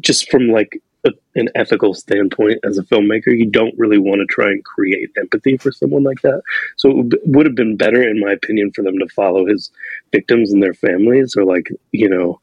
just 0.00 0.30
from 0.30 0.48
like 0.48 0.80
a, 1.06 1.10
an 1.36 1.48
ethical 1.54 1.94
standpoint 1.94 2.58
as 2.64 2.76
a 2.76 2.82
filmmaker, 2.82 3.28
you 3.28 3.46
don't 3.48 3.72
really 3.78 3.98
want 3.98 4.18
to 4.20 4.26
try 4.26 4.46
and 4.46 4.64
create 4.64 5.10
empathy 5.16 5.56
for 5.56 5.70
someone 5.70 6.02
like 6.02 6.20
that. 6.22 6.42
So 6.76 6.90
it 6.90 6.96
would- 6.96 7.20
would 7.26 7.46
have 7.46 7.54
been 7.54 7.76
better, 7.76 8.02
in 8.02 8.18
my 8.20 8.32
opinion, 8.32 8.72
for 8.72 8.82
them 8.82 8.98
to 8.98 9.06
follow 9.14 9.46
his 9.46 9.70
victims 10.12 10.52
and 10.52 10.60
their 10.62 10.74
families, 10.74 11.36
or 11.36 11.44
like 11.44 11.68
you 11.92 12.08
know 12.08 12.40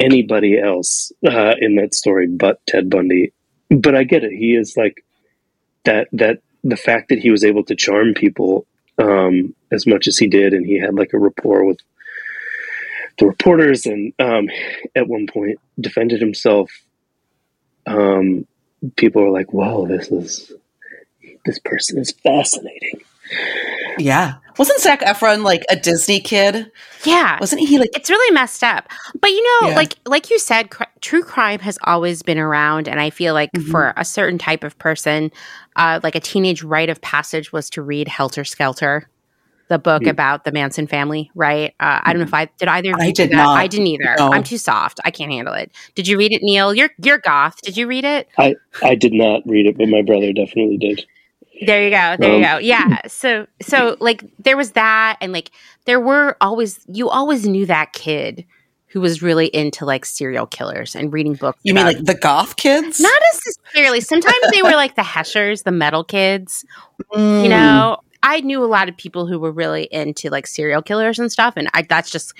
anybody 0.00 0.58
else 0.60 1.10
uh, 1.26 1.54
in 1.60 1.74
that 1.74 1.92
story 1.94 2.28
but 2.28 2.60
Ted 2.68 2.88
Bundy. 2.88 3.32
But 3.70 3.94
I 3.94 4.04
get 4.04 4.24
it; 4.24 4.32
he 4.32 4.54
is 4.54 4.76
like 4.76 5.04
that. 5.84 6.08
That 6.12 6.40
the 6.64 6.76
fact 6.76 7.08
that 7.08 7.18
he 7.18 7.30
was 7.30 7.44
able 7.44 7.64
to 7.64 7.76
charm 7.76 8.14
people 8.14 8.66
um, 8.98 9.54
as 9.70 9.86
much 9.86 10.06
as 10.08 10.18
he 10.18 10.26
did, 10.26 10.52
and 10.52 10.66
he 10.66 10.78
had 10.78 10.94
like 10.94 11.12
a 11.12 11.18
rapport 11.18 11.64
with 11.64 11.80
the 13.18 13.26
reporters, 13.26 13.86
and 13.86 14.12
um, 14.18 14.48
at 14.94 15.08
one 15.08 15.26
point 15.26 15.60
defended 15.80 16.20
himself. 16.20 16.70
Um, 17.86 18.46
people 18.96 19.22
are 19.22 19.30
like, 19.30 19.52
"Whoa, 19.52 19.86
this 19.86 20.10
is 20.10 20.52
this 21.44 21.58
person 21.58 21.98
is 21.98 22.12
fascinating." 22.12 23.00
Yeah. 23.98 24.34
Wasn't 24.58 24.80
Zach 24.80 25.00
Efron 25.02 25.44
like 25.44 25.62
a 25.70 25.76
Disney 25.76 26.20
kid? 26.20 26.70
Yeah. 27.04 27.38
Wasn't 27.40 27.60
he 27.60 27.78
like 27.78 27.90
it's 27.94 28.10
really 28.10 28.32
messed 28.34 28.64
up. 28.64 28.88
But 29.20 29.30
you 29.30 29.42
know, 29.62 29.68
Yeah. 29.68 29.74
like 29.76 29.94
like 30.06 30.30
you 30.30 30.38
said, 30.38 30.70
cr- 30.70 30.84
true 31.00 31.22
crime 31.22 31.60
has 31.60 31.78
always 31.84 32.22
been 32.22 32.38
around, 32.38 32.88
and 32.88 33.00
I 33.00 33.10
feel 33.10 33.34
like 33.34 33.50
Mhm. 33.52 33.70
for 33.70 33.92
a 33.96 34.04
certain 34.04 34.38
type 34.38 34.64
of 34.64 34.78
person, 34.78 35.30
uh, 35.76 36.00
like 36.02 36.14
a 36.16 36.20
teenage 36.20 36.62
rite 36.62 36.90
of 36.90 37.00
passage 37.00 37.52
was 37.52 37.70
to 37.70 37.82
read 37.82 38.08
Helter 38.08 38.44
Skelter, 38.44 39.08
the 39.68 39.78
book 39.78 40.02
Mm. 40.02 40.10
about 40.10 40.44
the 40.44 40.50
Manson 40.50 40.88
family. 40.88 41.30
Right? 41.36 41.74
Uh, 41.78 42.00
I 42.02 42.12
don't 42.12 42.18
know 42.20 42.26
if 42.26 42.34
I 42.34 42.48
did 42.58 42.68
either. 42.68 42.90
of 42.94 43.00
I 43.00 43.06
you 43.06 43.12
do 43.12 43.22
did 43.24 43.30
that? 43.32 43.36
not. 43.36 43.58
I 43.58 43.68
didn't 43.68 43.86
either. 43.86 44.16
No. 44.18 44.32
I'm 44.32 44.42
too 44.42 44.58
soft. 44.58 44.98
I 45.04 45.12
can't 45.12 45.30
handle 45.30 45.54
it. 45.54 45.70
Did 45.94 46.08
you 46.08 46.18
read 46.18 46.32
it, 46.32 46.42
Neil? 46.42 46.74
You're 46.74 46.90
you're 47.02 47.18
goth. 47.18 47.60
Did 47.62 47.76
you 47.76 47.86
read 47.86 48.04
it? 48.04 48.28
I 48.38 48.56
I 48.82 48.96
did 48.96 49.12
not 49.12 49.42
read 49.46 49.66
it, 49.66 49.76
but 49.78 49.88
my 49.88 50.02
brother 50.02 50.32
definitely 50.32 50.78
did. 50.78 51.04
There 51.66 51.82
you 51.84 51.90
go. 51.90 52.16
There 52.18 52.30
you 52.38 52.44
Um, 52.44 52.52
go. 52.54 52.58
Yeah. 52.58 52.98
So 53.08 53.46
so 53.62 53.96
like 54.00 54.24
there 54.38 54.56
was 54.56 54.72
that 54.72 55.16
and 55.20 55.32
like 55.32 55.50
there 55.86 56.00
were 56.00 56.36
always 56.40 56.80
you 56.92 57.08
always 57.08 57.46
knew 57.46 57.66
that 57.66 57.92
kid 57.92 58.44
who 58.86 59.00
was 59.00 59.22
really 59.22 59.46
into 59.46 59.84
like 59.84 60.04
serial 60.04 60.46
killers 60.46 60.94
and 60.96 61.12
reading 61.12 61.34
books. 61.34 61.58
you 61.62 61.74
mean 61.74 61.84
like 61.84 62.02
the 62.04 62.14
goth 62.14 62.56
kids? 62.56 63.00
not 63.00 63.20
necessarily. 63.32 64.00
Sometimes 64.00 64.38
they 64.52 64.62
were 64.62 64.70
like 64.70 64.94
the 64.96 65.02
Heshers, 65.02 65.62
the 65.62 65.70
metal 65.72 66.04
kids. 66.04 66.64
Mm. 67.12 67.42
You 67.42 67.48
know, 67.50 67.98
I 68.22 68.40
knew 68.40 68.64
a 68.64 68.66
lot 68.66 68.88
of 68.88 68.96
people 68.96 69.26
who 69.26 69.38
were 69.38 69.52
really 69.52 69.84
into 69.90 70.30
like 70.30 70.46
serial 70.46 70.80
killers 70.82 71.18
and 71.18 71.30
stuff, 71.30 71.54
and 71.56 71.68
I, 71.74 71.82
that's 71.82 72.10
just 72.10 72.32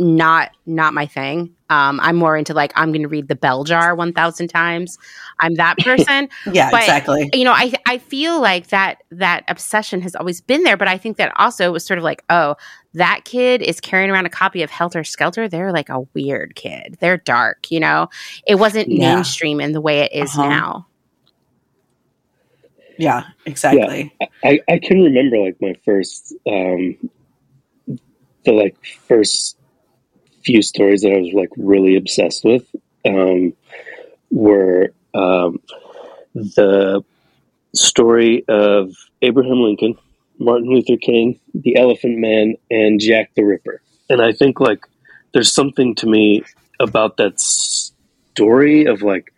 not 0.00 0.50
not 0.66 0.94
my 0.94 1.06
thing. 1.06 1.54
Um, 1.68 2.00
I'm 2.02 2.16
more 2.16 2.36
into 2.36 2.52
like 2.54 2.72
I'm 2.74 2.90
going 2.90 3.02
to 3.02 3.08
read 3.08 3.28
the 3.28 3.36
Bell 3.36 3.62
Jar 3.64 3.94
one 3.94 4.12
thousand 4.12 4.48
times. 4.48 4.98
I'm 5.38 5.54
that 5.56 5.76
person 5.84 6.28
Yeah, 6.52 6.70
but- 6.70 6.80
exactly. 6.80 7.30
you 7.32 7.44
know 7.44 7.52
i 7.52 7.72
i 7.86 7.98
feel 7.98 8.40
like 8.40 8.68
that 8.68 9.02
that 9.10 9.44
obsession 9.48 10.00
has 10.02 10.14
always 10.16 10.40
been 10.40 10.62
there 10.64 10.76
but 10.76 10.88
i 10.88 10.98
think 10.98 11.16
that 11.18 11.32
also 11.38 11.70
was 11.72 11.84
sort 11.84 11.98
of 11.98 12.04
like 12.04 12.22
oh 12.30 12.56
that 12.94 13.22
kid 13.24 13.62
is 13.62 13.80
carrying 13.80 14.10
around 14.10 14.26
a 14.26 14.30
copy 14.30 14.62
of 14.62 14.70
helter 14.70 15.04
skelter 15.04 15.48
they're 15.48 15.72
like 15.72 15.88
a 15.88 16.00
weird 16.14 16.54
kid 16.56 16.96
they're 17.00 17.16
dark 17.18 17.70
you 17.70 17.78
know 17.80 18.08
it 18.46 18.56
wasn't 18.56 18.88
Yeah. 18.88 19.14
mainstream 19.14 19.60
in 19.60 19.72
the 19.72 19.80
way 19.80 20.00
it 20.00 20.12
is 20.12 20.30
Uh-huh. 20.36 20.48
now 20.48 20.86
Yeah, 22.98 23.24
exactly. 23.46 24.12
I, 24.44 24.60
I 24.68 24.78
can 24.78 25.00
remember 25.02 25.38
like 25.38 25.56
my 25.60 25.74
first 25.84 26.34
um 26.46 26.96
the 28.44 28.52
like 28.52 28.76
first 29.08 29.56
few 30.44 30.62
stories 30.62 31.02
that 31.02 31.12
I 31.12 31.18
was 31.18 31.32
like 31.32 31.50
really 31.56 31.96
obsessed 31.96 32.44
with 32.44 32.64
um 33.04 33.52
were 34.30 34.92
um 35.14 35.60
the 36.34 37.02
story 37.74 38.44
of 38.48 38.94
Abraham 39.22 39.60
Lincoln, 39.62 39.96
Martin 40.38 40.68
Luther 40.68 40.96
King, 40.96 41.38
the 41.54 41.76
Elephant 41.76 42.18
Man, 42.18 42.54
and 42.70 43.00
Jack 43.00 43.32
the 43.34 43.42
Ripper. 43.42 43.80
And 44.08 44.20
I 44.20 44.32
think 44.32 44.60
like 44.60 44.80
there's 45.32 45.52
something 45.52 45.94
to 45.96 46.06
me 46.06 46.42
about 46.78 47.16
that 47.18 47.38
story 47.40 48.86
of 48.86 49.02
like 49.02 49.32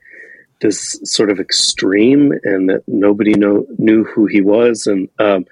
this 0.61 0.99
sort 1.05 1.29
of 1.31 1.41
extreme 1.41 2.33
and 2.45 2.69
that 2.71 2.85
nobody 2.87 3.35
know, 3.35 3.67
knew 3.79 4.05
who 4.05 4.27
he 4.27 4.41
was 4.41 4.87
and 4.87 5.09
um, 5.19 5.45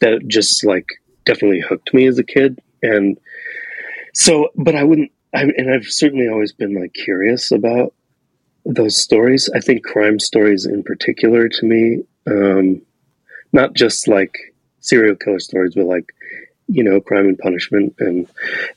that 0.00 0.26
just 0.26 0.64
like 0.64 0.86
definitely 1.24 1.60
hooked 1.60 1.94
me 1.94 2.06
as 2.06 2.18
a 2.18 2.24
kid 2.24 2.60
and 2.82 3.18
so 4.18 4.48
but 4.56 4.74
i 4.74 4.82
wouldn't 4.82 5.10
I, 5.34 5.42
and 5.42 5.70
i've 5.72 5.86
certainly 5.86 6.28
always 6.28 6.52
been 6.52 6.74
like 6.74 6.92
curious 6.94 7.50
about 7.50 7.94
those 8.68 8.96
stories. 8.96 9.48
I 9.54 9.60
think 9.60 9.84
crime 9.84 10.20
stories 10.20 10.66
in 10.66 10.82
particular 10.82 11.48
to 11.48 11.66
me 11.66 12.02
um, 12.26 12.82
not 13.52 13.74
just 13.74 14.06
like 14.06 14.34
serial 14.80 15.16
killer 15.16 15.40
stories 15.40 15.74
but 15.74 15.86
like 15.86 16.12
you 16.66 16.84
know 16.84 17.00
crime 17.00 17.26
and 17.26 17.38
punishment 17.38 17.94
and 17.98 18.28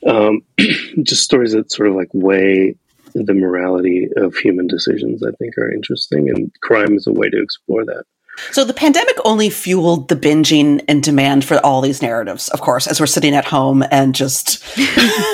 um, 0.07 0.41
just 1.03 1.23
stories 1.23 1.51
that 1.51 1.71
sort 1.71 1.89
of 1.89 1.95
like 1.95 2.09
weigh 2.13 2.75
the 3.13 3.33
morality 3.33 4.07
of 4.15 4.35
human 4.35 4.67
decisions 4.67 5.21
i 5.23 5.31
think 5.37 5.57
are 5.57 5.71
interesting. 5.71 6.29
And 6.29 6.51
crime 6.61 6.95
is 6.95 7.07
a 7.07 7.11
way 7.11 7.29
to 7.29 7.41
explore 7.41 7.83
that 7.85 8.05
So 8.51 8.63
the 8.63 8.73
pandemic 8.73 9.15
only 9.23 9.49
fueled 9.49 10.07
the 10.09 10.15
binging 10.15 10.83
and 10.87 11.03
demand 11.03 11.45
for 11.45 11.57
all 11.65 11.81
these 11.81 12.01
narratives, 12.01 12.49
of 12.49 12.61
course, 12.61 12.87
as 12.87 12.99
we're 12.99 13.05
sitting 13.05 13.35
at 13.35 13.45
home 13.45 13.83
and 13.91 14.15
just 14.15 14.63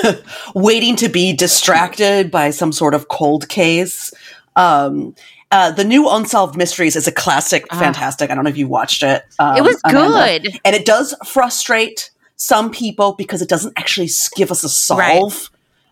waiting 0.54 0.96
to 0.96 1.08
be 1.08 1.32
distracted 1.32 2.30
by 2.30 2.50
some 2.50 2.72
sort 2.72 2.94
of 2.94 3.08
cold 3.08 3.48
case. 3.48 4.12
Um, 4.56 5.14
uh, 5.50 5.70
the 5.70 5.84
new 5.84 6.08
Unsolved 6.10 6.56
Mysteries 6.56 6.96
is 6.96 7.06
a 7.06 7.12
classic, 7.12 7.64
Ah. 7.70 7.78
fantastic. 7.78 8.30
I 8.30 8.34
don't 8.34 8.44
know 8.44 8.50
if 8.50 8.58
you 8.58 8.68
watched 8.68 9.02
it. 9.02 9.24
Um, 9.38 9.56
it 9.56 9.62
was 9.62 9.80
Amanda. 9.84 10.40
good 10.50 10.60
and 10.64 10.76
it 10.76 10.84
does 10.84 11.14
frustrate 11.26 12.10
some 12.36 12.70
people 12.70 13.14
because 13.14 13.40
it 13.40 13.48
doesn't 13.48 13.72
actually 13.78 14.10
give 14.36 14.50
us 14.50 14.62
a 14.64 14.68
solve. 14.68 15.50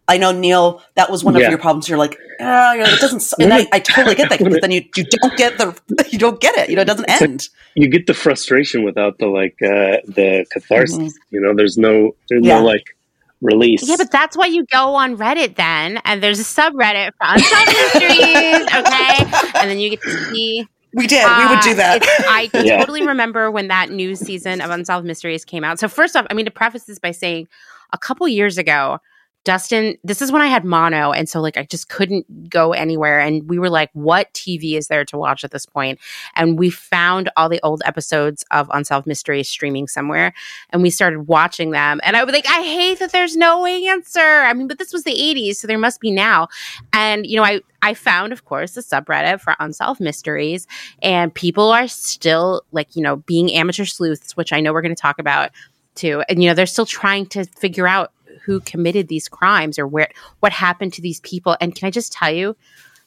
I 0.09 0.19
know 0.19 0.31
Neil, 0.33 0.83
that 0.95 1.11
was 1.11 1.25
one 1.25 1.35
of 1.35 1.43
Yeah. 1.43 1.49
your 1.51 1.59
problems. 1.59 1.89
You're 1.89 1.99
like, 1.99 2.17
ah, 2.41 2.75
you're 2.75 2.85
like, 2.85 2.95
it 2.95 3.01
doesn't, 3.01 3.25
and 3.41 3.53
I, 3.53 3.67
I 3.73 3.81
totally 3.81 4.15
get 4.15 4.29
that 4.31 4.39
because 4.39 4.59
then 4.61 4.71
you, 4.71 4.83
you 4.97 5.05
don't 5.05 5.37
get 5.37 5.59
the, 5.59 5.77
you 6.11 6.19
don't 6.19 6.41
get 6.41 6.57
it. 6.57 6.71
You 6.71 6.77
know, 6.77 6.83
it 6.83 6.87
doesn't 6.87 7.07
It's 7.09 7.21
like- 7.21 7.31
end. 7.31 7.49
you 7.75 7.89
get 7.89 8.07
the 8.07 8.15
frustration 8.15 8.85
without 8.85 9.19
the 9.19 9.27
like 9.27 9.57
uh 9.63 9.99
the 10.07 10.47
catharsis 10.53 10.97
Mhm. 10.99 11.13
you 11.31 11.41
know 11.41 11.55
there's 11.55 11.77
no 11.77 12.15
there's 12.29 12.45
Yeah. 12.45 12.61
no 12.61 12.65
like 12.67 12.97
release 13.43 13.87
yeah, 13.87 13.97
but 13.99 14.11
that's 14.11 14.37
why 14.37 14.47
you 14.47 14.65
go 14.73 14.95
on 14.95 15.17
Reddit 15.17 15.57
then, 15.57 16.01
and 16.05 16.23
there's 16.23 16.41
a 16.41 16.45
subreddit 16.45 17.11
for 17.19 17.27
unsolved 17.27 17.67
mysteries, 17.67 18.67
okay? 18.81 19.59
And 19.61 19.71
then 19.71 19.79
you 19.79 19.91
get 19.91 20.03
to 20.03 20.11
see 20.31 20.67
We 20.95 21.07
did. 21.07 21.27
we 21.39 21.47
would 21.47 21.61
do 21.61 21.73
Uh, 21.73 21.75
that. 21.75 22.03
I 22.29 22.49
Yeah. 22.55 22.79
totally 22.79 23.07
remember 23.07 23.51
when 23.51 23.69
that 23.69 23.91
new 23.91 24.15
season 24.15 24.61
of 24.63 24.71
Unsolved 24.71 25.07
Mysteries 25.07 25.45
came 25.45 25.65
out. 25.65 25.79
So 25.79 25.89
first 25.89 26.17
off, 26.17 26.27
I 26.31 26.35
mean 26.35 26.47
to 26.47 26.51
preface 26.51 26.85
this 26.85 26.99
by 26.99 27.11
saying, 27.11 27.49
a 27.93 27.99
couple 27.99 28.27
years 28.27 28.57
ago, 28.57 29.01
Dustin, 29.47 29.97
this 30.03 30.21
is 30.21 30.33
when 30.33 30.43
I 30.43 30.49
had 30.49 30.65
mono, 30.65 31.13
and 31.13 31.29
so 31.29 31.41
like 31.41 31.57
I 31.57 31.63
just 31.63 31.89
couldn't 31.89 32.51
go 32.51 32.73
anywhere. 32.73 33.21
And 33.21 33.49
we 33.49 33.61
were 33.61 33.71
like, 33.71 33.91
"What 33.93 34.35
TV 34.35 34.77
is 34.77 34.89
there 34.89 35.05
to 35.05 35.17
watch 35.17 35.45
at 35.45 35.53
this 35.53 35.65
point?" 35.65 36.01
And 36.35 36.59
we 36.59 36.69
found 36.69 37.31
all 37.37 37.49
the 37.49 37.61
old 37.63 37.81
episodes 37.85 38.45
of 38.51 38.69
Unsolved 38.75 39.07
Mysteries 39.07 39.49
streaming 39.49 39.87
somewhere, 39.87 40.35
and 40.71 40.83
we 40.83 40.91
started 40.91 41.29
watching 41.29 41.71
them. 41.71 42.01
And 42.03 42.17
I 42.17 42.25
was 42.25 42.35
like, 42.35 42.45
"I 42.51 42.63
hate 42.63 42.99
that 42.99 43.13
there's 43.13 43.37
no 43.37 43.65
answer." 43.65 44.19
I 44.19 44.53
mean, 44.53 44.67
but 44.67 44.81
this 44.81 44.93
was 44.93 45.05
the 45.05 45.15
'80s, 45.15 45.59
so 45.59 45.69
there 45.69 45.79
must 45.79 46.01
be 46.01 46.11
now. 46.11 46.49
And 46.93 47.25
you 47.25 47.37
know, 47.37 47.45
I 47.45 47.61
I 47.83 47.95
found, 47.95 48.33
of 48.33 48.45
course, 48.47 48.77
a 48.77 48.81
subreddit 48.83 49.41
for 49.41 49.55
Unsolved 49.61 50.01
Mysteries, 50.01 50.67
and 51.03 51.33
people 51.33 51.71
are 51.71 51.87
still 51.87 52.63
like 52.73 52.97
you 52.97 53.03
know 53.03 53.19
being 53.19 53.53
amateur 53.53 53.85
sleuths 53.85 54.37
which 54.37 54.53
i 54.53 54.61
know 54.61 54.73
we're 54.73 54.83
going 54.83 54.95
to 54.95 55.01
talk 55.01 55.19
about 55.19 55.51
too 55.97 56.23
and 56.29 56.43
you 56.43 56.49
know 56.49 56.55
they're 56.55 56.67
still 56.67 56.87
trying 56.87 57.27
to 57.27 57.45
figure 57.45 57.87
out 57.87 58.13
who 58.45 58.61
committed 58.61 59.09
these 59.09 59.29
crimes 59.29 59.79
or 59.79 59.87
where 59.87 60.09
what 60.41 60.53
happened 60.53 60.93
to 60.93 61.03
these 61.03 61.21
people. 61.21 61.57
And 61.61 61.75
can 61.75 61.87
i 61.87 61.91
just 61.91 62.13
tell 62.13 62.31
you 62.31 62.57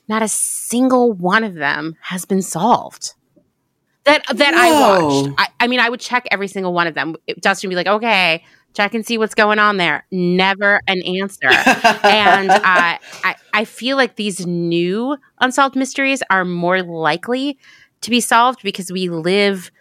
not 0.07 0.21
a 0.21 0.27
single 0.27 1.13
one 1.13 1.43
of 1.43 1.55
them 1.55 1.95
has 2.01 2.25
been 2.25 2.41
solved 2.41 3.13
that 4.05 4.23
that 4.33 4.53
i 4.53 4.71
watched. 4.71 5.35
I, 5.37 5.47
I 5.59 5.67
mean 5.67 5.79
i 5.79 5.89
would 5.89 5.99
check 5.99 6.27
every 6.31 6.47
single 6.47 6.73
one 6.73 6.87
of 6.87 6.95
them. 6.95 7.15
Dustin 7.39 7.67
would 7.67 7.71
be 7.71 7.75
like 7.75 7.87
okay 7.87 8.43
check 8.73 8.93
and 8.93 9.05
see 9.05 9.17
what's 9.17 9.35
going 9.35 9.59
on 9.59 9.77
there. 9.77 10.05
Never 10.11 10.81
an 10.87 11.01
answer. 11.01 11.49
And 11.49 12.51
uh, 12.51 12.61
I, 12.63 13.35
I 13.53 13.65
feel 13.65 13.97
like 13.97 14.15
these 14.15 14.45
new 14.45 15.17
unsolved 15.39 15.75
mysteries 15.75 16.21
are 16.29 16.45
more 16.45 16.83
likely 16.83 17.57
to 18.01 18.09
be 18.09 18.21
solved 18.21 18.61
because 18.63 18.91
we 18.91 19.09
live 19.09 19.71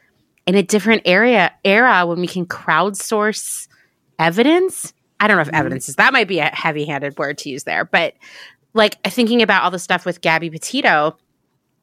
in 0.48 0.54
a 0.56 0.62
different 0.62 1.02
area 1.04 1.52
era 1.64 2.04
when 2.06 2.18
we 2.20 2.26
can 2.26 2.46
crowdsource 2.46 3.68
evidence. 4.18 4.92
I 5.20 5.28
don't 5.28 5.36
know 5.36 5.42
if 5.42 5.48
Mhm. 5.48 5.58
evidence 5.58 5.88
is 5.88 5.96
that 5.96 6.12
might 6.12 6.26
be 6.26 6.38
a 6.40 6.46
heavy 6.46 6.84
handed 6.86 7.16
word 7.18 7.38
to 7.38 7.50
use 7.50 7.64
there, 7.64 7.84
but 7.84 8.14
like 8.74 8.96
thinking 9.04 9.42
about 9.42 9.62
all 9.62 9.70
the 9.70 9.78
stuff 9.78 10.04
with 10.06 10.20
Gabby 10.20 10.50
Petito, 10.50 11.16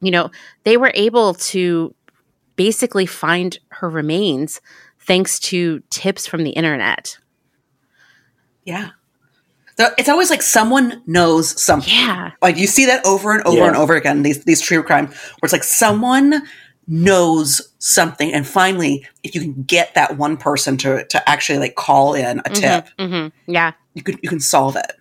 you 0.00 0.10
know, 0.10 0.30
they 0.64 0.76
were 0.76 0.90
able 0.94 1.34
to 1.34 1.94
basically 2.56 3.06
find 3.06 3.58
her 3.68 3.88
remains 3.88 4.60
thanks 5.00 5.38
to 5.38 5.80
tips 5.90 6.26
from 6.26 6.42
the 6.42 6.50
internet. 6.50 7.18
Yeah. 8.64 8.90
So 9.78 9.90
it's 9.98 10.08
always 10.08 10.30
like 10.30 10.42
someone 10.42 11.02
knows 11.06 11.60
something. 11.60 11.92
Yeah. 11.92 12.30
Like 12.40 12.56
you 12.56 12.66
see 12.66 12.86
that 12.86 13.04
over 13.04 13.32
and 13.32 13.46
over 13.46 13.58
Yeah. 13.58 13.66
and 13.68 13.76
over 13.76 13.94
again, 13.94 14.22
these 14.22 14.42
these 14.44 14.60
true 14.60 14.82
crime 14.82 15.06
where 15.06 15.16
it's 15.44 15.52
like 15.52 15.64
someone 15.64 16.42
knows 16.88 17.72
something 17.78 18.32
and 18.32 18.46
finally 18.46 19.04
if 19.24 19.34
you 19.34 19.40
can 19.40 19.62
get 19.64 19.94
that 19.94 20.16
one 20.16 20.36
person 20.36 20.76
to 20.76 21.04
to 21.06 21.28
actually 21.28 21.58
like 21.58 21.74
call 21.74 22.14
in 22.14 22.40
a 22.44 22.50
tip, 22.50 22.88
hmm 22.98 23.28
Yeah. 23.46 23.72
you 23.94 24.02
can 24.02 24.18
you 24.22 24.28
can 24.28 24.40
solve 24.40 24.76
it. 24.76 24.92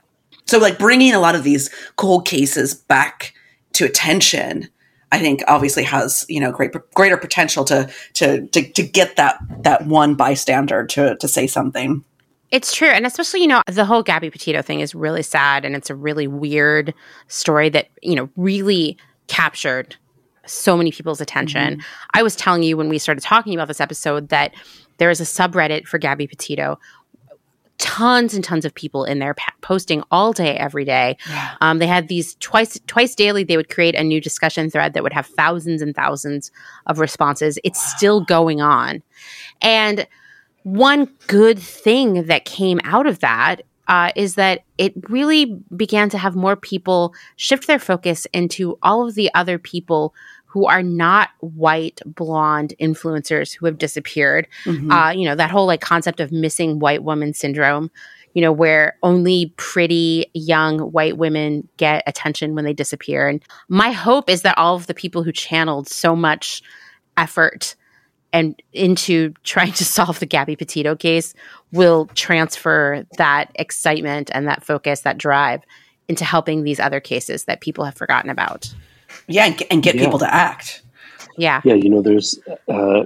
So 0.48 0.58
like 0.60 0.78
bringing 0.78 1.14
a 1.14 1.20
lot 1.20 1.36
of 1.36 1.44
these 1.44 1.70
cold 1.96 2.26
cases 2.26 2.74
back 2.74 3.34
to 3.74 3.86
attention 3.86 4.70
I 5.12 5.20
think 5.20 5.44
obviously 5.48 5.84
has, 5.84 6.26
you 6.28 6.42
know, 6.42 6.52
great 6.52 6.72
greater 6.94 7.16
potential 7.16 7.64
to 7.66 7.90
to 8.16 8.48
to, 8.48 8.72
to 8.74 8.84
get 8.84 9.16
that 9.16 9.40
that 9.62 9.86
one 9.86 10.16
bystander 10.16 10.86
to 10.88 11.16
to 11.16 11.28
say 11.28 11.48
something. 11.48 12.04
It's 12.52 12.76
true. 12.76 12.90
And 12.90 13.06
especially, 13.06 13.42
you 13.42 13.48
know, 13.48 13.62
the 13.68 13.86
whole 13.86 14.04
Gabby 14.04 14.30
Petito 14.30 14.62
thing 14.62 14.80
is 14.80 14.94
really 14.94 15.24
sad 15.24 15.66
and 15.66 15.76
it's 15.76 15.90
a 15.90 15.96
really 15.96 16.28
weird 16.28 16.94
story 17.28 17.70
that, 17.70 17.88
you 18.02 18.16
know, 18.16 18.30
really 18.36 18.98
captured 19.28 19.96
so 20.46 20.78
many 20.78 20.91
people's 20.91 21.22
attention. 21.22 21.82
I 22.14 22.24
was 22.24 22.36
telling 22.36 22.64
you 22.64 22.78
when 22.78 22.89
we 22.89 22.98
started 22.98 23.22
talking 23.24 23.54
about 23.54 23.68
this 23.68 23.82
episode 23.82 24.30
that 24.30 24.54
there 24.98 25.10
is 25.10 25.20
a 25.20 25.24
subreddit 25.24 25.88
for 25.88 25.98
Gabby 25.98 26.28
Petito. 26.28 26.80
Tons 27.78 28.34
and 28.34 28.41
tons 28.43 28.64
of 28.64 28.74
people 28.74 29.04
in 29.04 29.20
there 29.20 29.34
pa- 29.34 29.52
posting 29.60 30.02
all 30.10 30.32
day, 30.32 30.56
every 30.56 30.86
day. 30.86 31.18
Yeah. 31.28 31.56
Um, 31.60 31.80
they 31.80 31.88
had 31.88 32.08
these 32.08 32.36
twice 32.36 32.80
twice 32.88 33.16
daily. 33.16 33.43
They 33.43 33.58
would 33.58 33.70
create 33.70 33.96
a 33.96 34.04
new 34.04 34.22
discussion 34.22 34.70
thread 34.70 34.93
that 34.93 35.04
would 35.04 35.12
have 35.12 35.26
thousands 35.26 35.82
and 35.82 35.93
thousands 35.93 36.52
of 36.88 37.00
responses. 37.00 37.60
It's 37.66 37.86
still 37.91 38.22
going 38.22 38.62
on, 38.62 39.04
and 39.62 40.08
one 40.64 41.10
good 41.28 41.60
thing 41.60 42.28
that 42.28 42.46
came 42.46 42.80
out 42.86 43.08
of 43.08 43.20
that 43.20 43.62
uh, 43.88 44.12
is 44.16 44.36
that 44.36 44.64
it 44.78 44.93
really 45.10 45.62
began 45.76 46.10
to 46.10 46.18
have 46.18 46.36
more 46.36 46.56
people 46.56 47.14
shift 47.36 47.68
their 47.68 47.80
focus 47.80 48.26
into 48.34 48.78
all 48.82 49.08
of 49.08 49.16
the 49.16 49.30
other 49.36 49.60
people 49.60 50.14
who 50.56 50.66
are 50.68 50.82
not 50.82 51.32
white 51.41 51.99
blonde 52.06 52.74
influencers 52.80 53.53
who 53.53 53.66
have 53.66 53.78
disappeared 53.78 54.47
Mhm. 54.64 54.89
uh, 54.89 55.12
you 55.12 55.26
know, 55.28 55.36
that 55.36 55.51
whole 55.51 55.66
like 55.68 55.82
concept 55.82 56.22
of 56.22 56.32
missing 56.32 56.80
white 56.80 57.03
woman 57.03 57.34
syndrome, 57.34 57.91
you 58.34 58.41
know, 58.41 58.53
where 58.53 58.95
only 59.03 59.53
pretty 59.58 60.28
young 60.34 60.80
white 60.93 61.18
women 61.18 61.68
get 61.76 62.03
attention 62.08 62.56
when 62.56 62.64
they 62.64 62.72
disappear. 62.72 63.28
And 63.28 63.43
my 63.68 63.91
hope 63.91 64.30
is 64.30 64.43
that 64.43 64.58
all 64.58 64.78
of 64.78 64.88
the 64.88 64.93
people 64.93 65.24
who 65.24 65.34
channeled 65.34 65.89
so 65.89 66.16
much 66.16 66.62
effort 67.18 67.76
and 68.32 68.56
into 68.72 69.34
trying 69.43 69.74
to 69.74 69.84
solve 69.84 70.20
the 70.22 70.26
Gabby 70.26 70.56
Petito 70.56 70.95
case 70.95 71.34
will 71.74 72.06
transfer 72.16 73.06
that 73.18 73.51
excitement 73.56 74.32
and 74.34 74.47
that 74.47 74.64
focus, 74.64 75.01
that 75.01 75.18
drive 75.18 75.64
into 76.08 76.24
helping 76.24 76.64
these 76.64 76.80
other 76.80 77.01
cases 77.01 77.43
that 77.43 77.60
people 77.60 77.84
have 77.84 77.95
forgotten 77.95 78.30
about. 78.30 78.74
Yeah, 79.28 79.45
and, 79.45 79.57
get- 79.57 79.67
and 79.71 79.84
get 79.84 79.95
Yeah. 79.95 80.03
people 80.05 80.19
to 80.19 80.34
act. 80.34 80.82
Yeah. 81.38 81.61
Yeah, 81.63 81.73
you 81.76 81.89
know, 81.89 82.01
there's 82.01 82.39
uh, 82.69 83.05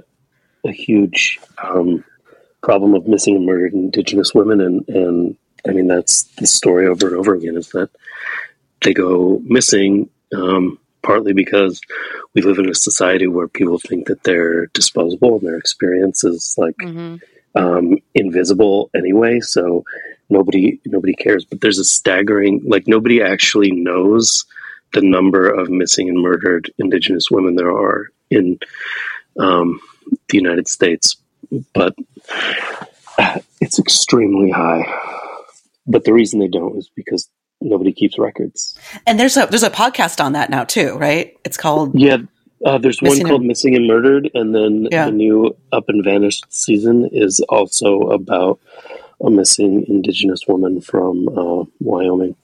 a 0.65 0.71
huge 0.71 1.39
um, 1.63 2.03
problem 2.61 2.93
of 2.93 3.07
missing 3.07 3.35
and 3.35 3.45
murdered 3.45 3.73
Indigenous 3.73 4.33
women, 4.33 4.61
and 4.61 4.87
and 4.89 5.35
I 5.67 5.71
mean 5.71 5.87
that's 5.87 6.23
the 6.37 6.47
story 6.47 6.87
over 6.87 7.07
and 7.07 7.15
over 7.17 7.33
again 7.33 7.57
is 7.57 7.69
that 7.69 7.89
they 8.81 8.93
go 8.93 9.41
missing 9.43 10.09
um, 10.35 10.77
partly 11.01 11.33
because 11.33 11.81
we 12.33 12.41
live 12.41 12.59
in 12.59 12.69
a 12.69 12.75
society 12.75 13.27
where 13.27 13.47
people 13.47 13.79
think 13.79 14.07
that 14.07 14.23
they're 14.23 14.67
disposable 14.67 15.37
and 15.37 15.47
their 15.47 15.57
experience 15.57 16.23
is 16.23 16.55
like 16.57 16.75
hmm 16.81 17.15
um, 17.55 17.97
invisible 18.13 18.91
anyway, 18.95 19.39
so 19.39 19.83
nobody 20.29 20.79
nobody 20.85 21.13
cares. 21.15 21.45
But 21.45 21.61
there's 21.61 21.79
a 21.79 21.83
staggering 21.83 22.61
like 22.67 22.87
nobody 22.87 23.23
actually 23.23 23.71
knows 23.71 24.45
the 24.93 25.01
number 25.01 25.47
of 25.49 25.69
missing 25.69 26.09
and 26.09 26.19
murdered 26.21 26.71
Indigenous 26.77 27.29
women 27.29 27.55
there 27.55 27.71
are 27.71 28.09
in 28.29 28.59
um, 29.39 29.79
the 30.29 30.37
United 30.37 30.67
States, 30.67 31.17
but 31.73 31.95
it's 33.61 33.79
extremely 33.79 34.51
high. 34.51 34.83
But 35.85 36.03
the 36.03 36.13
reason 36.13 36.39
they 36.39 36.47
don't 36.47 36.77
is 36.77 36.89
because 36.95 37.29
nobody 37.61 37.91
keeps 37.91 38.17
records. 38.17 38.77
And 39.05 39.19
there's 39.19 39.37
a 39.37 39.47
there's 39.47 39.63
a 39.63 39.69
podcast 39.69 40.23
on 40.23 40.33
that 40.33 40.49
now 40.49 40.63
too, 40.63 40.95
right? 40.97 41.37
It's 41.43 41.57
called 41.57 41.99
Yeah, 41.99 42.17
uh, 42.65 42.77
there's 42.77 43.01
one 43.01 43.21
called 43.23 43.43
Missing 43.43 43.75
and 43.75 43.87
Murdered, 43.87 44.29
and 44.33 44.53
then 44.53 44.87
Yeah. 44.91 45.05
the 45.05 45.11
new 45.11 45.55
Up 45.71 45.89
and 45.89 46.03
Vanished 46.03 46.45
season 46.49 47.09
is 47.11 47.39
also 47.49 48.01
about 48.09 48.59
a 49.21 49.29
missing 49.29 49.85
Indigenous 49.87 50.47
woman 50.47 50.81
from 50.81 51.27
uh, 51.29 51.65
Wyoming. 51.79 52.35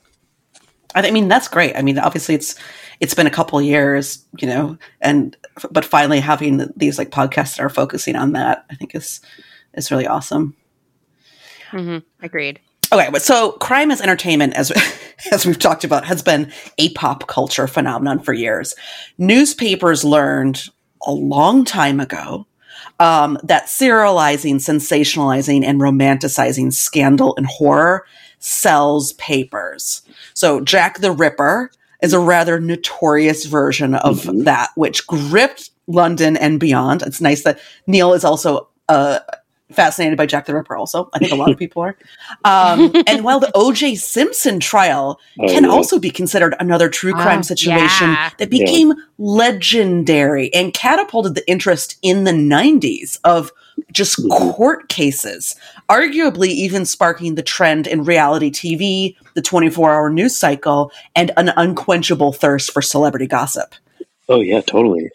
I 1.03 1.11
mean 1.11 1.27
that's 1.27 1.47
great. 1.47 1.75
I 1.75 1.81
mean 1.81 1.99
obviously 1.99 2.35
it's 2.35 2.55
it's 2.99 3.13
been 3.13 3.27
a 3.27 3.31
couple 3.31 3.61
years, 3.61 4.25
you 4.39 4.47
know, 4.47 4.77
and 5.01 5.35
but 5.71 5.83
finally 5.85 6.19
having 6.19 6.69
these 6.75 6.97
like 6.97 7.09
podcasts 7.09 7.57
that 7.57 7.63
are 7.63 7.69
focusing 7.69 8.15
on 8.15 8.33
that, 8.33 8.65
I 8.69 8.75
think 8.75 8.95
is 8.95 9.21
is 9.73 9.91
really 9.91 10.07
awesome. 10.07 10.55
hmm 11.71 11.97
Agreed. 12.21 12.59
Okay, 12.93 13.09
but 13.11 13.21
so 13.21 13.53
crime 13.53 13.91
as 13.91 14.01
entertainment, 14.01 14.53
as 14.53 14.71
as 15.31 15.45
we've 15.45 15.59
talked 15.59 15.83
about, 15.83 16.05
has 16.05 16.21
been 16.21 16.51
a 16.77 16.89
pop 16.93 17.27
culture 17.27 17.67
phenomenon 17.67 18.19
for 18.19 18.33
years. 18.33 18.75
Newspapers 19.17 20.03
learned 20.03 20.69
a 21.05 21.11
long 21.11 21.65
time 21.65 21.99
ago 21.99 22.47
um, 22.99 23.37
that 23.43 23.65
serializing, 23.65 24.55
sensationalizing, 24.55 25.63
and 25.65 25.79
romanticizing 25.79 26.71
scandal 26.71 27.35
and 27.37 27.45
horror 27.45 28.05
sells 28.45 29.13
papers. 29.13 30.01
So 30.33 30.61
Jack 30.61 30.99
the 30.99 31.11
Ripper 31.11 31.71
is 32.01 32.13
a 32.13 32.19
rather 32.19 32.59
notorious 32.59 33.45
version 33.45 33.95
of 33.95 34.21
Mhm. 34.23 34.43
that, 34.45 34.69
which 34.75 35.07
gripped 35.07 35.71
London 35.87 36.37
and 36.37 36.59
beyond. 36.59 37.01
It's 37.01 37.21
nice 37.21 37.43
that 37.43 37.59
Neil 37.87 38.13
is 38.13 38.23
also 38.23 38.67
uh, 38.87 39.19
fascinated 39.71 40.15
by 40.15 40.27
Jack 40.27 40.45
the 40.45 40.53
Ripper. 40.53 40.75
Also, 40.77 41.09
I 41.15 41.17
think 41.17 41.31
a 41.31 41.35
lot 41.35 41.49
of 41.49 41.57
people 41.63 41.81
are. 41.81 41.95
Um, 42.43 42.93
and 43.07 43.23
while 43.23 43.39
the 43.39 43.49
O.J. 43.55 43.95
Simpson 43.95 44.59
trial 44.59 45.19
Oh, 45.39 45.47
can 45.47 45.63
yeah. 45.63 45.69
also 45.71 45.97
be 45.97 46.11
considered 46.11 46.55
another 46.59 46.87
true 46.87 47.13
crime 47.13 47.39
Oh, 47.39 47.41
situation 47.41 48.09
yeah. 48.09 48.29
that 48.37 48.51
became 48.51 48.93
legendary 49.17 50.53
and 50.53 50.71
catapulted 50.73 51.33
the 51.33 51.49
interest 51.49 51.97
in 52.03 52.25
the 52.25 52.31
90s 52.31 53.19
of 53.23 53.51
just 53.95 54.19
Mhm. 54.19 54.29
court 54.29 54.89
cases, 54.89 55.55
arguably 55.89 56.49
even 56.49 56.85
sparking 56.85 57.35
the 57.35 57.41
trend 57.41 57.87
in 57.87 58.03
reality 58.03 58.51
TV, 58.51 59.15
the 59.33 59.41
24 59.41 59.91
hour 59.93 60.09
news 60.09 60.37
cycle, 60.37 60.91
and 61.15 61.31
an 61.37 61.49
unquenchable 61.57 62.33
thirst 62.33 62.71
for 62.71 62.81
celebrity 62.81 63.25
gossip. 63.27 63.73
Oh 64.29 64.41
yeah, 64.41 64.61
totally. 64.61 65.09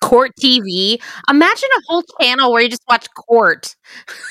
Court 0.00 0.30
TV. 0.40 0.98
Imagine 1.28 1.68
a 1.76 1.82
whole 1.86 2.02
channel 2.22 2.50
where 2.52 2.62
you 2.62 2.70
just 2.70 2.82
watch 2.88 3.06
court. 3.14 3.76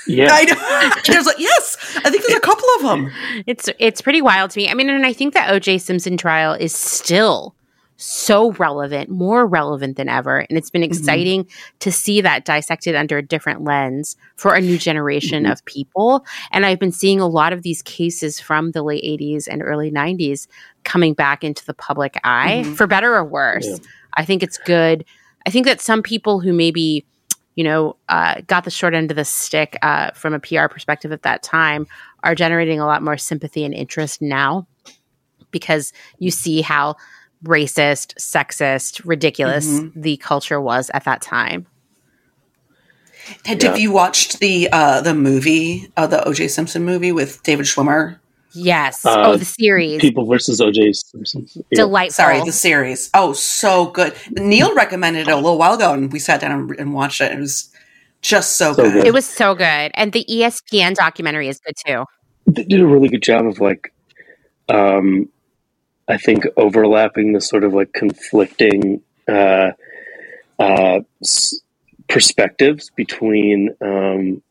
Yeah, 0.07 0.29
I 0.31 0.45
know. 0.45 1.01
There's 1.05 1.27
like, 1.27 1.37
yes, 1.37 1.77
I 2.03 2.09
think 2.09 2.25
there's 2.25 2.37
a 2.37 2.41
couple 2.41 2.65
of 2.77 2.81
them. 2.81 3.11
It's 3.45 3.69
it's 3.77 4.01
pretty 4.01 4.21
wild 4.21 4.49
to 4.51 4.59
me. 4.59 4.67
I 4.67 4.73
mean, 4.73 4.89
and 4.89 5.05
I 5.05 5.13
think 5.13 5.35
the 5.35 5.47
O.J. 5.51 5.77
Simpson 5.77 6.17
trial 6.17 6.53
is 6.53 6.73
still 6.73 7.53
so 8.01 8.53
relevant, 8.53 9.09
more 9.09 9.45
relevant 9.45 9.97
than 9.97 10.07
ever, 10.07 10.39
and 10.39 10.57
it's 10.57 10.69
been 10.69 10.83
exciting 10.83 11.45
to 11.79 11.91
see 11.91 12.21
that 12.21 12.45
dissected 12.45 12.95
under 12.95 13.17
a 13.17 13.21
different 13.21 13.63
lens 13.65 14.15
for 14.37 14.55
a 14.55 14.61
new 14.61 14.77
generation 14.77 15.43
Mhm. 15.43 15.51
of 15.51 15.65
people. 15.65 16.25
And 16.51 16.65
I've 16.65 16.79
been 16.79 16.93
seeing 16.93 17.19
a 17.19 17.27
lot 17.27 17.51
of 17.51 17.61
these 17.61 17.81
cases 17.81 18.39
from 18.39 18.71
the 18.71 18.83
late 18.83 19.03
'80s 19.03 19.47
and 19.47 19.61
early 19.61 19.91
'90s 19.91 20.47
coming 20.85 21.13
back 21.13 21.43
into 21.43 21.65
the 21.65 21.73
public 21.73 22.17
eye, 22.23 22.63
Mhm. 22.65 22.75
for 22.75 22.87
better 22.87 23.15
or 23.15 23.23
worse. 23.25 23.67
Yeah. 23.67 23.75
I 24.15 24.23
think 24.23 24.43
it's 24.43 24.57
good. 24.57 25.03
I 25.45 25.49
think 25.49 25.65
that 25.65 25.81
some 25.81 26.01
people 26.01 26.39
who 26.39 26.53
maybe 26.53 27.05
you 27.55 27.63
know, 27.65 27.97
uh, 28.07 28.35
got 28.47 28.63
the 28.63 28.71
short 28.71 28.93
end 28.93 29.11
of 29.11 29.17
the 29.17 29.25
stick 29.25 29.77
uh, 29.81 30.11
from 30.11 30.33
a 30.33 30.39
PR 30.39 30.67
perspective 30.69 31.11
at 31.11 31.23
that 31.23 31.43
time 31.43 31.85
are 32.23 32.33
generating 32.33 32.79
a 32.79 32.85
lot 32.85 33.03
more 33.03 33.17
sympathy 33.17 33.65
and 33.65 33.73
interest 33.73 34.21
now 34.21 34.65
because 35.51 35.91
you 36.19 36.31
see 36.31 36.61
how 36.61 36.95
racist, 37.43 38.15
sexist, 38.19 39.01
ridiculous 39.05 39.67
Mhm. 39.67 39.91
the 39.95 40.17
culture 40.17 40.59
was 40.59 40.89
at 40.93 41.05
that 41.05 41.21
time. 41.21 41.65
Had 43.45 43.61
Yeah. 43.61 43.69
Have 43.71 43.79
you 43.79 43.91
watched 43.91 44.39
the 44.39 44.69
uh, 44.71 45.01
the 45.01 45.13
movie, 45.13 45.91
uh, 45.97 46.07
the 46.07 46.23
O.J. 46.27 46.47
Simpson 46.47 46.83
movie 46.83 47.11
with 47.11 47.41
David 47.43 47.65
Schwimmer? 47.65 48.17
Yes. 48.53 49.05
Uh, 49.05 49.23
oh, 49.27 49.35
the 49.37 49.45
series. 49.45 50.01
People 50.01 50.25
versus 50.25 50.59
O.J. 50.59 50.93
Simpson. 50.93 51.45
Yeah. 51.53 51.61
Delightful. 51.75 52.13
Sorry, 52.15 52.39
the 52.43 52.51
series. 52.51 53.09
Oh, 53.13 53.33
so 53.33 53.87
good. 53.91 54.15
Neil 54.31 54.73
recommended 54.73 55.27
it 55.27 55.31
a 55.31 55.35
little 55.35 55.57
while 55.59 55.75
ago, 55.75 55.93
and 55.93 56.11
we 56.11 56.17
sat 56.17 56.41
down 56.41 56.51
and, 56.51 56.71
and 56.79 56.93
watched 56.93 57.21
it. 57.21 57.31
It 57.31 57.39
was 57.39 57.69
Just 58.21 58.57
so, 58.57 58.73
So 58.73 58.83
good. 58.83 58.93
good. 58.93 59.05
It 59.07 59.13
was 59.13 59.25
so 59.25 59.53
good. 59.55 59.91
And 59.93 60.11
the 60.11 60.25
ESPN 60.29 60.93
documentary 60.95 61.47
is 61.47 61.59
good 61.59 61.75
too. 61.85 62.05
they 62.47 62.63
did 62.63 62.81
a 62.81 62.85
really 62.87 63.07
good 63.07 63.21
job 63.21 63.45
of 63.45 63.59
like 63.59 63.93
um 64.69 65.29
i 66.09 66.17
think 66.17 66.45
overlapping 66.57 67.33
the 67.33 67.41
sort 67.41 67.63
of 67.63 67.73
like 67.73 67.93
conflicting 67.93 69.01
uh 69.27 69.71
uh 70.59 70.99
s- 71.23 71.61
perspectives 72.07 72.89
between 72.95 73.69
um 73.81 74.41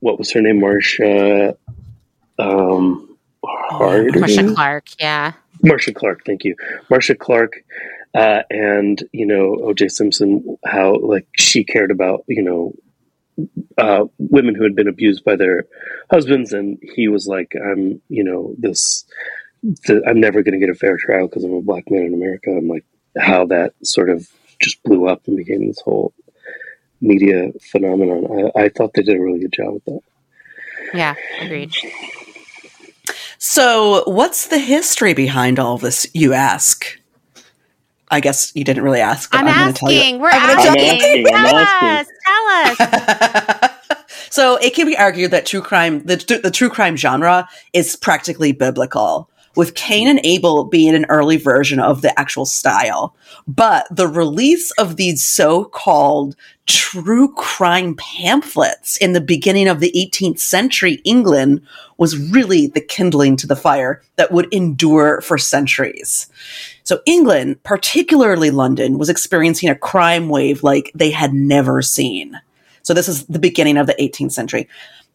what 0.00 0.18
was 0.18 0.30
her 0.32 0.40
name 0.40 0.60
marcia 0.60 1.56
um 2.38 3.04
Harding? 3.44 4.20
Marcia 4.20 4.54
Clark, 4.54 4.86
yeah. 4.98 5.32
Marcia 5.62 5.92
Clark, 5.92 6.24
thank 6.24 6.44
you. 6.44 6.56
Marcia 6.90 7.14
Clark 7.14 7.64
uh, 8.14 8.42
and, 8.50 9.02
you 9.12 9.26
know, 9.26 9.56
OJ 9.62 9.90
Simpson, 9.90 10.56
how, 10.64 10.96
like, 10.96 11.26
she 11.36 11.64
cared 11.64 11.90
about, 11.90 12.24
you 12.26 12.42
know, 12.42 13.46
uh, 13.76 14.04
women 14.18 14.54
who 14.54 14.64
had 14.64 14.74
been 14.74 14.88
abused 14.88 15.24
by 15.24 15.36
their 15.36 15.66
husbands. 16.10 16.52
And 16.52 16.78
he 16.82 17.08
was 17.08 17.26
like, 17.26 17.52
I'm, 17.54 18.00
you 18.08 18.24
know, 18.24 18.54
this, 18.58 19.04
the, 19.62 20.02
I'm 20.06 20.20
never 20.20 20.42
going 20.42 20.58
to 20.58 20.64
get 20.64 20.74
a 20.74 20.78
fair 20.78 20.96
trial 20.96 21.28
because 21.28 21.44
I'm 21.44 21.52
a 21.52 21.62
black 21.62 21.90
man 21.90 22.06
in 22.06 22.14
America. 22.14 22.50
And, 22.50 22.68
like, 22.68 22.84
how 23.18 23.46
that 23.46 23.74
sort 23.82 24.10
of 24.10 24.28
just 24.60 24.82
blew 24.82 25.06
up 25.08 25.26
and 25.26 25.36
became 25.36 25.66
this 25.66 25.80
whole 25.80 26.12
media 27.00 27.52
phenomenon. 27.70 28.50
I, 28.56 28.64
I 28.64 28.68
thought 28.68 28.92
they 28.94 29.02
did 29.02 29.16
a 29.16 29.20
really 29.20 29.40
good 29.40 29.52
job 29.52 29.74
with 29.74 29.84
that. 29.86 30.00
Yeah, 30.94 31.14
agreed. 31.40 31.74
So, 33.38 34.02
what's 34.06 34.48
the 34.48 34.58
history 34.58 35.14
behind 35.14 35.58
all 35.58 35.78
this, 35.78 36.06
you 36.12 36.32
ask? 36.32 36.98
I 38.10 38.20
guess 38.20 38.52
you 38.54 38.64
didn't 38.64 38.82
really 38.82 39.00
ask. 39.00 39.32
I'm, 39.34 39.46
I'm, 39.46 39.54
going 39.54 39.74
to 39.74 39.78
tell 39.80 39.92
you. 39.92 40.00
asking. 40.00 40.20
We're 40.20 40.30
I'm 40.30 40.56
gonna 40.56 40.70
asking. 40.70 40.98
tell 40.98 41.16
you. 41.16 41.26
I'm 41.28 41.46
Tell 41.46 41.58
asking. 41.58 41.88
us. 41.88 42.76
Tell 42.78 43.68
us. 43.68 44.18
so 44.30 44.56
it 44.56 44.74
can 44.74 44.86
be 44.86 44.96
argued 44.96 45.30
that 45.30 45.46
true 45.46 45.60
crime, 45.60 46.04
the, 46.04 46.40
the 46.42 46.50
true 46.50 46.70
crime 46.70 46.96
genre, 46.96 47.48
is 47.72 47.96
practically 47.96 48.52
biblical, 48.52 49.30
with 49.58 49.74
Cain 49.74 50.06
and 50.06 50.20
Abel 50.22 50.62
being 50.62 50.94
an 50.94 51.04
early 51.08 51.36
version 51.36 51.80
of 51.80 52.00
the 52.00 52.16
actual 52.16 52.46
style. 52.46 53.16
But 53.48 53.88
the 53.90 54.06
release 54.06 54.70
of 54.78 54.94
these 54.94 55.24
so-called 55.24 56.36
true 56.66 57.34
crime 57.34 57.96
pamphlets 57.96 58.96
in 58.98 59.14
the 59.14 59.20
beginning 59.20 59.66
of 59.66 59.80
the 59.80 59.90
18th 59.96 60.38
century 60.38 61.00
England 61.04 61.62
was 61.96 62.30
really 62.30 62.68
the 62.68 62.80
kindling 62.80 63.36
to 63.38 63.48
the 63.48 63.56
fire 63.56 64.00
that 64.14 64.30
would 64.30 64.46
endure 64.54 65.20
for 65.22 65.36
centuries. 65.36 66.28
So 66.84 67.00
England, 67.04 67.60
particularly 67.64 68.52
London, 68.52 68.96
was 68.96 69.08
experiencing 69.08 69.70
a 69.70 69.74
crime 69.74 70.28
wave 70.28 70.62
like 70.62 70.92
they 70.94 71.10
had 71.10 71.34
never 71.34 71.82
seen. 71.82 72.40
So 72.82 72.94
this 72.94 73.08
is 73.08 73.26
the 73.26 73.40
beginning 73.40 73.76
of 73.76 73.88
the 73.88 73.94
18th 73.94 74.32
century. 74.32 74.68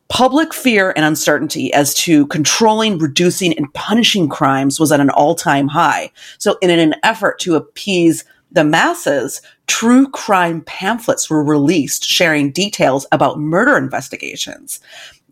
Public 0.09 0.53
fear 0.53 0.93
and 0.95 1.05
uncertainty 1.05 1.73
as 1.73 1.93
to 1.95 2.27
controlling, 2.27 2.99
reducing, 2.99 3.57
and 3.57 3.73
punishing 3.73 4.29
crimes 4.29 4.79
was 4.79 4.91
at 4.91 4.99
an 4.99 5.09
all-time 5.09 5.67
high. 5.67 6.11
So 6.37 6.57
in 6.61 6.69
an 6.69 6.95
effort 7.03 7.39
to 7.39 7.55
appease 7.55 8.23
the 8.51 8.63
masses, 8.63 9.41
true 9.65 10.07
crime 10.09 10.61
pamphlets 10.61 11.29
were 11.29 11.43
released 11.43 12.05
sharing 12.05 12.51
details 12.51 13.07
about 13.11 13.39
murder 13.39 13.75
investigations. 13.75 14.79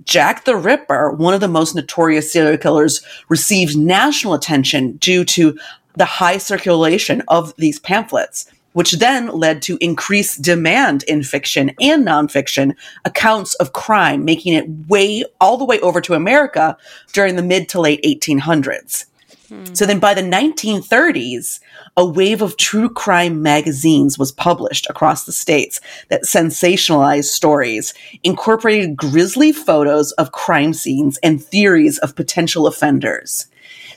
Jack 0.04 0.46
the 0.46 0.56
Ripper, 0.56 1.12
one 1.12 1.36
of 1.36 1.42
the 1.42 1.48
most 1.48 1.76
notorious 1.76 2.34
serial 2.34 2.58
killers, 2.58 3.06
received 3.30 3.78
national 3.78 4.34
attention 4.34 4.94
due 4.94 5.24
to 5.26 5.56
the 5.96 6.06
high 6.06 6.38
circulation 6.38 7.22
of 7.28 7.54
these 7.58 7.80
pamphlets, 7.80 8.52
which 8.74 8.94
then 8.94 9.28
led 9.28 9.62
to 9.64 9.78
increased 9.82 10.42
demand 10.42 11.04
in 11.04 11.24
fiction 11.24 11.72
and 11.80 12.06
nonfiction 12.06 12.76
accounts 13.06 13.54
of 13.56 13.74
crime, 13.74 14.24
making 14.26 14.54
it 14.54 14.68
way 14.88 15.24
all 15.40 15.58
the 15.58 15.66
way 15.66 15.80
over 15.82 16.02
to 16.02 16.14
America 16.14 16.78
during 17.14 17.36
the 17.36 17.44
mid 17.44 17.70
to 17.70 17.82
late 17.82 18.04
1800s. 18.04 19.06
Hmm. 19.52 19.74
So 19.74 19.86
then 19.86 20.00
by 20.00 20.14
the 20.14 20.22
1930s, 20.22 21.60
a 21.98 22.06
wave 22.06 22.42
of 22.42 22.56
true 22.56 22.90
crime 22.90 23.42
magazines 23.42 24.18
was 24.18 24.32
published 24.32 24.90
across 24.90 25.26
the 25.26 25.34
states 25.34 25.82
that 26.08 26.24
sensationalized 26.24 27.26
stories, 27.26 27.94
incorporated 28.24 28.96
grisly 28.96 29.52
photos 29.52 30.14
of 30.14 30.32
crime 30.32 30.74
scenes 30.74 31.20
and 31.22 31.44
theories 31.44 31.98
of 31.98 32.16
potential 32.16 32.66
offenders. 32.66 33.48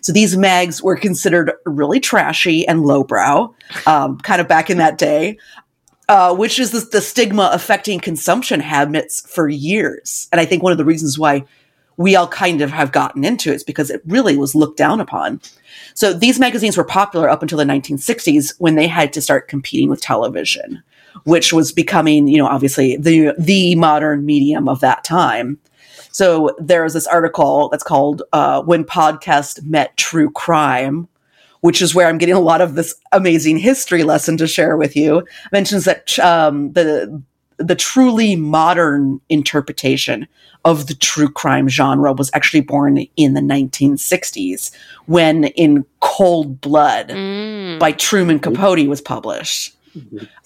So 0.04 0.12
these 0.12 0.36
mags 0.36 0.82
were 0.82 0.96
considered 0.96 1.50
really 1.64 1.98
trashy 1.98 2.68
and 2.68 2.84
lowbrow, 2.84 3.54
um, 3.86 4.18
kind 4.18 4.38
of 4.38 4.46
back 4.46 4.68
in 4.68 4.76
that 4.76 4.98
day, 4.98 5.38
uh, 6.10 6.36
which 6.36 6.58
is 6.58 6.72
the, 6.72 6.80
the 6.80 7.00
stigma 7.00 7.48
affecting 7.54 8.00
consumption 8.00 8.60
habits 8.60 9.26
for 9.26 9.48
years. 9.48 10.28
And 10.30 10.42
I 10.42 10.44
think 10.44 10.62
one 10.62 10.72
of 10.72 10.78
the 10.78 10.84
reasons 10.84 11.18
why 11.18 11.46
we 11.96 12.16
all 12.16 12.28
kind 12.28 12.60
of 12.60 12.70
have 12.70 12.92
gotten 12.92 13.24
into 13.24 13.50
it 13.50 13.54
is 13.54 13.64
because 13.64 13.88
it 13.88 14.02
really 14.04 14.36
was 14.36 14.54
looked 14.54 14.76
down 14.76 15.00
upon. 15.00 15.40
So 15.94 16.12
these 16.12 16.38
magazines 16.38 16.76
were 16.76 16.84
popular 16.84 17.30
up 17.30 17.40
until 17.40 17.56
the 17.56 17.64
1960s 17.64 18.54
when 18.58 18.74
they 18.74 18.86
had 18.86 19.10
to 19.14 19.22
start 19.22 19.48
competing 19.48 19.88
with 19.88 20.02
television, 20.02 20.82
which 21.22 21.50
was 21.50 21.72
becoming, 21.72 22.28
you 22.28 22.36
know, 22.36 22.46
obviously 22.46 22.98
the 22.98 23.32
the 23.38 23.74
modern 23.76 24.26
medium 24.26 24.68
of 24.68 24.80
that 24.80 25.02
time. 25.02 25.58
So 26.14 26.54
there's 26.58 26.92
this 26.92 27.08
article 27.08 27.68
that's 27.70 27.82
called 27.82 28.22
uh, 28.32 28.62
"When 28.62 28.84
Podcast 28.84 29.64
Met 29.64 29.96
True 29.96 30.30
Crime," 30.30 31.08
which 31.60 31.82
is 31.82 31.92
where 31.92 32.06
I'm 32.06 32.18
getting 32.18 32.36
a 32.36 32.40
lot 32.40 32.60
of 32.60 32.76
this 32.76 32.94
amazing 33.10 33.58
history 33.58 34.04
lesson 34.04 34.36
to 34.36 34.46
share 34.46 34.76
with 34.76 34.94
you. 34.94 35.18
It 35.18 35.26
mentions 35.50 35.84
that 35.86 36.16
um, 36.20 36.72
the 36.74 37.20
the 37.56 37.74
truly 37.74 38.36
modern 38.36 39.20
interpretation 39.28 40.28
of 40.64 40.86
the 40.86 40.94
true 40.94 41.28
crime 41.28 41.68
genre 41.68 42.12
was 42.12 42.30
actually 42.32 42.60
born 42.60 42.98
in 43.16 43.34
the 43.34 43.40
1960s 43.40 44.70
when 45.06 45.44
in 45.44 45.84
cold 46.00 46.60
blood 46.60 47.08
Mm. 47.08 47.78
by 47.78 47.92
truman 47.92 48.38
capote 48.40 48.86
was 48.88 49.00
published 49.00 49.73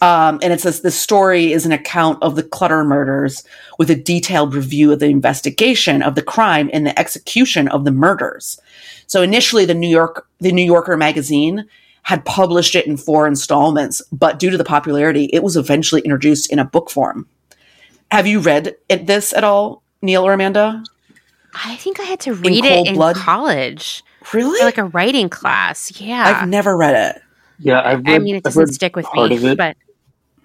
um, 0.03 0.39
and 0.43 0.53
it 0.53 0.61
says 0.61 0.81
the 0.81 0.91
story 0.91 1.53
is 1.53 1.65
an 1.65 1.73
account 1.73 2.23
of 2.23 2.37
the 2.37 2.43
clutter 2.43 2.85
murders 2.85 3.45
with 3.79 3.91
a 3.91 3.95
detailed 3.95 4.55
review 4.55 4.93
of 4.93 4.99
the 4.99 5.07
investigation 5.07 6.03
of 6.03 6.15
the 6.15 6.23
crime 6.23 6.69
and 6.73 6.87
the 6.87 6.99
execution 6.99 7.69
of 7.69 7.85
the 7.85 7.91
murders. 7.91 8.61
So 9.07 9.23
initially 9.23 9.65
the 9.65 9.75
new 9.75 9.89
york 9.89 10.27
the 10.41 10.53
new 10.53 10.65
yorker 10.65 10.97
magazine 10.97 11.67
had 12.03 12.25
published 12.25 12.75
it 12.75 12.87
in 12.87 12.97
four 12.97 13.27
installments 13.27 14.01
but 14.13 14.39
due 14.39 14.51
to 14.51 14.57
the 14.57 14.65
popularity 14.65 15.25
it 15.33 15.43
was 15.43 15.57
eventually 15.57 16.01
introduced 16.03 16.53
in 16.53 16.59
a 16.59 16.65
book 16.65 16.91
form. 16.91 17.27
Have 18.11 18.27
you 18.27 18.41
read 18.41 18.77
it, 18.89 19.07
this 19.07 19.33
at 19.33 19.45
all 19.45 19.83
neil 20.03 20.27
or 20.27 20.33
amanda? 20.33 20.83
I 21.55 21.77
think 21.77 21.99
I 22.01 22.05
had 22.05 22.21
to 22.21 22.35
read 22.35 22.65
it 22.65 22.69
Cold 22.69 22.89
in 22.89 22.95
Blood? 22.95 23.17
college, 23.17 24.03
really? 24.33 24.63
Like 24.63 24.79
a 24.79 24.85
writing 24.85 25.29
class. 25.29 25.99
Yeah, 26.01 26.25
i've 26.25 26.49
never 26.49 26.77
read 26.77 27.17
it 27.17 27.23
Yeah, 27.59 27.83
I've 27.85 28.07
read, 28.07 28.07
I 28.07 28.19
mean, 28.21 28.37
it 28.37 28.45
doesn't 28.45 28.67
read 28.67 28.75
stick 28.75 28.97
with 28.97 29.07
part 29.07 29.31
me, 29.31 29.39
of 29.39 29.45
it. 29.45 29.59
but 29.59 29.77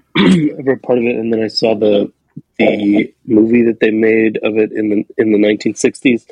I've 0.17 0.65
read 0.65 0.83
part 0.83 0.99
of 0.99 1.05
it, 1.05 1.15
and 1.17 1.33
then 1.33 1.41
I 1.43 1.47
saw 1.47 1.75
the 1.75 2.11
the 2.57 3.13
movie 3.25 3.63
that 3.63 3.79
they 3.79 3.91
made 3.91 4.37
of 4.43 4.57
it 4.57 4.71
in 4.71 4.89
the 4.89 5.05
in 5.17 5.31
the 5.31 5.37
1960s. 5.39 6.25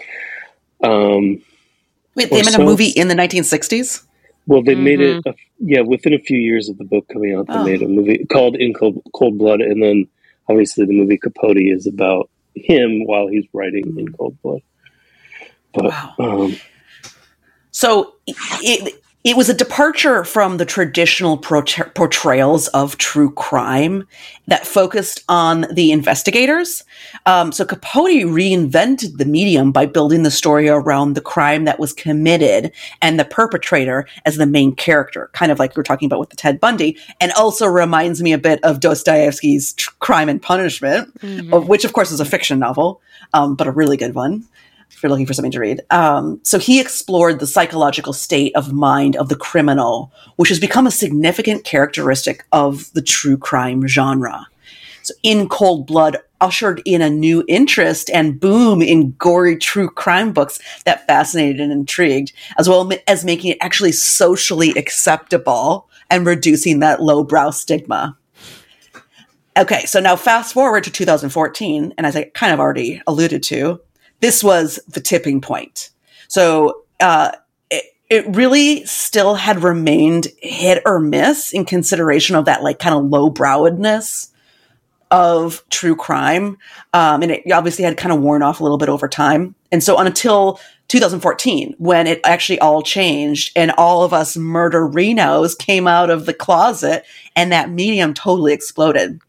Um, 0.84 1.44
wait 2.16 2.32
they 2.34 2.38
Or 2.38 2.44
made 2.44 2.56
so. 2.56 2.64
a 2.64 2.66
movie 2.66 2.90
in 2.90 3.08
the 3.10 3.16
1960s 3.16 4.04
well, 4.48 4.64
they 4.64 4.76
made 4.76 5.00
Mm-hmm. 5.00 5.02
it, 5.02 5.22
a, 5.26 5.36
yeah, 5.60 5.82
within 5.82 6.14
a 6.14 6.20
few 6.20 6.38
years 6.40 6.70
of 6.70 6.78
the 6.78 6.86
book 6.86 7.08
coming 7.12 7.36
out, 7.36 7.52
they 7.52 7.60
Oh. 7.60 7.64
made 7.64 7.82
a 7.82 7.88
movie 7.88 8.26
called 8.32 8.56
In 8.56 8.74
Cold, 8.74 9.02
Cold 9.16 9.38
Blood, 9.38 9.62
and 9.62 9.82
then 9.82 10.08
obviously 10.50 10.86
the 10.86 10.94
movie 10.94 11.18
Capote 11.18 11.58
is 11.58 11.88
about 11.88 12.30
him 12.56 13.06
while 13.06 13.28
he's 13.28 13.46
writing 13.54 13.94
In 13.98 14.12
Cold 14.14 14.38
Blood. 14.44 14.62
But 15.74 15.86
Wow. 15.90 16.16
um, 16.20 16.56
So 17.72 18.16
it 18.62 19.01
it 19.24 19.38
was 19.38 19.49
a 19.49 19.53
departure 19.53 20.24
from 20.24 20.57
the 20.57 20.65
traditional 20.65 21.38
portray- 21.38 21.89
portrayals 21.93 22.67
of 22.69 22.97
true 22.97 23.32
crime 23.32 24.07
that 24.47 24.65
focused 24.65 25.24
on 25.30 25.67
the 25.72 25.91
investigators. 25.91 26.84
Um, 27.28 27.51
so 27.51 27.63
Capote 27.63 28.26
reinvented 28.26 29.17
the 29.17 29.26
medium 29.26 29.72
by 29.72 29.86
building 29.86 30.24
the 30.24 30.32
story 30.32 30.69
around 30.69 31.13
the 31.13 31.22
crime 31.22 31.65
that 31.65 31.80
was 31.80 31.93
committed 31.93 32.72
and 33.01 33.19
the 33.19 33.26
perpetrator 33.26 34.07
as 34.26 34.38
the 34.38 34.47
main 34.47 34.74
character, 34.74 35.30
kind 35.34 35.51
of 35.51 35.59
like 35.59 35.76
we 35.76 35.82
are 35.82 35.84
talking 35.84 36.07
about 36.07 36.19
with 36.19 36.30
the 36.32 36.36
Ted 36.36 36.59
Bundy, 36.59 36.97
and 37.19 37.32
also 37.34 37.67
reminds 37.67 38.24
me 38.24 38.34
a 38.34 38.39
bit 38.39 38.59
of 38.63 38.80
Dostoevsky's 38.80 39.76
Crime 39.99 40.30
and 40.30 40.41
Punishment, 40.41 41.15
Mhm. 41.22 41.53
of- 41.53 41.67
which 41.67 41.86
of 41.86 41.93
course 41.93 42.11
is 42.11 42.19
a 42.19 42.26
fiction 42.26 42.57
novel, 42.57 42.99
um, 43.36 43.53
but 43.55 43.67
a 43.67 43.72
really 43.72 43.97
good 43.97 44.15
one 44.15 44.45
if 44.94 45.02
you're 45.02 45.10
looking 45.10 45.26
for 45.26 45.34
something 45.34 45.52
to 45.52 45.60
read. 45.60 45.82
Um, 45.89 46.39
so 46.44 46.60
he 46.60 46.80
explored 46.80 47.39
the 47.39 47.48
psychological 47.48 48.14
state 48.14 48.56
of 48.56 48.72
mind 48.72 49.16
of 49.16 49.30
the 49.30 49.36
criminal, 49.36 50.12
which 50.36 50.50
has 50.50 50.60
become 50.60 50.86
a 50.86 50.92
significant 50.92 51.64
characteristic 51.64 52.46
of 52.52 52.92
the 52.94 53.02
true 53.02 53.38
crime 53.38 53.88
genre. 53.88 54.48
So 55.04 55.14
in 55.24 55.50
Cold 55.50 55.88
Blood 55.88 56.18
ushered 56.39 56.82
in 56.86 57.02
a 57.02 57.10
new 57.10 57.44
interest 57.48 58.10
and 58.12 58.39
boom 58.39 58.82
in 58.82 59.12
gory 59.12 59.58
true 59.58 59.89
crime 59.89 60.34
books 60.34 60.60
that 60.86 61.08
fascinated 61.08 61.60
and 61.60 61.72
intrigued, 61.72 62.34
as 62.58 62.68
well 62.68 62.92
as 63.08 63.26
making 63.26 63.52
it 63.52 63.58
actually 63.62 63.92
socially 63.92 64.72
acceptable 64.72 65.89
and 66.10 66.26
reducing 66.26 66.80
that 66.80 67.02
lowbrow 67.02 67.52
stigma. 67.52 68.18
Okay, 69.58 69.86
so 69.86 70.00
now 70.00 70.16
fast 70.16 70.54
forward 70.54 70.84
to 70.86 70.92
2014, 70.92 71.94
and 71.98 72.08
as 72.08 72.16
I 72.16 72.24
kind 72.24 72.54
of 72.54 72.60
already 72.60 73.02
alluded 73.06 73.44
to, 73.44 73.82
this 74.22 74.43
was 74.43 74.80
the 74.88 75.01
tipping 75.01 75.41
point. 75.41 75.89
So 76.28 76.84
uh, 76.99 77.32
it, 77.69 77.86
it 78.09 78.36
really 78.36 78.86
still 78.86 79.36
had 79.36 79.63
remained 79.63 80.28
hit 80.38 80.82
or 80.86 80.99
miss 80.99 81.51
in 81.51 81.65
consideration 81.65 82.36
of 82.36 82.45
that 82.45 82.63
like 82.63 82.80
kind 82.80 82.95
of 82.95 83.05
low 83.05 83.30
browedness 83.30 84.30
of 85.11 85.63
true 85.69 85.95
crime. 85.95 86.57
Um, 86.93 87.22
and 87.22 87.32
it 87.32 87.51
obviously 87.51 87.84
had 87.84 87.97
kind 87.97 88.13
of 88.13 88.22
worn 88.22 88.41
off 88.41 88.61
a 88.61 88.63
little 88.63 88.78
bit 88.78 88.89
over 88.89 89.09
time. 89.09 89.55
And 89.72 89.84
so 89.84 89.97
until 89.97 90.59
2014, 90.88 91.76
when 91.78 92.07
it 92.07 92.22
actually 92.24 92.59
all 92.59 92.82
changed 92.82 93.51
and 93.55 93.72
all 93.72 94.03
of 94.03 94.13
us 94.13 94.38
murderinos 94.38 95.57
came 95.57 95.88
out 95.88 96.09
of 96.09 96.26
the 96.26 96.34
closet 96.34 97.05
and 97.36 97.51
that 97.51 97.69
medium 97.69 98.13
totally 98.13 98.53
exploded. 98.53 99.19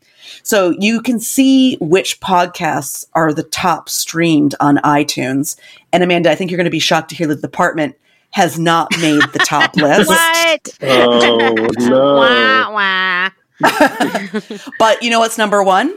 So 0.43 0.71
you 0.71 1.01
can 1.01 1.21
see 1.21 1.77
which 1.77 2.21
podcasts 2.21 3.07
are 3.15 3.33
the 3.33 3.45
top 3.45 3.89
streamed 3.89 4.55
on 4.61 4.79
iTunes. 4.79 5.57
And 5.93 6.03
Amanda, 6.03 6.31
I 6.31 6.35
think 6.35 6.51
you're 6.51 6.59
going 6.59 6.65
to 6.65 6.71
be 6.71 6.79
shocked 6.79 7.11
to 7.11 7.15
hear 7.15 7.27
that 7.29 7.37
the 7.37 7.47
department 7.47 7.97
has 8.31 8.59
not 8.59 8.91
made 9.01 9.23
the 9.33 9.39
top 9.39 9.77
list. 9.77 10.09
what? 10.09 10.79
Oh 10.83 11.69
no! 11.79 12.15
wah, 12.17 12.73
wah. 12.73 13.31
But 14.79 15.03
you 15.03 15.11
know 15.11 15.21
what's 15.21 15.39
number 15.39 15.63
one? 15.63 15.97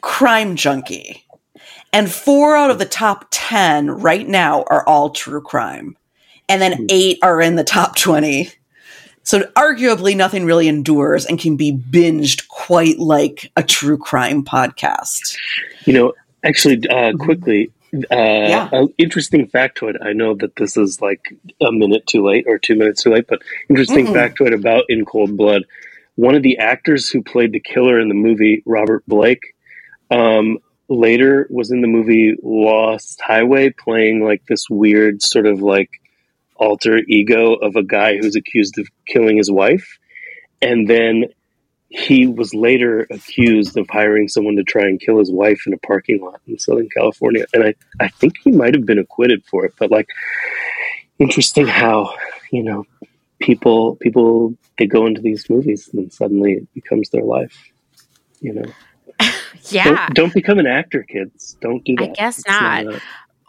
Crime 0.00 0.56
Junkie. 0.56 1.24
And 1.92 2.10
four 2.10 2.56
out 2.56 2.70
of 2.70 2.78
the 2.78 2.84
top 2.84 3.26
10 3.30 3.90
right 3.90 4.26
now 4.26 4.64
are 4.70 4.86
all 4.86 5.10
true 5.10 5.40
crime. 5.40 5.96
And 6.48 6.62
then 6.62 6.76
hmm. 6.76 6.86
eight 6.88 7.18
are 7.22 7.40
in 7.40 7.56
the 7.56 7.64
top 7.64 7.96
20. 7.96 8.50
So 9.30 9.42
arguably 9.56 10.16
nothing 10.16 10.44
really 10.44 10.66
endures 10.66 11.24
and 11.24 11.38
can 11.38 11.56
be 11.56 11.70
binged 11.70 12.48
quite 12.48 12.98
like 12.98 13.52
a 13.54 13.62
true 13.62 13.96
crime 13.96 14.44
podcast. 14.44 15.36
You 15.84 15.92
know, 15.92 16.14
actually, 16.42 16.82
uh, 16.88 17.12
quickly, 17.12 17.70
uh, 17.94 17.98
Yeah. 18.10 18.68
an 18.72 18.88
interesting 18.98 19.46
factoid. 19.46 20.04
I 20.04 20.14
know 20.14 20.34
that 20.34 20.56
this 20.56 20.76
is 20.76 21.00
like 21.00 21.20
a 21.60 21.70
minute 21.70 22.08
too 22.08 22.26
late 22.26 22.46
or 22.48 22.58
two 22.58 22.74
minutes 22.74 23.04
too 23.04 23.10
late, 23.10 23.26
but 23.28 23.40
interesting 23.68 24.06
Mm-mm. 24.08 24.16
factoid 24.16 24.52
about 24.52 24.86
In 24.88 25.04
Cold 25.04 25.36
Blood. 25.36 25.62
One 26.16 26.34
of 26.34 26.42
the 26.42 26.58
actors 26.58 27.08
who 27.08 27.22
played 27.22 27.52
the 27.52 27.60
killer 27.60 28.00
in 28.00 28.08
the 28.08 28.14
movie, 28.14 28.64
Robert 28.66 29.04
Blake, 29.06 29.54
um, 30.10 30.58
later 30.88 31.46
was 31.50 31.70
in 31.70 31.82
the 31.82 31.86
movie 31.86 32.34
Lost 32.42 33.20
Highway, 33.20 33.70
playing 33.70 34.24
like 34.24 34.42
this 34.48 34.68
weird 34.68 35.22
sort 35.22 35.46
of 35.46 35.62
like 35.62 35.99
alter 36.60 36.98
ego 37.08 37.54
of 37.54 37.74
a 37.74 37.82
guy 37.82 38.18
who's 38.18 38.36
accused 38.36 38.78
of 38.78 38.86
killing 39.06 39.38
his 39.38 39.50
wife. 39.50 39.98
And 40.62 40.88
then 40.88 41.24
he 41.88 42.26
was 42.26 42.54
later 42.54 43.06
accused 43.10 43.76
of 43.76 43.88
hiring 43.90 44.28
someone 44.28 44.54
to 44.56 44.62
try 44.62 44.82
and 44.82 45.00
kill 45.00 45.18
his 45.18 45.32
wife 45.32 45.62
in 45.66 45.72
a 45.72 45.78
parking 45.78 46.20
lot 46.22 46.40
in 46.46 46.58
Southern 46.58 46.88
California. 46.90 47.46
And 47.52 47.64
I, 47.64 47.74
I 47.98 48.08
think 48.08 48.34
he 48.44 48.52
might 48.52 48.74
have 48.74 48.86
been 48.86 48.98
acquitted 48.98 49.44
for 49.46 49.64
it, 49.64 49.74
but 49.78 49.90
like 49.90 50.06
interesting 51.18 51.66
how, 51.66 52.14
you 52.52 52.62
know, 52.62 52.86
people 53.40 53.96
people 53.96 54.54
they 54.78 54.86
go 54.86 55.06
into 55.06 55.20
these 55.20 55.48
movies 55.48 55.88
and 55.88 56.02
then 56.02 56.10
suddenly 56.10 56.52
it 56.52 56.74
becomes 56.74 57.10
their 57.10 57.24
life. 57.24 57.56
You 58.40 58.54
know. 58.54 58.72
Yeah. 59.64 59.84
Don't, 59.84 60.14
don't 60.14 60.34
become 60.34 60.58
an 60.58 60.66
actor, 60.66 61.02
kids. 61.02 61.56
Don't 61.60 61.84
do 61.84 61.94
that. 61.96 62.10
I 62.10 62.12
guess 62.12 62.38
It's 62.38 62.48
not. 62.48 62.86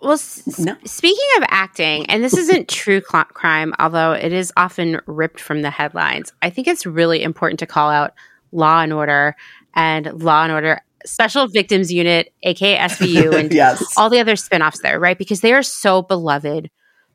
Well, 0.01 0.13
s- 0.13 0.57
No. 0.57 0.75
speaking 0.85 1.27
of 1.37 1.43
acting, 1.49 2.05
and 2.07 2.23
this 2.23 2.35
isn't 2.35 2.67
true 2.67 3.01
cl- 3.07 3.25
crime, 3.25 3.73
although 3.79 4.13
it 4.13 4.33
is 4.33 4.51
often 4.57 4.99
ripped 5.05 5.39
from 5.39 5.61
the 5.61 5.69
headlines, 5.69 6.33
I 6.41 6.49
think 6.49 6.67
it's 6.67 6.85
really 6.85 7.21
important 7.21 7.59
to 7.59 7.67
call 7.67 7.89
out 7.89 8.13
Law 8.51 8.81
and 8.81 8.91
Order 8.91 9.35
and 9.75 10.11
Law 10.23 10.43
and 10.43 10.51
Order 10.51 10.81
Special 11.05 11.47
Victims 11.47 11.91
Unit, 11.91 12.33
aka 12.43 12.77
SVU, 12.77 13.35
and 13.39 13.53
yes. 13.53 13.83
all 13.97 14.09
the 14.09 14.19
other 14.19 14.35
spin-offs 14.35 14.81
there, 14.81 14.99
right? 14.99 15.17
Because 15.17 15.41
they 15.41 15.53
are 15.53 15.63
so 15.63 16.01
beloved 16.01 16.69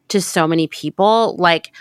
to 0.09 0.21
so 0.21 0.47
many 0.47 0.67
people. 0.69 1.37
Like 1.39 1.73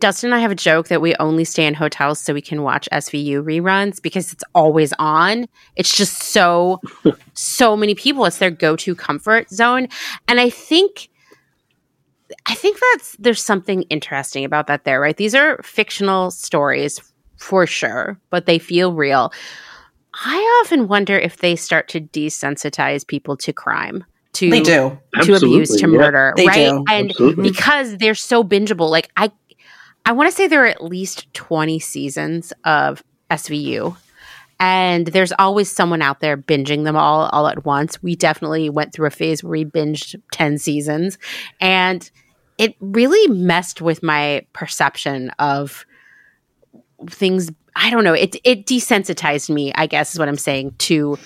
Dustin 0.00 0.28
and 0.28 0.34
I 0.34 0.40
have 0.40 0.50
a 0.50 0.54
joke 0.56 0.88
that 0.88 1.00
we 1.00 1.14
only 1.16 1.44
stay 1.44 1.66
in 1.66 1.74
hotels 1.74 2.20
so 2.20 2.34
we 2.34 2.40
can 2.42 2.62
watch 2.62 2.88
SVU 2.92 3.42
reruns 3.42 4.00
because 4.00 4.32
it's 4.32 4.44
always 4.54 4.92
on. 4.98 5.46
It's 5.76 5.96
just 5.96 6.22
so 6.22 6.80
so 7.34 7.76
many 7.76 7.94
people. 7.94 8.24
It's 8.24 8.38
their 8.38 8.50
go-to 8.50 8.94
comfort 8.94 9.50
zone. 9.50 9.88
And 10.28 10.40
I 10.40 10.50
think 10.50 11.08
I 12.46 12.54
think 12.54 12.78
that's 12.92 13.16
there's 13.18 13.42
something 13.42 13.82
interesting 13.82 14.44
about 14.44 14.66
that 14.68 14.84
there, 14.84 15.00
right? 15.00 15.16
These 15.16 15.34
are 15.34 15.60
fictional 15.62 16.30
stories 16.30 17.00
for 17.36 17.66
sure, 17.66 18.18
but 18.30 18.46
they 18.46 18.58
feel 18.58 18.92
real. 18.92 19.32
I 20.14 20.62
often 20.64 20.88
wonder 20.88 21.18
if 21.18 21.38
they 21.38 21.56
start 21.56 21.88
to 21.88 22.00
desensitize 22.00 23.06
people 23.06 23.36
to 23.38 23.52
crime, 23.52 24.04
to 24.34 24.50
They 24.50 24.60
do. 24.60 24.98
to 25.22 25.34
abuse, 25.34 25.70
to 25.76 25.80
yeah. 25.90 25.96
murder, 25.98 26.32
They 26.36 26.46
right? 26.46 26.70
do. 26.70 26.84
And 26.88 27.10
Absolutely. 27.10 27.50
because 27.50 27.96
they're 27.96 28.14
so 28.14 28.44
bingeable, 28.44 28.90
like 28.90 29.10
I 29.16 29.30
I 30.04 30.12
want 30.12 30.28
to 30.30 30.34
say 30.34 30.46
there 30.46 30.64
are 30.64 30.68
at 30.68 30.82
least 30.82 31.32
20 31.34 31.78
seasons 31.78 32.52
of 32.64 33.02
SVU. 33.30 33.96
And 34.60 35.08
there's 35.08 35.32
always 35.38 35.70
someone 35.70 36.02
out 36.02 36.20
there 36.20 36.36
binging 36.36 36.84
them 36.84 36.96
all 36.96 37.28
all 37.32 37.48
at 37.48 37.64
once. 37.64 38.00
We 38.00 38.14
definitely 38.14 38.70
went 38.70 38.92
through 38.92 39.08
a 39.08 39.10
phase 39.10 39.42
where 39.42 39.50
we 39.50 39.64
binged 39.64 40.20
10 40.30 40.58
seasons. 40.58 41.18
And 41.60 42.08
it 42.58 42.76
really 42.80 43.26
messed 43.28 43.80
with 43.80 44.04
my 44.04 44.46
perception 44.52 45.30
of 45.40 45.84
things. 47.08 47.50
I 47.74 47.90
don't 47.90 48.04
know. 48.04 48.12
It 48.12 48.36
it 48.44 48.66
desensitized 48.66 49.50
me, 49.50 49.72
I 49.74 49.86
guess 49.86 50.12
is 50.12 50.18
what 50.20 50.28
I'm 50.28 50.36
saying, 50.36 50.76
to 50.78 51.18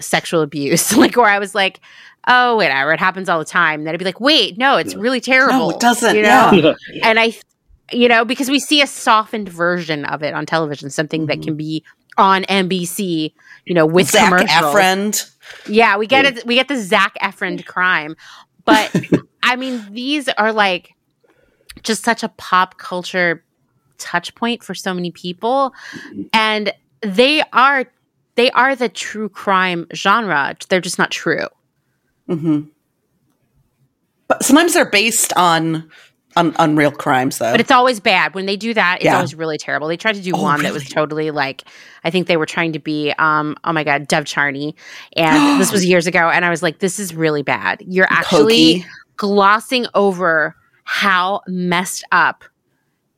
sexual 0.00 0.42
abuse. 0.42 0.96
like 0.96 1.16
where 1.16 1.26
I 1.26 1.38
was 1.38 1.54
like, 1.54 1.80
oh, 2.26 2.56
whatever, 2.56 2.92
it 2.92 3.00
happens 3.00 3.28
all 3.28 3.38
the 3.38 3.44
time. 3.44 3.84
Then 3.84 3.94
I'd 3.94 3.98
be 3.98 4.04
like, 4.04 4.20
wait, 4.20 4.58
no, 4.58 4.76
it's 4.76 4.94
really 4.94 5.20
terrible. 5.20 5.58
No, 5.58 5.70
it 5.70 5.80
doesn't. 5.80 6.16
You 6.16 6.22
know? 6.22 6.50
Yeah. 6.52 6.74
and 7.04 7.20
I, 7.20 7.34
you 7.92 8.08
know, 8.08 8.24
because 8.24 8.50
we 8.50 8.58
see 8.58 8.82
a 8.82 8.86
softened 8.86 9.48
version 9.48 10.04
of 10.06 10.22
it 10.22 10.34
on 10.34 10.46
television, 10.46 10.90
something 10.90 11.26
that 11.26 11.38
Mhm. 11.38 11.44
can 11.44 11.56
be 11.56 11.84
on 12.18 12.44
NBC, 12.44 13.34
you 13.64 13.74
know, 13.74 13.86
with 13.86 14.10
Zach 14.10 14.24
commercials. 14.28 14.74
Efron. 14.74 15.30
Yeah, 15.68 15.96
we 15.96 16.06
get 16.06 16.24
it. 16.24 16.46
We 16.46 16.54
get 16.54 16.68
the 16.68 16.76
Zach 16.80 17.16
Efron 17.22 17.64
crime, 17.64 18.16
but 18.64 18.94
I 19.42 19.56
mean, 19.56 19.86
these 19.92 20.28
are 20.30 20.52
like 20.52 20.94
just 21.82 22.02
such 22.04 22.22
a 22.22 22.28
pop 22.30 22.78
culture 22.78 23.44
touch 23.98 24.34
point 24.34 24.62
for 24.64 24.74
so 24.74 24.92
many 24.92 25.10
people, 25.10 25.72
and 26.32 26.72
they 27.02 27.42
are 27.52 27.84
they 28.34 28.50
are 28.50 28.74
the 28.74 28.88
true 28.88 29.28
crime 29.28 29.86
genre. 29.94 30.56
They're 30.68 30.80
just 30.80 30.98
not 30.98 31.10
true. 31.10 31.46
Mm-hmm. 32.28 32.62
But 34.28 34.44
sometimes 34.44 34.74
they're 34.74 34.90
based 34.90 35.32
on 35.36 35.88
on, 36.36 36.54
on 36.56 36.76
real 36.76 36.90
crimes, 36.90 37.38
though. 37.38 37.50
But 37.50 37.60
it's 37.60 37.70
always 37.70 37.98
bad 38.00 38.34
when 38.34 38.46
they 38.46 38.56
do 38.56 38.74
that. 38.74 38.96
It's 38.96 39.04
Yeah. 39.06 39.16
always 39.16 39.34
really 39.34 39.58
terrible. 39.58 39.88
They 39.88 39.96
tried 39.96 40.14
to 40.16 40.20
do 40.22 40.32
Oh, 40.34 40.42
one 40.42 40.62
that 40.62 40.72
was 40.72 40.88
totally 40.88 41.30
like 41.30 41.64
I 42.04 42.10
think 42.10 42.26
they 42.26 42.36
were 42.36 42.46
trying 42.46 42.72
to 42.72 42.78
be 42.78 43.12
um 43.18 43.56
oh 43.64 43.72
my 43.72 43.84
god 43.84 44.06
Dov 44.06 44.24
Charney, 44.26 44.76
and 45.16 45.60
this 45.60 45.72
was 45.72 45.84
years 45.84 46.06
ago, 46.06 46.28
and 46.30 46.44
I 46.44 46.50
was 46.50 46.62
like, 46.62 46.78
this 46.80 46.98
is 46.98 47.14
really 47.14 47.42
bad. 47.42 47.82
You're 47.86 48.08
actually 48.10 48.84
glossing 49.16 49.86
over 49.94 50.54
how 50.84 51.40
messed 51.48 52.04
up 52.12 52.44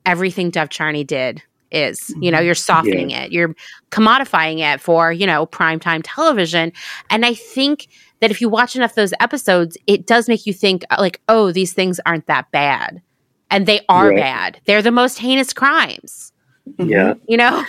everything 0.07 0.51
Dov 0.51 0.71
Charney 0.71 1.05
did 1.05 1.43
is. 1.71 2.15
You 2.23 2.31
know, 2.31 2.41
you're 2.41 2.55
softening 2.55 3.11
it, 3.11 3.31
you're 3.33 3.55
commodifying 3.91 4.61
it 4.61 4.81
for, 4.81 5.13
you 5.13 5.27
know, 5.27 5.47
primetime 5.47 6.01
television. 6.03 6.73
And 7.11 7.27
I 7.27 7.35
think 7.35 7.89
that 8.21 8.31
if 8.31 8.41
you 8.41 8.49
watch 8.49 8.75
enough 8.75 8.93
of 8.93 8.97
those 8.97 9.13
episodes, 9.21 9.77
it 9.87 10.07
does 10.07 10.29
make 10.29 10.47
you 10.47 10.55
think, 10.55 10.83
like, 10.99 11.21
oh, 11.29 11.53
these 11.53 11.73
things 11.75 12.01
aren't 12.07 12.27
that 12.27 12.51
bad. 12.53 13.03
And 13.51 13.67
they 13.67 13.81
are 13.89 14.09
Right. 14.11 14.17
bad. 14.19 14.61
They're 14.67 14.83
the 14.83 14.91
most 14.91 15.19
heinous 15.19 15.53
crimes. 15.53 16.33
Yeah. 16.79 17.15
you 17.27 17.37
know? 17.39 17.65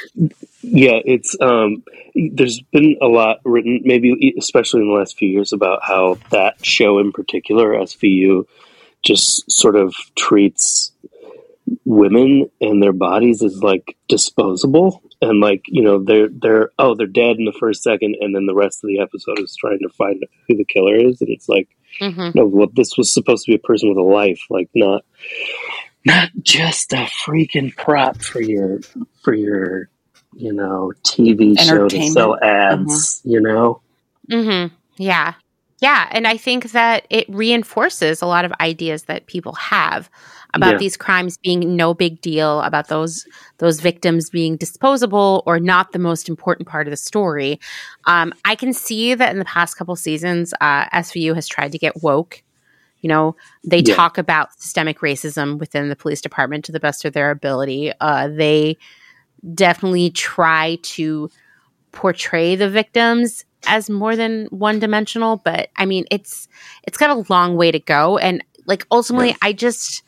Yeah, 0.61 0.99
it's 1.05 1.35
um 1.39 1.83
there's 2.15 2.59
been 2.73 2.97
a 3.01 3.07
lot 3.07 3.37
written 3.45 3.81
maybe 3.85 4.09
e, 4.09 4.33
especially 4.37 4.81
in 4.81 4.87
the 4.87 4.93
last 4.93 5.17
few 5.17 5.29
years 5.29 5.53
about 5.53 5.79
how 5.83 6.17
that 6.31 6.63
show 6.65 6.99
in 6.99 7.13
particular 7.13 7.73
SVU 7.75 8.45
just 9.01 9.49
sort 9.49 9.77
of 9.77 9.95
treats 10.17 10.91
women 11.85 12.49
and 12.59 12.81
their 12.83 12.91
bodies 12.93 13.41
as 13.43 13.63
like 13.63 13.95
disposable 14.07 15.01
and 15.21 15.39
like 15.39 15.63
you 15.67 15.81
know 15.83 16.03
they're 16.03 16.27
they're 16.29 16.71
oh 16.79 16.95
they're 16.95 17.07
dead 17.07 17.37
in 17.37 17.45
the 17.45 17.55
first 17.59 17.83
second 17.83 18.15
and 18.19 18.35
then 18.35 18.47
the 18.47 18.55
rest 18.55 18.83
of 18.83 18.87
the 18.89 18.99
episode 18.99 19.39
is 19.39 19.55
trying 19.55 19.79
to 19.79 19.89
find 19.89 20.25
who 20.47 20.57
the 20.57 20.65
killer 20.65 20.95
is 20.95 21.21
and 21.21 21.29
it's 21.29 21.47
like 21.47 21.69
hmm 21.99 22.29
no 22.35 22.45
well 22.45 22.67
this 22.73 22.97
was 22.97 23.11
supposed 23.11 23.45
to 23.45 23.51
be 23.51 23.55
a 23.55 23.59
person 23.67 23.89
with 23.89 23.97
a 23.97 24.01
life 24.01 24.41
like 24.49 24.69
not 24.75 25.03
not 26.05 26.29
just 26.41 26.93
a 26.93 27.07
freaking 27.25 27.75
prop 27.75 28.21
for 28.21 28.41
your 28.41 28.79
for 29.23 29.33
your 29.33 29.89
you 30.33 30.53
know 30.53 30.93
tv 31.03 31.59
show 31.59 31.87
to 31.87 32.11
sell 32.11 32.37
ads 32.41 33.21
you 33.23 33.39
know 33.41 33.81
Mm-hmm. 34.29 34.75
Yeah. 34.97 35.33
Yeah, 35.81 36.09
and 36.11 36.27
I 36.27 36.35
think 36.35 36.71
that 36.71 37.07
it 37.09 37.25
reinforces 37.29 38.21
a 38.21 38.25
lot 38.25 38.43
of 38.43 38.51
ideas 38.59 39.03
that 39.03 39.27
people 39.27 39.53
have 39.53 40.09
about 40.53 40.71
Yeah. 40.73 40.77
these 40.77 40.97
crimes 40.97 41.37
being 41.37 41.75
no 41.77 41.93
big 41.93 42.19
deal, 42.21 42.59
about 42.61 42.87
those 42.89 43.25
those 43.59 43.79
victims 43.79 44.29
being 44.29 44.57
disposable 44.57 45.43
or 45.45 45.59
not 45.59 45.91
the 45.93 45.99
most 45.99 46.27
important 46.27 46.67
part 46.67 46.85
of 46.87 46.91
the 46.91 46.97
story. 46.97 47.59
Um, 48.05 48.33
I 48.43 48.55
can 48.55 48.73
see 48.73 49.13
that 49.13 49.31
in 49.31 49.39
the 49.39 49.45
past 49.45 49.77
couple 49.77 49.95
seasons, 49.95 50.53
uh, 50.59 50.85
SVU 50.91 51.33
has 51.35 51.47
tried 51.47 51.71
to 51.71 51.77
get 51.77 52.01
woke. 52.03 52.43
You 53.01 53.07
know, 53.07 53.35
they 53.63 53.81
Yeah. 53.81 53.95
talk 53.95 54.17
about 54.17 54.51
systemic 54.59 54.99
racism 54.99 55.59
within 55.59 55.87
the 55.87 55.95
police 55.95 56.19
department 56.19 56.65
to 56.65 56.73
the 56.73 56.79
best 56.81 57.05
of 57.05 57.13
their 57.13 57.31
ability. 57.31 57.93
Uh, 58.01 58.27
they 58.27 58.77
definitely 59.53 60.09
try 60.09 60.77
to 60.83 61.29
portray 61.91 62.55
the 62.55 62.69
victims 62.69 63.45
as 63.67 63.89
more 63.89 64.15
than 64.15 64.45
one 64.47 64.79
dimensional 64.79 65.37
but 65.37 65.69
i 65.75 65.85
mean 65.85 66.05
it's 66.11 66.47
it's 66.83 66.97
got 66.97 67.09
a 67.09 67.25
long 67.31 67.55
way 67.57 67.71
to 67.71 67.79
go. 67.79 68.17
And 68.17 68.43
like 68.65 68.85
ultimately 68.91 69.35
i 69.41 69.51
just 69.53 70.03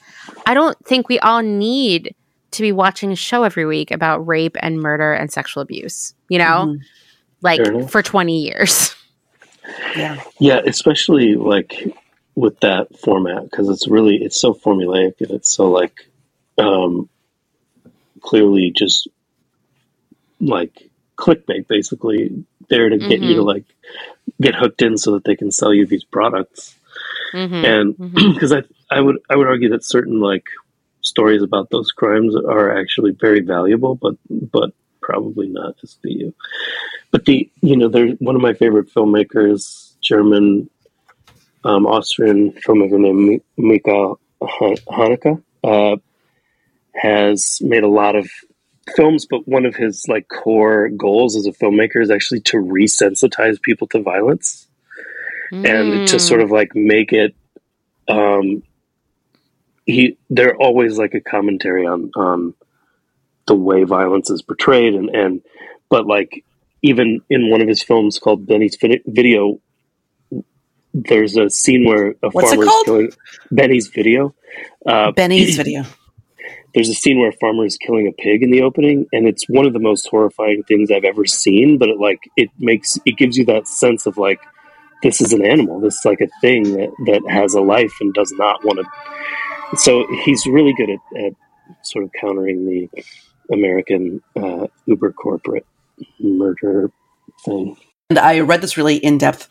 i 0.45 0.53
don't 0.53 0.77
think 0.85 1.09
we 1.09 1.19
all 1.19 1.41
need 1.41 2.15
to 2.51 2.61
be 2.61 2.71
watching 2.71 3.11
a 3.11 3.15
show 3.15 3.43
every 3.43 3.65
week 3.65 3.91
about 3.91 4.27
rape 4.27 4.57
and 4.59 4.79
murder 4.79 5.13
and 5.13 5.31
sexual 5.31 5.61
abuse 5.61 6.13
you 6.29 6.37
know? 6.37 6.67
Mhm. 6.67 6.79
like 7.41 7.89
for 7.89 8.01
20 8.03 8.39
years. 8.41 8.95
Yeah. 9.95 10.21
Yeah, 10.39 10.61
especially 10.65 11.35
like 11.35 11.93
with 12.35 12.59
that 12.61 12.97
format 12.99 13.43
because 13.43 13.69
it's 13.69 13.87
really 13.87 14.17
it's 14.17 14.39
so 14.39 14.53
formulaic 14.53 15.19
and 15.19 15.31
it's 15.31 15.51
so 15.51 15.69
like 15.69 16.07
um, 16.57 17.09
clearly 18.21 18.71
just 18.71 19.07
like 20.39 20.89
clickbait, 21.17 21.67
basically 21.67 22.43
there 22.69 22.89
to 22.89 22.97
get 22.97 23.21
you 23.21 23.35
to 23.35 23.43
like 23.43 23.65
get 24.39 24.55
hooked 24.55 24.81
in 24.81 24.97
so 24.97 25.11
that 25.13 25.23
they 25.23 25.35
can 25.35 25.51
sell 25.51 25.73
you 25.73 25.85
these 25.85 26.03
products. 26.03 26.75
Mhm. 27.33 27.63
And 27.63 28.13
because 28.33 28.51
I 28.51 28.63
I 28.89 28.99
would 28.99 29.17
I 29.29 29.35
would 29.35 29.47
argue 29.47 29.69
that 29.69 29.83
certain 29.83 30.19
like 30.19 30.45
stories 31.01 31.41
about 31.41 31.69
those 31.69 31.91
crimes 31.91 32.35
are 32.35 32.77
actually 32.77 33.11
very 33.11 33.41
valuable, 33.41 33.95
but 33.95 34.15
but 34.29 34.71
probably 35.01 35.47
not 35.47 35.75
SVU. 35.77 36.33
But 37.11 37.25
the 37.25 37.49
you 37.61 37.75
know 37.75 37.87
they're 37.87 38.09
one 38.19 38.35
of 38.35 38.41
my 38.41 38.53
favorite 38.53 38.93
filmmakers, 38.93 39.93
German, 40.01 40.69
um, 41.63 41.85
Austrian 41.85 42.51
filmmaker 42.53 42.99
named 42.99 43.19
Mi- 43.27 43.41
Mika 43.57 44.13
Han- 44.41 44.77
Haneke, 44.89 45.41
uh, 45.63 45.97
has 46.93 47.59
made 47.61 47.83
a 47.83 47.87
lot 47.87 48.15
of 48.15 48.29
films. 48.95 49.25
But 49.29 49.47
one 49.47 49.65
of 49.65 49.75
his 49.75 50.05
like 50.07 50.27
core 50.29 50.89
goals 50.89 51.35
as 51.35 51.45
a 51.45 51.51
filmmaker 51.51 52.01
is 52.01 52.11
actually 52.11 52.41
to 52.41 52.57
resensitize 52.57 53.61
people 53.61 53.87
to 53.87 54.01
violence 54.01 54.67
and 55.51 56.07
to 56.07 56.15
Mm. 56.15 56.21
sort 56.21 56.41
of 56.41 56.49
like 56.51 56.73
make 56.75 57.11
it 57.11 57.35
um 58.07 58.63
he 59.85 60.17
they're 60.29 60.55
always 60.55 60.97
like 60.97 61.13
a 61.13 61.19
commentary 61.21 61.85
on 61.85 62.09
on 62.15 62.53
the 63.47 63.55
way 63.55 63.83
violence 63.83 64.29
is 64.29 64.41
portrayed 64.41 64.93
and 64.93 65.09
and 65.09 65.41
but 65.89 66.07
like 66.07 66.45
even 66.81 67.19
in 67.29 67.49
one 67.49 67.61
of 67.61 67.67
his 67.67 67.83
films 67.83 68.17
called 68.17 68.45
Benny's 68.47 68.77
video 69.05 69.59
there's 70.93 71.35
a 71.37 71.49
scene 71.49 71.85
where 71.85 72.15
a 72.23 72.29
What's 72.29 72.51
it 72.51 72.55
farmer 72.55 72.65
called? 72.65 72.85
killing 72.85 73.11
Benny's 73.51 73.87
video 73.87 74.33
uh 74.85 75.11
Benny's 75.11 75.57
video. 75.63 75.83
There's 76.73 76.89
a 76.89 76.93
scene 76.93 77.19
where 77.19 77.29
a 77.29 77.33
farmer 77.33 77.65
is 77.65 77.77
killing 77.77 78.07
a 78.07 78.11
pig 78.21 78.43
in 78.43 78.51
the 78.51 78.61
opening 78.61 79.05
and 79.11 79.27
it's 79.27 79.45
one 79.49 79.65
of 79.65 79.73
the 79.73 79.79
most 79.79 80.07
horrifying 80.09 80.63
things 80.63 80.91
i've 80.91 81.03
ever 81.03 81.25
seen 81.25 81.77
but 81.77 81.89
it 81.89 81.99
like 81.99 82.19
it 82.37 82.49
makes 82.59 82.97
it 83.05 83.17
gives 83.17 83.37
you 83.37 83.45
that 83.45 83.67
sense 83.67 84.05
of 84.05 84.17
like 84.17 84.39
this 85.03 85.21
is 85.21 85.33
an 85.33 85.45
animal 85.45 85.79
this 85.79 85.97
is 85.97 86.05
like 86.05 86.21
a 86.21 86.27
thing 86.41 86.63
that 86.63 86.89
that 87.05 87.21
has 87.29 87.53
a 87.53 87.61
life 87.61 87.93
and 88.01 88.13
does 88.13 88.31
not 88.37 88.63
want 88.63 88.79
to 88.79 89.77
so 89.77 90.05
he's 90.23 90.45
really 90.47 90.73
good 90.73 90.89
at, 90.89 91.25
at 91.25 91.33
sort 91.83 92.03
of 92.03 92.11
countering 92.19 92.65
the 92.65 93.03
american 93.51 94.21
uh, 94.35 94.67
uber 94.85 95.11
corporate 95.11 95.65
murder 96.19 96.91
thing 97.45 97.75
And 98.09 98.19
I 98.19 98.41
read 98.41 98.59
this 98.59 98.75
really 98.75 98.97
in 98.97 99.17
depth 99.17 99.47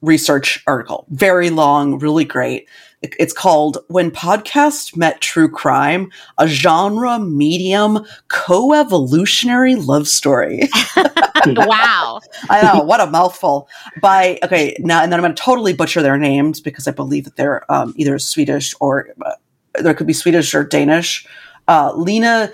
research 0.00 0.62
article. 0.66 1.06
Very 1.10 1.50
long, 1.50 1.98
really 1.98 2.24
great. 2.24 2.66
It- 3.02 3.14
It's 3.18 3.32
called 3.32 3.78
When 3.88 4.10
Podcast 4.10 4.96
Met 4.96 5.20
True 5.20 5.48
Crime, 5.48 6.10
a 6.38 6.48
genre 6.48 7.18
medium 7.18 8.04
co-evolutionary 8.28 9.76
love 9.76 10.08
story. 10.08 10.68
wow 11.46 12.20
I 12.50 12.62
know, 12.62 12.82
what 12.82 13.00
a 13.00 13.06
mouthful. 13.06 13.68
By 14.00 14.38
okay, 14.42 14.76
now 14.80 15.02
and 15.02 15.12
then 15.12 15.20
I'm 15.20 15.24
going 15.24 15.34
to 15.34 15.40
totally 15.42 15.72
butcher 15.74 16.02
their 16.02 16.18
names 16.18 16.60
because 16.60 16.88
I 16.88 16.90
believe 16.90 17.24
that 17.24 17.36
they're 17.36 17.70
um, 17.72 17.94
either 17.96 18.18
Swedish 18.18 18.74
or 18.80 19.08
uh, 19.24 19.32
there 19.80 19.94
could 19.94 20.06
be 20.08 20.12
Swedish 20.12 20.54
or 20.54 20.64
Danish. 20.64 21.26
Uh, 21.68 21.92
Lena 21.94 22.50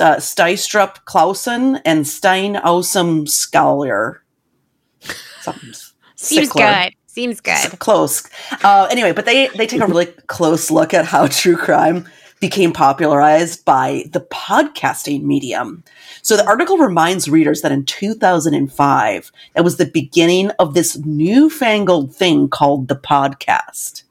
uh, 0.00 0.16
Steistrup 0.16 1.04
Clausen 1.04 1.76
and 1.84 2.06
Stein 2.06 2.54
Skalier. 3.26 4.20
Something 5.42 5.72
seems 6.16 6.48
good 6.48 6.94
seems 7.14 7.40
good 7.40 7.78
Close. 7.78 8.28
Uh, 8.62 8.88
anyway, 8.90 9.12
but 9.12 9.24
they 9.24 9.48
they 9.48 9.66
take 9.66 9.80
a 9.80 9.86
really 9.86 10.06
close 10.26 10.70
look 10.70 10.92
at 10.92 11.04
how 11.04 11.26
true 11.28 11.56
crime 11.56 12.06
became 12.40 12.72
popularized 12.72 13.64
by 13.64 14.04
the 14.10 14.20
podcasting 14.20 15.22
medium. 15.22 15.82
So 16.20 16.36
the 16.36 16.46
article 16.46 16.76
reminds 16.76 17.28
readers 17.28 17.62
that 17.62 17.72
in 17.72 17.86
2005, 17.86 19.32
that 19.54 19.64
was 19.64 19.76
the 19.76 19.86
beginning 19.86 20.50
of 20.58 20.74
this 20.74 20.98
newfangled 20.98 22.14
thing 22.14 22.48
called 22.48 22.88
the 22.88 22.96
podcast. 22.96 24.02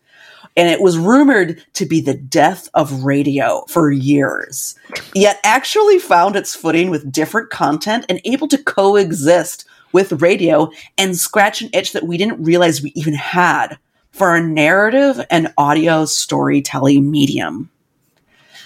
And 0.55 0.69
it 0.69 0.81
was 0.81 0.97
rumored 0.97 1.63
to 1.73 1.85
be 1.85 1.99
the 1.99 2.13
death 2.13 2.69
of 2.73 3.03
radio 3.03 3.65
for 3.67 3.91
years, 3.91 4.75
yet 5.13 5.39
actually 5.43 5.99
found 5.99 6.35
its 6.35 6.55
footing 6.55 6.89
with 6.89 7.11
different 7.11 7.49
content 7.49 8.05
and 8.07 8.21
able 8.23 8.47
to 8.47 8.57
coexist 8.57 9.65
with 9.93 10.21
radio 10.21 10.69
and 10.97 11.15
scratch 11.15 11.61
an 11.61 11.69
itch 11.73 11.93
that 11.93 12.07
we 12.07 12.17
didn't 12.17 12.43
realize 12.43 12.81
we 12.81 12.91
even 12.95 13.13
had 13.13 13.77
for 14.11 14.35
a 14.35 14.43
narrative 14.43 15.25
and 15.29 15.53
audio 15.57 16.05
storytelling 16.05 17.09
medium. 17.09 17.69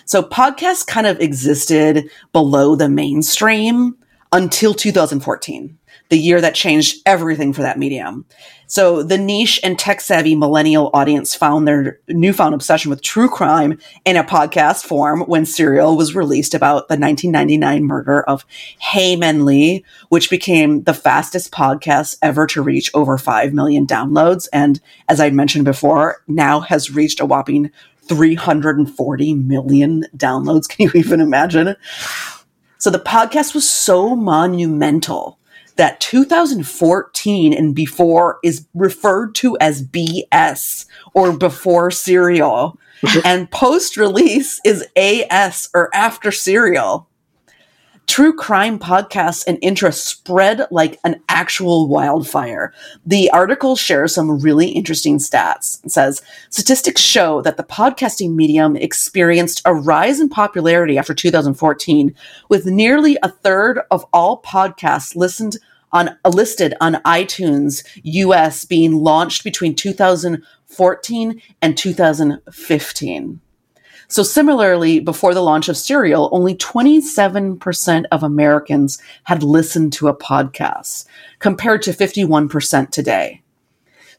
So 0.06 0.24
podcasts 0.24 0.88
kind 0.88 1.06
of 1.06 1.20
existed 1.20 2.10
below 2.32 2.76
the 2.76 2.90
mainstream 2.90 3.98
until 4.32 4.74
2014, 4.74 5.78
the 6.10 6.18
year 6.18 6.42
that 6.42 6.56
changed 6.56 7.02
everything 7.06 7.54
for 7.54 7.62
that 7.62 7.80
medium. 7.80 8.26
So 8.70 9.02
the 9.02 9.18
niche 9.18 9.62
and 9.64 9.80
tech 9.80 10.02
savvy 10.02 10.36
millennial 10.36 10.90
audience 10.94 11.34
found 11.34 11.66
their 11.66 12.00
newfound 12.10 12.54
obsession 12.54 12.90
with 12.90 13.02
true 13.02 13.30
crime 13.30 13.80
in 14.04 14.18
a 14.18 14.26
podcast 14.26 14.86
form 14.86 15.22
when 15.22 15.46
Serial 15.46 15.96
was 15.96 16.16
released 16.16 16.54
about 16.54 16.90
the 16.90 16.98
1999 16.98 17.86
murder 17.86 18.24
of 18.24 18.46
Hae 18.80 19.16
Min 19.16 19.46
Lee, 19.46 19.86
which 20.10 20.30
became 20.30 20.84
the 20.84 20.94
fastest 20.94 21.52
podcast 21.52 22.18
ever 22.22 22.46
to 22.48 22.62
reach 22.62 22.92
over 22.94 23.18
5 23.18 23.54
million 23.54 23.88
downloads. 23.88 24.50
And 24.52 24.82
as 25.08 25.22
I 25.22 25.30
mentioned 25.30 25.66
before, 25.66 26.22
now 26.28 26.60
has 26.60 26.92
reached 26.92 27.22
a 27.22 27.26
whopping 27.26 27.72
340 28.10 29.34
million 29.34 30.06
downloads. 30.16 30.68
Can 30.70 30.88
you 30.88 30.92
even 30.96 31.22
imagine? 31.22 31.76
So 32.80 32.90
the 32.90 33.00
podcast 33.00 33.56
was 33.56 33.68
so 33.70 34.16
monumental 34.16 35.40
that 35.78 36.00
2014 36.00 37.54
and 37.54 37.76
before 37.76 38.40
is 38.44 38.68
referred 38.74 39.36
to 39.36 39.58
as 39.60 39.84
BS 39.84 40.86
or 41.14 41.38
before 41.38 41.92
serial, 41.92 42.78
and 43.26 43.50
post 43.52 43.98
release 43.98 44.60
is 44.66 44.86
AS 44.96 45.70
or 45.74 45.94
after 45.96 46.32
serial. 46.32 47.08
True 48.08 48.34
crime 48.34 48.80
podcasts 48.80 49.44
and 49.46 49.60
interest 49.62 50.06
spread 50.06 50.66
like 50.72 50.98
an 51.04 51.22
actual 51.28 51.90
wildfire. 51.90 52.74
The 53.06 53.30
article 53.32 53.76
shares 53.76 54.16
some 54.16 54.40
really 54.40 54.70
interesting 54.70 55.18
stats. 55.18 55.84
It 55.84 55.92
says 55.92 56.22
statistics 56.50 57.02
show 57.02 57.42
that 57.42 57.58
the 57.58 57.66
podcasting 57.66 58.34
medium 58.34 58.78
experienced 58.78 59.62
a 59.66 59.76
rise 59.76 60.22
in 60.22 60.30
popularity 60.30 60.98
after 60.98 61.14
2014, 61.14 62.16
with 62.48 62.66
nearly 62.66 63.18
a 63.22 63.30
third 63.30 63.82
of 63.92 64.06
all 64.14 64.42
podcasts 64.42 65.14
listened 65.14 65.58
on 65.92 66.18
uh, 66.24 66.30
listed 66.30 66.74
on 66.82 66.96
iTunes 67.06 67.84
US 68.04 68.66
being 68.66 68.94
launched 68.94 69.44
between 69.44 69.76
2014 69.76 71.42
and 71.62 71.78
2015. 71.78 73.42
So 74.10 74.24
similarly, 74.24 75.02
before 75.02 75.34
the 75.34 75.42
launch 75.42 75.68
of 75.68 75.76
Serial, 75.76 76.30
only 76.32 76.56
27% 76.56 78.06
of 78.12 78.24
Americans 78.24 79.02
had 79.24 79.44
listened 79.44 79.92
to 79.94 80.08
a 80.08 80.16
podcast, 80.16 81.06
compared 81.40 81.82
to 81.84 81.92
51% 81.92 82.90
today. 82.90 83.42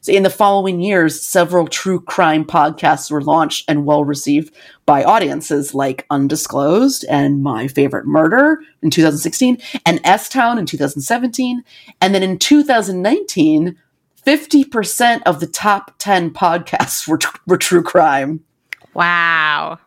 So 0.01 0.13
in 0.13 0.23
the 0.23 0.29
following 0.29 0.79
years, 0.79 1.21
several 1.21 1.67
true 1.67 1.99
crime 1.99 2.45
podcasts 2.45 3.11
were 3.11 3.21
launched 3.21 3.65
and 3.67 3.85
well 3.85 4.05
received 4.05 4.53
by 4.85 5.03
audiences 5.03 5.75
like 5.75 6.05
Undisclosed 6.09 7.05
and 7.09 7.43
My 7.43 7.67
Favorite 7.67 8.05
Murder 8.05 8.61
in 8.81 8.89
2016 8.89 9.57
and 9.85 9.99
S 10.03 10.29
Town 10.29 10.57
in 10.57 10.65
2017. 10.65 11.63
And 12.01 12.15
then 12.15 12.23
in 12.23 12.37
2019, 12.37 13.77
50% 14.25 15.21
of 15.25 15.39
the 15.39 15.47
top 15.47 15.95
10 15.99 16.31
podcasts 16.31 17.07
were, 17.07 17.19
were 17.45 17.57
true 17.57 17.83
crime. 17.83 18.41
Wow. 18.93 19.79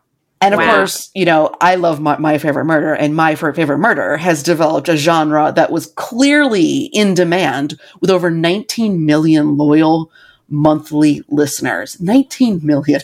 And 0.43 0.53
of 0.53 0.59
Wow. 0.59 0.75
course, 0.75 1.09
you 1.15 1.25
know, 1.25 1.55
I 1.61 1.75
love 1.75 2.01
my, 2.01 2.17
my 2.17 2.37
favorite 2.37 2.65
murder, 2.65 2.93
and 2.93 3.15
my 3.15 3.35
Fa- 3.35 3.53
favorite 3.53 3.77
murder 3.77 4.17
has 4.17 4.43
developed 4.43 4.89
a 4.89 4.97
genre 4.97 5.53
that 5.55 5.71
was 5.71 5.87
clearly 5.95 6.89
in 6.93 7.13
demand 7.13 7.79
with 8.01 8.09
over 8.09 8.29
19 8.29 9.05
million 9.05 9.55
loyal 9.57 10.11
monthly 10.49 11.23
listeners. 11.29 11.99
19 12.01 12.59
million. 12.63 13.01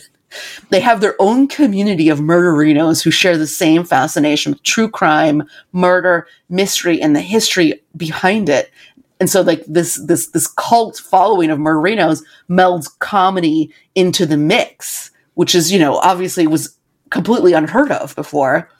They 0.68 0.80
have 0.80 1.00
their 1.00 1.16
own 1.18 1.48
community 1.48 2.08
of 2.10 2.18
murderinos 2.20 3.02
who 3.02 3.10
share 3.10 3.38
the 3.38 3.46
same 3.46 3.84
fascination 3.84 4.52
with 4.52 4.62
true 4.62 4.88
crime, 4.88 5.42
murder, 5.72 6.28
mystery, 6.50 7.00
and 7.00 7.16
the 7.16 7.20
history 7.20 7.80
behind 7.96 8.48
it. 8.48 8.70
And 9.18 9.28
so 9.28 9.40
like 9.40 9.64
this 9.66 10.00
this 10.06 10.28
this 10.28 10.46
cult 10.46 10.98
following 10.98 11.50
of 11.50 11.58
murderinos 11.58 12.22
melds 12.48 12.86
comedy 13.00 13.72
into 13.94 14.24
the 14.26 14.36
mix, 14.36 15.10
which 15.34 15.54
is, 15.54 15.72
you 15.72 15.78
know, 15.78 15.96
obviously 15.96 16.46
was 16.46 16.76
completely 17.10 17.52
unheard 17.52 17.90
of 17.90 18.14
before 18.16 18.70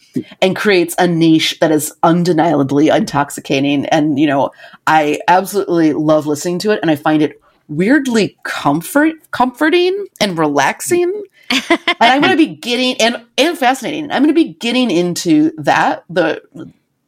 and 0.40 0.56
creates 0.56 0.94
a 0.98 1.06
niche 1.06 1.58
that 1.60 1.70
is 1.70 1.92
undeniably 2.02 2.88
intoxicating. 2.88 3.86
And 3.86 4.18
you 4.18 4.26
know 4.26 4.50
i 4.86 5.18
absolutely 5.28 5.92
love 5.92 6.26
listening 6.26 6.58
to 6.60 6.70
it 6.70 6.80
and 6.82 6.90
i 6.90 6.96
find 6.96 7.22
it 7.22 7.40
weirdly 7.68 8.36
comfort 8.42 9.14
comforting 9.30 10.06
and 10.20 10.36
relaxing. 10.38 11.24
And 11.50 11.78
i'm 12.00 12.20
going 12.20 12.36
to 12.36 12.36
be 12.36 12.54
getting 12.54 13.00
and 13.00 13.24
and 13.36 13.58
fascinating. 13.58 14.10
I'm 14.10 14.22
going 14.22 14.34
to 14.34 14.44
be 14.44 14.54
getting 14.54 14.90
into 14.90 15.52
that 15.58 16.04
the 16.08 16.42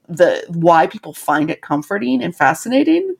the 0.08 0.44
why 0.48 0.86
people 0.86 1.14
find 1.14 1.50
it 1.50 1.62
comforting 1.62 2.22
and 2.22 2.34
fascinating 2.34 3.16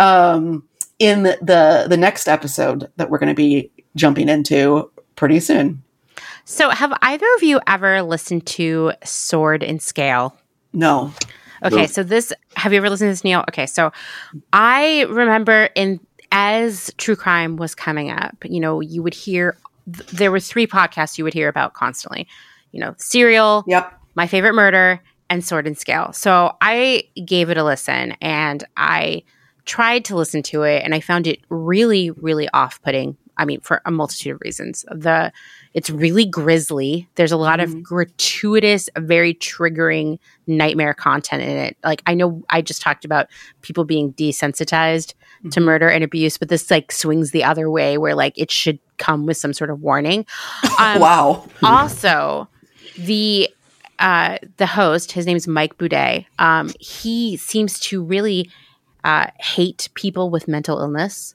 um 0.00 0.64
in 0.98 1.22
the 1.22 1.86
the 1.88 1.96
next 1.96 2.28
episode 2.28 2.90
that 2.96 3.10
we're 3.10 3.18
going 3.18 3.28
to 3.28 3.34
be 3.34 3.70
jumping 3.94 4.28
into 4.28 4.90
pretty 5.14 5.40
soon 5.40 5.82
So, 6.48 6.70
have 6.70 6.96
either 7.02 7.26
of 7.36 7.42
you 7.42 7.60
ever 7.66 8.02
listened 8.02 8.46
to 8.46 8.92
Sword 9.04 9.62
and 9.64 9.82
Scale? 9.82 10.36
no 10.72 11.12
Okay, 11.64 11.82
No. 11.82 11.86
so 11.86 12.02
this 12.02 12.32
have 12.54 12.72
you 12.72 12.76
ever 12.78 12.88
listened 12.88 13.08
to 13.08 13.12
this, 13.12 13.24
Neil? 13.24 13.44
Okay, 13.48 13.66
so 13.66 13.90
I 14.52 15.02
remember 15.08 15.70
in 15.74 15.98
as 16.30 16.92
true 16.98 17.16
crime 17.16 17.56
was 17.56 17.74
coming 17.74 18.10
up, 18.10 18.36
you 18.44 18.60
know, 18.60 18.80
you 18.80 19.02
would 19.02 19.14
hear 19.14 19.56
th- 19.92 20.06
there 20.10 20.30
were 20.30 20.38
three 20.40 20.66
podcasts 20.66 21.18
you 21.18 21.24
would 21.24 21.34
hear 21.34 21.48
about 21.48 21.74
constantly. 21.74 22.28
You 22.72 22.80
know, 22.80 22.94
Serial, 22.98 23.64
yep 23.66 23.92
My 24.14 24.26
Favorite 24.26 24.52
Murder, 24.54 25.00
and 25.30 25.44
Sword 25.44 25.66
and 25.66 25.76
Scale. 25.76 26.12
So 26.12 26.56
I 26.60 27.04
gave 27.24 27.50
it 27.50 27.56
a 27.56 27.64
listen 27.64 28.12
and 28.20 28.62
I 28.76 29.22
tried 29.64 30.04
to 30.06 30.16
listen 30.16 30.42
to 30.44 30.62
it 30.62 30.84
and 30.84 30.94
I 30.94 31.00
found 31.00 31.26
it 31.26 31.40
really, 31.48 32.10
really 32.12 32.48
off 32.50 32.80
putting. 32.82 33.16
I 33.38 33.44
mean, 33.44 33.60
for 33.60 33.82
a 33.84 33.90
multitude 33.90 34.34
of 34.34 34.40
reasons. 34.42 34.84
The 34.90 35.30
it's 35.76 35.90
really 35.90 36.24
grisly. 36.24 37.06
There's 37.16 37.32
a 37.32 37.36
lot 37.36 37.58
Mhm. 37.60 37.64
of 37.64 37.82
gratuitous, 37.82 38.88
very 38.96 39.34
triggering 39.34 40.18
nightmare 40.46 40.94
content 40.94 41.42
in 41.42 41.50
it. 41.50 41.76
Like 41.84 42.02
I 42.06 42.14
know 42.14 42.42
I 42.48 42.62
just 42.62 42.80
talked 42.80 43.04
about 43.04 43.26
people 43.60 43.84
being 43.84 44.12
desensitized 44.14 45.12
to 45.50 45.60
Mhm. 45.60 45.64
murder 45.64 45.88
and 45.90 46.02
abuse, 46.02 46.38
but 46.38 46.48
this 46.48 46.70
like 46.70 46.90
swings 46.92 47.30
the 47.30 47.44
other 47.44 47.70
way 47.70 47.98
where 47.98 48.14
like 48.14 48.32
it 48.36 48.50
should 48.50 48.78
come 48.96 49.26
with 49.26 49.36
some 49.36 49.52
sort 49.52 49.68
of 49.70 49.80
warning. 49.82 50.24
Um, 50.80 51.00
wow 51.00 51.46
also 51.62 52.48
the 52.98 53.48
uh 53.98 54.38
the 54.58 54.66
host 54.66 55.12
his 55.12 55.24
name 55.26 55.36
is 55.38 55.46
mike 55.48 55.76
boudet 55.78 56.26
um 56.38 56.70
he 56.80 57.36
seems 57.38 57.78
to 57.80 58.02
really 58.02 58.50
uh 59.04 59.26
hate 59.40 59.88
people 59.94 60.28
with 60.30 60.46
mental 60.48 60.78
illness 60.78 61.34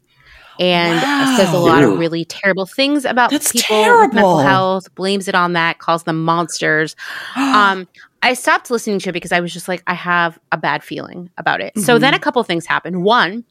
and 0.59 0.99
says 1.37 1.53
a 1.53 1.57
lot 1.57 1.81
Ew. 1.81 1.93
of 1.93 1.99
really 1.99 2.25
terrible 2.25 2.65
things 2.65 3.05
about 3.05 3.31
That's 3.31 3.51
people 3.51 3.77
with 3.99 4.13
mental 4.13 4.39
health 4.39 4.93
blames 4.95 5.27
it 5.27 5.35
on 5.35 5.53
that 5.53 5.79
calls 5.79 6.03
them 6.03 6.23
monsters. 6.23 6.95
Um 7.35 7.87
i 8.23 8.33
stopped 8.35 8.69
listening 8.69 8.99
to 8.99 9.09
it 9.09 9.13
because 9.13 9.31
i 9.31 9.39
was 9.39 9.51
just 9.51 9.67
like 9.67 9.81
i 9.87 9.95
have 9.95 10.37
a 10.51 10.57
bad 10.57 10.83
feeling 10.83 11.29
about 11.37 11.59
it. 11.61 11.75
So 11.79 11.97
Mhm. 11.97 12.01
then 12.01 12.13
a 12.13 12.19
couple 12.19 12.43
things 12.43 12.65
happened. 12.67 13.03
One 13.03 13.43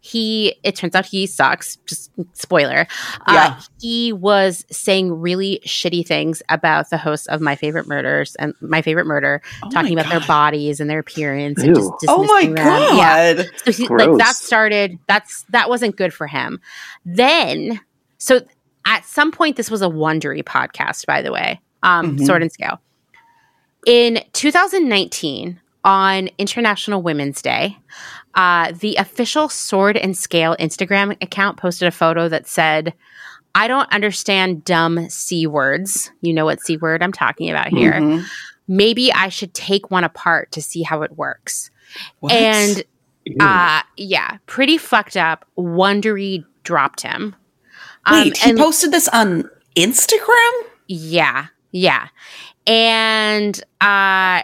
he 0.00 0.54
it 0.62 0.76
turns 0.76 0.94
out 0.94 1.04
he 1.06 1.26
sucks 1.26 1.76
just 1.86 2.10
spoiler 2.32 2.86
Yeah. 3.28 3.56
uh, 3.58 3.60
he 3.80 4.12
was 4.12 4.64
saying 4.70 5.12
really 5.20 5.60
shitty 5.66 6.06
things 6.06 6.42
about 6.48 6.90
the 6.90 6.98
hosts 6.98 7.26
of 7.26 7.40
my 7.40 7.56
favorite 7.56 7.86
murders 7.86 8.34
and 8.36 8.54
my 8.60 8.82
favorite 8.82 9.06
murder 9.06 9.42
Oh 9.62 9.70
talking 9.70 9.92
about 9.98 10.10
their 10.10 10.26
bodies 10.26 10.80
and 10.80 10.88
their 10.90 10.98
appearance 11.00 11.58
and 11.62 11.76
Ew. 11.76 11.96
just 12.00 12.04
oh 12.08 12.24
my 12.24 12.42
dismissing 12.46 12.54
them. 12.54 12.96
yeah 12.96 13.34
god 13.34 13.46
so 13.64 13.72
he, 13.72 13.88
like 13.88 14.16
that 14.18 14.36
started 14.36 14.98
that's 15.06 15.44
that 15.50 15.68
wasn't 15.68 15.96
good 15.96 16.12
for 16.14 16.26
him 16.26 16.60
then 17.04 17.80
so 18.18 18.40
at 18.86 19.04
some 19.04 19.30
point 19.32 19.56
this 19.56 19.70
was 19.70 19.82
a 19.82 19.86
wondery 19.88 20.42
podcast 20.42 21.06
by 21.06 21.22
the 21.22 21.32
way 21.32 21.60
um 21.82 22.16
Mhm. 22.16 22.26
sword 22.26 22.42
and 22.42 22.52
scale 22.52 22.80
in 23.86 24.22
2019 24.32 25.60
on 25.86 26.28
international 26.36 27.00
women's 27.00 27.40
day 27.40 27.78
uh, 28.34 28.72
the 28.80 28.96
official 28.96 29.48
sword 29.48 29.96
and 29.96 30.14
scale 30.18 30.54
instagram 30.60 31.12
account 31.22 31.56
posted 31.56 31.88
a 31.88 31.90
photo 31.92 32.28
that 32.28 32.46
said 32.46 32.92
i 33.54 33.66
don't 33.68 33.90
understand 33.92 34.62
dumb 34.64 35.08
c 35.08 35.46
words 35.46 36.10
you 36.20 36.34
know 36.34 36.44
what 36.44 36.60
c 36.60 36.76
word 36.76 37.02
i'm 37.02 37.12
talking 37.12 37.48
about 37.48 37.68
here 37.68 37.92
Mhm. 37.94 38.24
maybe 38.68 39.10
i 39.12 39.28
should 39.30 39.54
take 39.54 39.90
one 39.90 40.04
apart 40.04 40.50
to 40.52 40.60
see 40.60 40.82
how 40.82 41.00
it 41.02 41.16
works 41.16 41.70
What? 42.20 42.32
and 42.32 42.82
uh 43.40 43.82
yeah, 43.96 44.36
pretty 44.46 44.78
fucked 44.78 45.16
up. 45.16 45.44
Wondery 45.58 46.44
dropped 46.62 47.00
him. 47.00 47.34
Um, 48.04 48.22
wait 48.22 48.36
he 48.36 48.50
and 48.50 48.58
posted 48.58 48.92
this 48.92 49.08
on 49.08 49.50
instagram 49.74 50.52
yeah, 50.86 51.46
yeah. 51.72 52.06
And 52.68 53.60
uh 53.80 54.42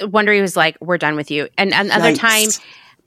Wondery 0.00 0.40
was 0.40 0.56
like, 0.56 0.76
We're 0.80 0.98
done 0.98 1.16
with 1.16 1.30
you. 1.30 1.48
And 1.56 1.72
another 1.72 2.12
Yikes. 2.12 2.18
time 2.18 2.48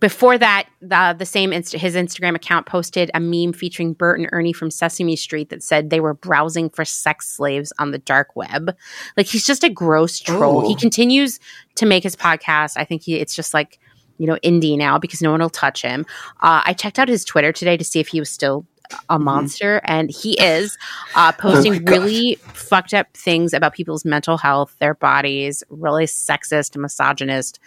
before 0.03 0.37
that, 0.37 0.67
the 0.81 1.15
the 1.17 1.25
same 1.25 1.53
inst- 1.53 1.71
his 1.71 1.95
Instagram 1.95 2.35
account 2.35 2.65
posted 2.65 3.09
a 3.13 3.21
meme 3.21 3.53
featuring 3.53 3.93
Bert 3.93 4.19
and 4.19 4.27
Ernie 4.33 4.51
from 4.51 4.69
Sesame 4.69 5.15
Street 5.15 5.47
that 5.47 5.63
said 5.63 5.89
they 5.89 6.01
were 6.01 6.13
browsing 6.13 6.69
for 6.69 6.83
sex 6.83 7.29
slaves 7.29 7.71
on 7.79 7.91
the 7.91 7.99
dark 7.99 8.35
web. 8.35 8.75
Like 9.15 9.27
he's 9.27 9.45
just 9.45 9.63
a 9.63 9.69
gross 9.69 10.19
troll. 10.19 10.65
Ooh. 10.65 10.67
He 10.67 10.75
continues 10.75 11.39
to 11.75 11.85
make 11.85 12.03
his 12.03 12.17
podcast. 12.17 12.73
I 12.75 12.83
think 12.83 13.03
he 13.03 13.15
it's 13.15 13.33
just 13.33 13.53
like 13.53 13.79
you 14.17 14.27
know 14.27 14.37
indie 14.43 14.77
now 14.77 14.99
because 14.99 15.21
no 15.21 15.31
one 15.31 15.39
will 15.39 15.49
touch 15.49 15.81
him. 15.81 16.05
Uh, 16.41 16.61
I 16.65 16.73
checked 16.73 16.99
out 16.99 17.07
his 17.07 17.23
Twitter 17.23 17.53
today 17.53 17.77
to 17.77 17.85
see 17.85 18.01
if 18.01 18.09
he 18.09 18.19
was 18.19 18.29
still 18.29 18.65
a 19.09 19.19
monster, 19.19 19.81
and 19.85 20.09
he 20.09 20.33
is 20.41 20.77
uh, 21.15 21.31
posting 21.31 21.85
Oh 21.85 21.91
really 21.91 22.35
fucked 22.53 22.93
up 22.93 23.07
things 23.15 23.53
about 23.53 23.73
people's 23.73 24.05
mental 24.05 24.37
health, 24.37 24.75
their 24.79 24.95
bodies, 24.95 25.63
really 25.69 26.05
sexist, 26.05 26.77
misogynist, 26.77 27.59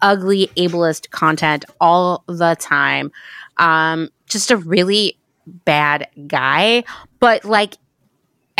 ugly, 0.00 0.48
ableist 0.56 1.10
content 1.10 1.64
all 1.80 2.24
the 2.26 2.56
time. 2.58 3.10
Um, 3.56 4.10
just 4.26 4.50
a 4.50 4.56
really 4.56 5.18
bad 5.46 6.08
guy, 6.26 6.84
but 7.20 7.44
like. 7.44 7.76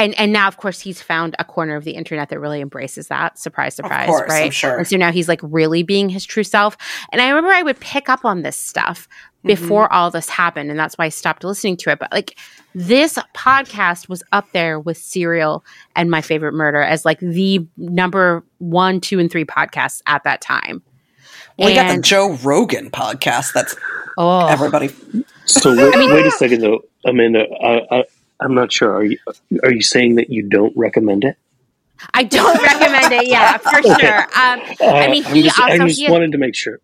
And, 0.03 0.19
and 0.19 0.33
now, 0.33 0.49
of 0.49 0.57
course, 0.57 0.81
he's 0.81 1.01
found 1.01 1.37
a 1.39 1.45
corner 1.45 1.77
of 1.77 1.85
the 1.85 1.93
internet 1.93 2.29
that 2.31 2.41
really 2.41 2.61
embraces 2.61 3.07
that. 3.07 3.39
Surprise, 3.39 3.77
surprise, 3.77 4.09
course, 4.09 4.23
I'm 4.23 4.29
right? 4.29 4.53
sure. 4.53 4.79
And 4.79 4.89
so 4.89 4.97
now 4.97 5.13
he's 5.13 5.29
like 5.29 5.39
really 5.45 5.85
being 5.85 6.09
his 6.09 6.25
true 6.25 6.43
self. 6.43 6.77
And 7.13 7.21
I 7.21 7.29
remember 7.29 7.51
I 7.51 7.63
would 7.63 7.79
pick 7.79 8.09
up 8.09 8.25
on 8.25 8.43
this 8.43 8.57
stuff 8.57 9.07
mm-hmm. 9.07 9.47
before 9.47 9.93
all 9.93 10.11
this 10.11 10.29
happened, 10.29 10.71
and 10.71 10.79
that's 10.79 10.99
why 10.99 11.05
I 11.05 11.09
stopped 11.09 11.45
listening 11.45 11.77
to 11.79 11.91
it. 11.91 12.01
But 12.01 12.11
like 12.11 12.37
this 12.75 13.17
podcast 13.33 14.09
was 14.09 14.25
up 14.33 14.51
there 14.51 14.81
with 14.81 14.99
Serial 14.99 15.65
and 15.95 16.11
My 16.11 16.21
Favorite 16.21 16.55
Murder 16.55 16.81
as 16.81 17.05
like 17.05 17.21
the 17.21 17.65
number 17.77 18.43
one, 18.59 19.01
two, 19.01 19.21
and 19.21 19.31
three 19.31 19.45
podcasts 19.45 20.03
at 20.09 20.25
that 20.25 20.41
time. 20.41 20.83
well, 21.57 21.69
we 21.69 21.75
got 21.77 21.95
the 21.95 22.03
joe 22.03 22.33
rogan 22.43 22.91
podcast 22.91 23.53
that's 23.53 23.77
Oh, 24.19 24.47
everybody 24.47 24.91
So 25.47 25.77
wait, 25.97 26.13
wait 26.13 26.27
a 26.27 26.31
second 26.33 26.61
though, 26.61 26.81
Amanda. 27.05 27.45
I, 27.63 27.99
I 27.99 28.05
I'm 28.45 28.55
not 28.55 28.73
sure. 28.73 28.93
Are 28.95 29.05
you 29.05 29.19
are 29.63 29.73
you 29.73 29.83
saying 29.83 30.17
that 30.17 30.31
you 30.31 30.43
don't 30.49 30.73
recommend 30.77 31.25
it? 31.25 31.37
I 32.13 32.25
don't 32.25 32.61
recommend 32.61 33.13
it. 33.13 33.29
Yeah, 33.29 33.59
for 33.59 33.81
sure. 34.01 34.19
Um, 34.23 34.61
I 34.81 35.09
mean, 35.09 35.25
Uh, 35.25 35.29
I'm 35.29 35.35
he 35.35 35.43
just, 35.43 35.61
I 35.61 35.79
just 35.79 36.01
he- 36.01 36.11
wanted 36.11 36.33
to 36.33 36.39
make 36.39 36.55
sure. 36.57 36.81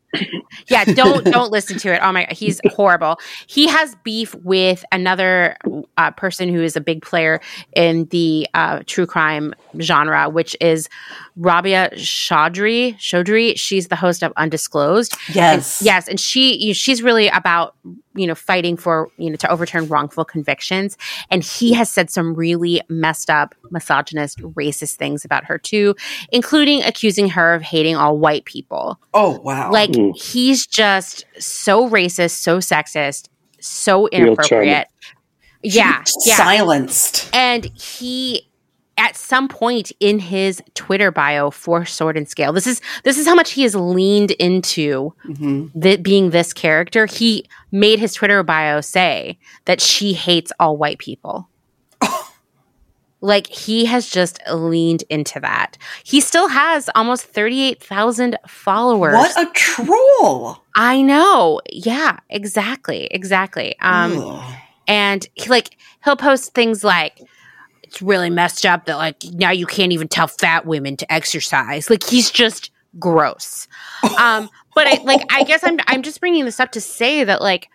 Yeah 0.69 0.85
don't 0.85 1.25
don't 1.25 1.53
listen 1.53 1.79
to 1.79 1.93
it. 1.95 2.01
Oh 2.03 2.13
my 2.13 2.27
he's 2.31 2.61
horrible. 2.67 3.19
He 3.47 3.69
has 3.69 3.95
beef 4.05 4.35
with 4.37 4.85
another 4.93 5.57
uh, 5.97 6.11
person 6.13 6.49
who 6.49 6.63
is 6.63 6.77
a 6.77 6.81
big 6.81 7.03
player 7.03 7.41
in 7.75 8.07
the 8.07 8.47
uh, 8.55 8.83
true 8.87 9.07
crime 9.07 9.55
genre 9.81 10.29
which 10.31 10.57
is 10.61 10.89
rabia 11.37 11.91
chaudhry 11.95 12.97
chaudhry. 12.97 13.53
She's 13.59 13.89
the 13.89 13.97
host 13.97 14.23
of 14.23 14.33
undisclosed. 14.37 15.15
And- 15.29 15.37
yes. 15.37 15.83
yes 15.83 16.09
and 16.09 16.19
she 16.19 16.57
you- 16.57 16.75
she's 16.75 17.03
really 17.03 17.29
about 17.29 17.75
you 18.15 18.27
know 18.27 18.35
fighting 18.35 18.77
for 18.77 19.09
you 19.19 19.31
know 19.31 19.37
to 19.37 19.51
overturn 19.51 19.87
wrongful 19.89 20.25
convictions. 20.25 20.97
And 21.31 21.45
he 21.45 21.73
has 21.75 21.91
said 21.91 22.11
some 22.11 22.35
really 22.35 22.81
messed 22.89 23.31
up 23.31 23.55
misogynist 23.71 24.39
racist 24.41 24.95
things 24.95 25.25
about 25.25 25.45
her 25.45 25.59
too 25.59 25.95
including 26.33 26.83
accusing 26.83 27.29
her 27.29 27.55
of 27.55 27.63
hating 27.63 27.95
all 27.97 28.17
white 28.19 28.45
people. 28.47 28.99
Oh 29.15 29.39
wow. 29.41 29.71
Like 29.71 29.91
Mm. 29.99 30.16
he's 30.20 30.66
just 30.66 31.24
so 31.38 31.88
racist, 31.88 32.36
so 32.36 32.59
sexist, 32.59 33.28
so 33.61 34.07
inappropriate. 34.09 34.86
Yeah, 35.62 36.05
yeah. 36.24 36.36
Silenced. 36.36 37.28
And 37.34 37.64
he 37.64 38.44
at 38.96 39.16
some 39.16 39.46
point 39.49 39.92
in 40.01 40.18
his 40.18 40.61
Twitter 40.74 41.12
bio 41.12 41.51
for 41.51 41.84
Sword 41.84 42.16
and 42.16 42.28
Scale, 42.28 42.53
this 42.53 42.66
is 42.66 42.80
this 43.05 43.16
is 43.18 43.26
how 43.26 43.34
much 43.34 43.53
he 43.53 43.62
has 43.62 43.74
leaned 43.74 44.32
into 44.32 45.14
Mm-hmm. 45.26 45.80
th- 45.80 46.03
being 46.03 46.30
this 46.30 46.53
character. 46.53 47.07
He 47.07 47.44
made 47.70 47.99
his 47.99 48.14
Twitter 48.14 48.42
bio 48.42 48.80
say 48.80 49.38
that 49.66 49.80
she 49.80 50.12
hates 50.14 50.53
all 50.61 50.76
white 50.76 50.99
people. 50.99 51.49
Like 53.21 53.47
he 53.49 53.85
has 53.87 54.09
just 54.09 54.41
leaned 54.53 55.05
into 55.11 55.41
that. 55.41 55.77
He 56.05 56.21
still 56.21 56.49
has 56.49 56.89
almost 56.95 57.25
thirty 57.25 57.62
eight 57.62 57.83
thousand 57.83 58.37
followers. 58.47 59.14
What 59.14 59.37
a 59.41 59.51
troll! 59.53 60.62
I 60.77 61.03
know. 61.03 61.61
Yeah, 61.71 62.19
exactly, 62.31 63.07
exactly. 63.11 63.77
Um, 63.81 64.41
and 64.87 65.27
he, 65.35 65.49
like 65.49 65.77
he'll 66.05 66.16
post 66.16 66.55
things 66.55 66.83
like 66.85 67.21
it's 67.83 68.03
really 68.03 68.31
messed 68.31 68.66
up 68.66 68.87
that 68.87 68.97
like 68.97 69.23
now 69.33 69.51
you 69.51 69.66
can't 69.66 69.93
even 69.93 70.09
tell 70.09 70.27
fat 70.27 70.66
women 70.66 70.97
to 70.97 71.12
exercise 71.12 71.89
like 71.89 72.05
he's 72.05 72.31
just 72.31 72.71
gross 72.99 73.69
um 74.19 74.49
but 74.75 74.87
i 74.87 75.01
like 75.05 75.21
i 75.31 75.43
guess 75.45 75.62
i'm 75.62 75.79
i'm 75.87 76.03
just 76.03 76.21
bringing 76.21 76.45
this 76.45 76.61
up 76.61 76.73
to 76.73 76.81
say 76.81 77.25
that 77.25 77.41
like 77.41 77.69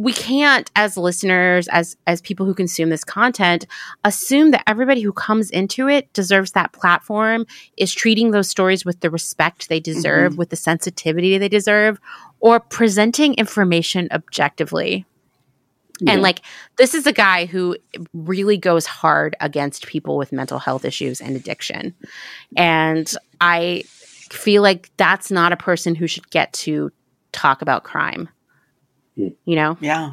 we 0.00 0.14
can't 0.14 0.70
as 0.76 0.96
listeners 0.96 1.68
as 1.68 1.94
as 2.06 2.22
people 2.22 2.46
who 2.46 2.54
consume 2.54 2.88
this 2.88 3.04
content 3.04 3.66
assume 4.02 4.50
that 4.50 4.62
everybody 4.66 5.02
who 5.02 5.12
comes 5.12 5.50
into 5.50 5.88
it 5.88 6.10
deserves 6.14 6.52
that 6.52 6.72
platform 6.72 7.44
is 7.76 7.92
treating 7.92 8.30
those 8.30 8.48
stories 8.48 8.82
with 8.82 9.00
the 9.00 9.10
respect 9.10 9.68
they 9.68 9.78
deserve 9.78 10.32
mm-hmm. 10.32 10.38
with 10.38 10.48
the 10.48 10.56
sensitivity 10.56 11.36
they 11.36 11.48
deserve 11.50 12.00
or 12.40 12.58
presenting 12.60 13.34
information 13.34 14.08
objectively 14.10 15.04
Yeah. 16.00 16.12
and 16.14 16.22
like 16.22 16.40
this 16.78 16.94
is 16.94 17.06
a 17.06 17.12
guy 17.12 17.44
who 17.44 17.76
really 18.14 18.56
goes 18.56 18.86
hard 18.86 19.36
against 19.40 19.86
people 19.86 20.16
with 20.16 20.32
mental 20.32 20.58
health 20.58 20.86
issues 20.86 21.20
and 21.20 21.36
addiction. 21.36 21.94
And 22.56 23.12
I 23.42 23.82
feel 24.30 24.62
like 24.62 24.90
that's 24.96 25.30
not 25.30 25.52
a 25.52 25.58
person 25.58 25.94
who 25.94 26.06
should 26.06 26.30
get 26.30 26.54
to 26.54 26.90
talk 27.32 27.60
about 27.60 27.84
crime. 27.84 28.30
Hmm. 29.16 29.28
You 29.44 29.56
know? 29.56 29.78
Yeah. 29.80 30.12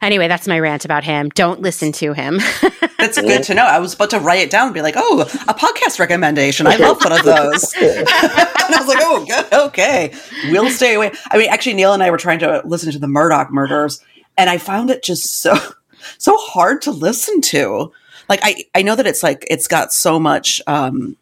Anyway, 0.00 0.28
that's 0.28 0.46
my 0.46 0.60
rant 0.60 0.84
about 0.84 1.02
him. 1.02 1.28
Don't 1.30 1.60
listen 1.60 1.90
to 1.92 2.12
him. 2.12 2.38
That's 2.98 3.20
good 3.20 3.42
to 3.44 3.54
know. 3.54 3.64
I 3.64 3.78
was 3.78 3.94
about 3.94 4.10
to 4.10 4.20
write 4.20 4.40
it 4.40 4.50
down 4.50 4.66
and 4.66 4.74
be 4.74 4.82
like, 4.82 4.94
oh, 4.96 5.22
a 5.22 5.54
podcast 5.54 5.98
recommendation. 5.98 6.66
I 6.66 6.76
love 6.76 7.02
one 7.02 7.12
of 7.12 7.24
those. 7.24 7.74
and 7.80 8.06
I 8.08 8.76
was 8.78 8.88
like, 8.88 8.98
oh, 9.00 9.24
good. 9.24 9.52
Okay. 9.52 10.14
We'll 10.50 10.70
stay 10.70 10.94
away. 10.94 11.12
I 11.30 11.38
mean, 11.38 11.48
actually, 11.48 11.74
Neil 11.74 11.92
and 11.92 12.02
I 12.02 12.10
were 12.10 12.16
trying 12.16 12.38
to 12.40 12.62
listen 12.64 12.92
to 12.92 12.98
the 12.98 13.06
Murdaugh 13.06 13.50
murders, 13.50 14.04
and 14.36 14.48
I 14.50 14.58
found 14.58 14.90
it 14.90 15.02
just 15.02 15.40
so, 15.40 15.56
so 16.18 16.36
hard 16.36 16.82
to 16.82 16.92
listen 16.92 17.40
to. 17.42 17.92
Like, 18.28 18.40
I, 18.42 18.64
I 18.74 18.82
know 18.82 18.94
that 18.94 19.06
it's 19.06 19.22
like, 19.22 19.46
it's 19.48 19.66
got 19.66 19.92
so 19.92 20.20
much, 20.20 20.60
um, 20.66 21.16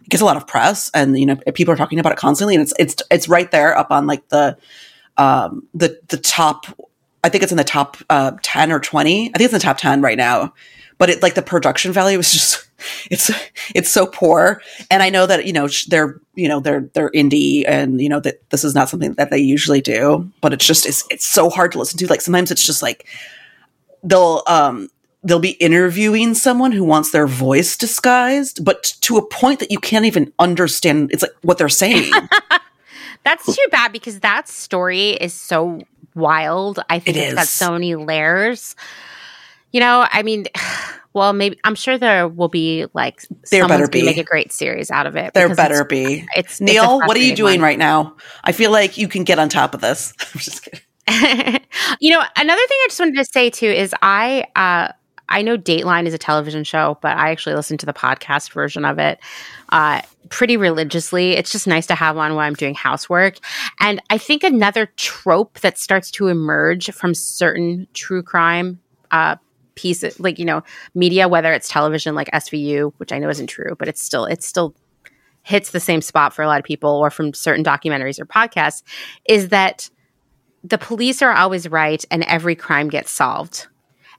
it 0.00 0.08
gets 0.08 0.22
a 0.22 0.24
lot 0.24 0.36
of 0.36 0.46
press 0.46 0.90
and, 0.94 1.18
you 1.18 1.26
know, 1.26 1.36
people 1.54 1.72
are 1.72 1.76
talking 1.76 1.98
about 1.98 2.12
it 2.12 2.18
constantly. 2.18 2.54
And 2.54 2.62
it's, 2.62 2.72
it's, 2.78 3.02
it's 3.10 3.28
right 3.28 3.50
there 3.50 3.76
up 3.76 3.90
on 3.90 4.06
like 4.06 4.28
the, 4.30 4.56
um, 5.18 5.66
the, 5.74 6.00
the 6.08 6.16
top, 6.16 6.66
I 7.22 7.28
think 7.28 7.42
it's 7.42 7.52
in 7.52 7.58
the 7.58 7.64
top 7.64 7.96
uh, 8.08 8.32
10 8.42 8.72
or 8.72 8.80
20. 8.80 9.28
I 9.28 9.32
think 9.32 9.40
it's 9.40 9.52
in 9.52 9.58
the 9.58 9.62
top 9.62 9.78
10 9.78 10.00
right 10.00 10.16
now. 10.16 10.54
But 10.98 11.10
it 11.10 11.22
like 11.22 11.34
the 11.34 11.42
production 11.42 11.92
value 11.92 12.18
is 12.18 12.32
just 12.32 12.68
it's 13.10 13.30
it's 13.74 13.88
so 13.88 14.06
poor. 14.06 14.60
And 14.90 15.02
I 15.02 15.10
know 15.10 15.26
that 15.26 15.46
you 15.46 15.52
know 15.52 15.68
they're 15.86 16.20
you 16.34 16.48
know 16.48 16.58
they're 16.58 16.90
they're 16.92 17.10
indie 17.10 17.64
and 17.66 18.00
you 18.00 18.08
know 18.08 18.20
that 18.20 18.48
this 18.50 18.64
is 18.64 18.74
not 18.74 18.88
something 18.88 19.12
that 19.14 19.30
they 19.30 19.38
usually 19.38 19.80
do. 19.80 20.28
But 20.40 20.52
it's 20.52 20.66
just 20.66 20.86
it's 20.86 21.04
it's 21.08 21.24
so 21.24 21.50
hard 21.50 21.70
to 21.72 21.78
listen 21.78 21.98
to. 21.98 22.08
Like 22.08 22.20
sometimes 22.20 22.50
it's 22.50 22.66
just 22.66 22.82
like 22.82 23.06
they'll 24.02 24.42
um 24.48 24.88
they'll 25.22 25.38
be 25.38 25.50
interviewing 25.52 26.34
someone 26.34 26.72
who 26.72 26.84
wants 26.84 27.10
their 27.10 27.26
voice 27.26 27.76
disguised, 27.76 28.64
but 28.64 28.94
to 29.00 29.16
a 29.16 29.26
point 29.26 29.60
that 29.60 29.70
you 29.70 29.78
can't 29.78 30.04
even 30.04 30.32
understand. 30.38 31.10
It's 31.12 31.22
like 31.22 31.34
what 31.42 31.58
they're 31.58 31.68
saying. 31.68 32.12
that's 33.24 33.44
too 33.46 33.66
bad 33.70 33.92
because 33.92 34.20
that 34.20 34.48
story 34.48 35.10
is 35.10 35.34
so 35.34 35.80
wild. 36.14 36.80
I 36.90 36.98
think 36.98 37.16
It 37.16 37.20
it's 37.20 37.34
got 37.34 37.46
so 37.46 37.72
many 37.72 37.94
layers. 37.94 38.74
You 39.72 39.80
know, 39.80 40.06
I 40.10 40.22
mean, 40.22 40.46
well, 41.12 41.32
maybe 41.32 41.58
I'm 41.64 41.74
sure 41.74 41.98
there 41.98 42.26
will 42.28 42.48
be 42.48 42.86
like 42.94 43.22
There 43.50 43.66
better 43.68 43.88
be. 43.88 44.02
make 44.02 44.18
a 44.18 44.24
great 44.24 44.52
series 44.52 44.90
out 44.90 45.06
of 45.06 45.16
it. 45.16 45.34
there 45.34 45.54
better 45.54 45.80
it's, 45.82 45.88
be. 45.88 46.26
It's 46.36 46.60
it's 46.60 46.60
Neil, 46.60 46.98
what 47.00 47.16
are 47.16 47.20
you 47.20 47.34
doing 47.36 47.60
one. 47.60 47.64
right 47.64 47.78
now? 47.78 48.16
I 48.44 48.52
feel 48.52 48.70
like 48.70 48.96
you 48.98 49.08
can 49.08 49.24
get 49.24 49.38
on 49.38 49.48
top 49.48 49.74
of 49.74 49.80
this. 49.80 50.12
I'm 50.34 50.40
just 50.40 50.62
kidding. 50.62 50.80
you 52.00 52.10
know, 52.10 52.22
another 52.36 52.60
thing 52.68 52.78
I 52.84 52.86
just 52.88 53.00
wanted 53.00 53.16
to 53.16 53.24
say 53.24 53.50
too 53.50 53.66
is 53.66 53.94
I 54.02 54.44
uh 54.56 54.92
I 55.28 55.42
know 55.42 55.56
Dateline 55.58 56.06
is 56.06 56.14
a 56.14 56.18
television 56.18 56.64
show, 56.64 56.98
but 57.02 57.16
I 57.16 57.30
actually 57.30 57.54
listen 57.54 57.78
to 57.78 57.86
the 57.86 57.92
podcast 57.92 58.52
version 58.52 58.84
of 58.84 58.98
it 58.98 59.20
uh 59.70 60.02
pretty 60.28 60.56
religiously. 60.56 61.32
It's 61.32 61.50
just 61.50 61.66
nice 61.66 61.86
to 61.86 61.94
have 61.94 62.16
on 62.18 62.34
while 62.34 62.46
I'm 62.46 62.54
doing 62.54 62.74
housework. 62.74 63.38
And 63.80 64.02
I 64.10 64.18
think 64.18 64.42
another 64.42 64.86
trope 64.96 65.60
that 65.60 65.78
starts 65.78 66.10
to 66.12 66.28
emerge 66.28 66.90
from 66.92 67.14
certain 67.14 67.86
true 67.94 68.22
crime 68.22 68.80
uh 69.10 69.36
pieces 69.74 70.18
like, 70.18 70.38
you 70.38 70.44
know, 70.44 70.62
media, 70.94 71.28
whether 71.28 71.52
it's 71.52 71.68
television 71.68 72.14
like 72.14 72.28
SVU, 72.32 72.92
which 72.96 73.12
I 73.12 73.18
know 73.18 73.28
isn't 73.28 73.46
true, 73.46 73.76
but 73.78 73.88
it's 73.88 74.04
still 74.04 74.24
it's 74.24 74.46
still 74.46 74.74
hits 75.42 75.70
the 75.70 75.80
same 75.80 76.02
spot 76.02 76.34
for 76.34 76.42
a 76.42 76.46
lot 76.46 76.58
of 76.58 76.64
people 76.64 76.90
or 76.90 77.10
from 77.10 77.32
certain 77.32 77.64
documentaries 77.64 78.20
or 78.20 78.26
podcasts 78.26 78.82
is 79.26 79.48
that 79.48 79.88
the 80.62 80.76
police 80.76 81.22
are 81.22 81.32
always 81.32 81.68
right 81.68 82.04
and 82.10 82.22
every 82.24 82.54
crime 82.54 82.88
gets 82.88 83.10
solved 83.10 83.66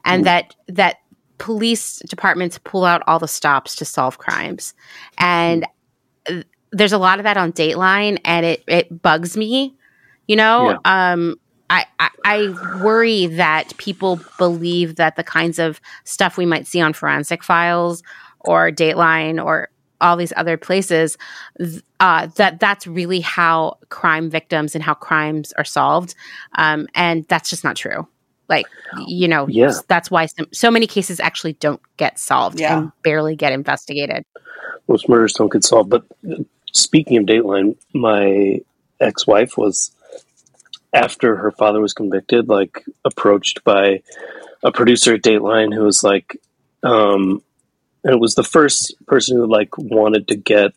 and 0.06 0.26
that 0.26 0.56
that 0.68 0.98
police 1.38 2.00
departments 2.10 2.60
pull 2.64 2.84
out 2.84 3.02
all 3.08 3.20
the 3.20 3.28
stops 3.28 3.76
to 3.78 3.86
solve 3.86 4.18
crimes. 4.18 4.74
And 5.18 5.66
there's 6.72 6.94
a 6.94 6.98
lot 6.98 7.20
of 7.20 7.24
that 7.24 7.38
on 7.38 7.52
dateline 7.52 8.20
and 8.26 8.46
it 8.46 8.64
it 8.68 9.02
bugs 9.02 9.36
me 9.36 9.76
you 10.28 10.36
know? 10.36 10.80
Um 10.86 11.36
I, 11.72 11.86
I, 12.00 12.10
I 12.26 12.82
worry 12.82 13.28
that 13.28 13.78
people 13.78 14.20
believe 14.40 14.96
that 14.96 15.16
the 15.18 15.24
kinds 15.24 15.60
of 15.60 15.80
stuff 16.04 16.36
we 16.36 16.48
might 16.48 16.66
see 16.66 16.82
on 16.82 16.94
forensic 16.94 17.44
files 17.44 18.02
or 18.40 18.72
dateline 18.72 19.44
or 19.44 19.70
all 20.02 20.18
these 20.18 20.34
other 20.36 20.58
places 20.58 21.16
uh, 22.00 22.26
that 22.38 22.60
that's 22.60 22.88
really 22.88 23.20
how 23.20 23.78
crime 23.90 24.32
victims 24.32 24.74
and 24.74 24.84
how 24.84 24.96
crimes 24.96 25.54
are 25.54 25.64
solved. 25.64 26.16
Um, 26.56 26.88
and 26.96 27.26
that's 27.28 27.50
just 27.52 27.64
not 27.64 27.76
true 27.76 28.08
like 28.50 28.66
you 29.08 29.28
know 29.28 29.48
Yeah. 29.48 29.72
that's 29.88 30.10
why 30.12 30.26
so, 30.26 30.46
so 30.52 30.70
many 30.72 30.88
cases 30.88 31.20
actually 31.20 31.54
don't 31.54 31.82
get 31.98 32.20
solved 32.20 32.60
Yeah. 32.60 32.78
and 32.78 32.92
barely 33.04 33.36
get 33.36 33.54
investigated 33.54 34.26
most 34.90 35.08
murders 35.08 35.34
don't 35.34 35.52
get 35.54 35.64
solved. 35.64 35.90
But 35.90 36.04
speaking 36.74 37.18
of 37.18 37.26
Dateline, 37.26 37.78
my 37.94 38.60
ex-wife 39.00 39.58
was 39.58 39.92
after 40.94 41.36
her 41.38 41.52
father 41.52 41.80
was 41.80 41.94
convicted, 41.94 42.50
like 42.50 42.84
approached 43.06 43.64
by 43.64 44.02
a 44.64 44.72
producer 44.72 45.14
at 45.14 45.22
Dateline 45.22 45.74
who 45.74 45.84
was 45.84 46.04
like, 46.04 46.38
um, 46.84 47.42
and 48.04 48.14
it 48.14 48.20
was 48.20 48.36
the 48.36 48.44
first 48.44 48.96
person 49.06 49.38
who 49.38 49.46
like 49.46 49.78
wanted 49.78 50.28
to 50.30 50.36
get 50.36 50.72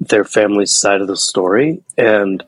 their 0.00 0.24
family's 0.24 0.72
side 0.72 1.00
of 1.00 1.06
the 1.06 1.16
story, 1.16 1.82
and 1.98 2.42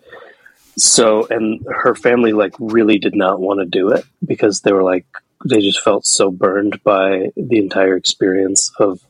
so 0.76 1.26
and 1.28 1.64
her 1.68 1.94
family 1.94 2.32
like 2.32 2.54
really 2.58 2.98
did 2.98 3.14
not 3.14 3.40
want 3.40 3.60
to 3.60 3.66
do 3.66 3.90
it 3.90 4.04
because 4.24 4.60
they 4.60 4.72
were 4.72 4.82
like 4.82 5.06
they 5.44 5.60
just 5.60 5.80
felt 5.80 6.06
so 6.06 6.30
burned 6.30 6.82
by 6.82 7.30
the 7.36 7.58
entire 7.58 7.96
experience 7.96 8.72
of 8.78 9.00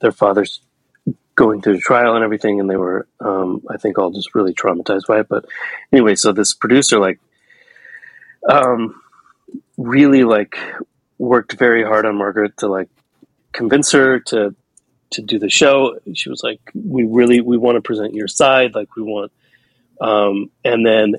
their 0.00 0.12
father's 0.12 0.60
going 1.34 1.60
through 1.60 1.74
the 1.74 1.80
trial 1.80 2.14
and 2.14 2.24
everything. 2.24 2.60
And 2.60 2.68
they 2.68 2.76
were 2.76 3.06
um, 3.20 3.62
i 3.70 3.76
think 3.76 3.98
all 3.98 4.10
just 4.10 4.34
really 4.34 4.54
traumatized 4.54 5.06
by 5.06 5.20
it. 5.20 5.28
But 5.28 5.46
anyway 5.92 6.14
so 6.14 6.32
this 6.32 6.54
producer 6.54 6.98
like 6.98 7.20
um, 8.48 9.00
really 9.76 10.24
like 10.24 10.56
worked 11.18 11.52
very 11.54 11.82
hard 11.82 12.06
on 12.06 12.16
margaret 12.16 12.56
to 12.58 12.68
like 12.68 12.88
convince 13.52 13.92
her 13.92 14.20
to 14.20 14.54
to 15.10 15.22
do 15.22 15.38
the 15.38 15.48
show. 15.48 15.98
She 16.14 16.28
was 16.28 16.42
like 16.42 16.60
we 16.74 17.04
really 17.04 17.40
we 17.40 17.56
want 17.56 17.76
to 17.76 17.82
present 17.82 18.14
your 18.14 18.28
side. 18.28 18.74
Like 18.74 18.94
we 18.96 19.02
want 19.02 19.32
um, 20.00 20.50
and 20.64 20.86
then 20.86 21.16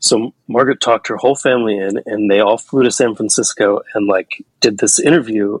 so 0.00 0.32
margaret 0.46 0.80
talked 0.80 1.08
her 1.08 1.16
whole 1.16 1.34
family 1.34 1.76
in 1.76 2.00
and 2.06 2.30
they 2.30 2.38
all 2.40 2.56
flew 2.56 2.84
to 2.84 2.90
san 2.90 3.14
francisco 3.16 3.80
and 3.94 4.06
like 4.06 4.44
did 4.60 4.78
this 4.78 4.98
interview. 4.98 5.58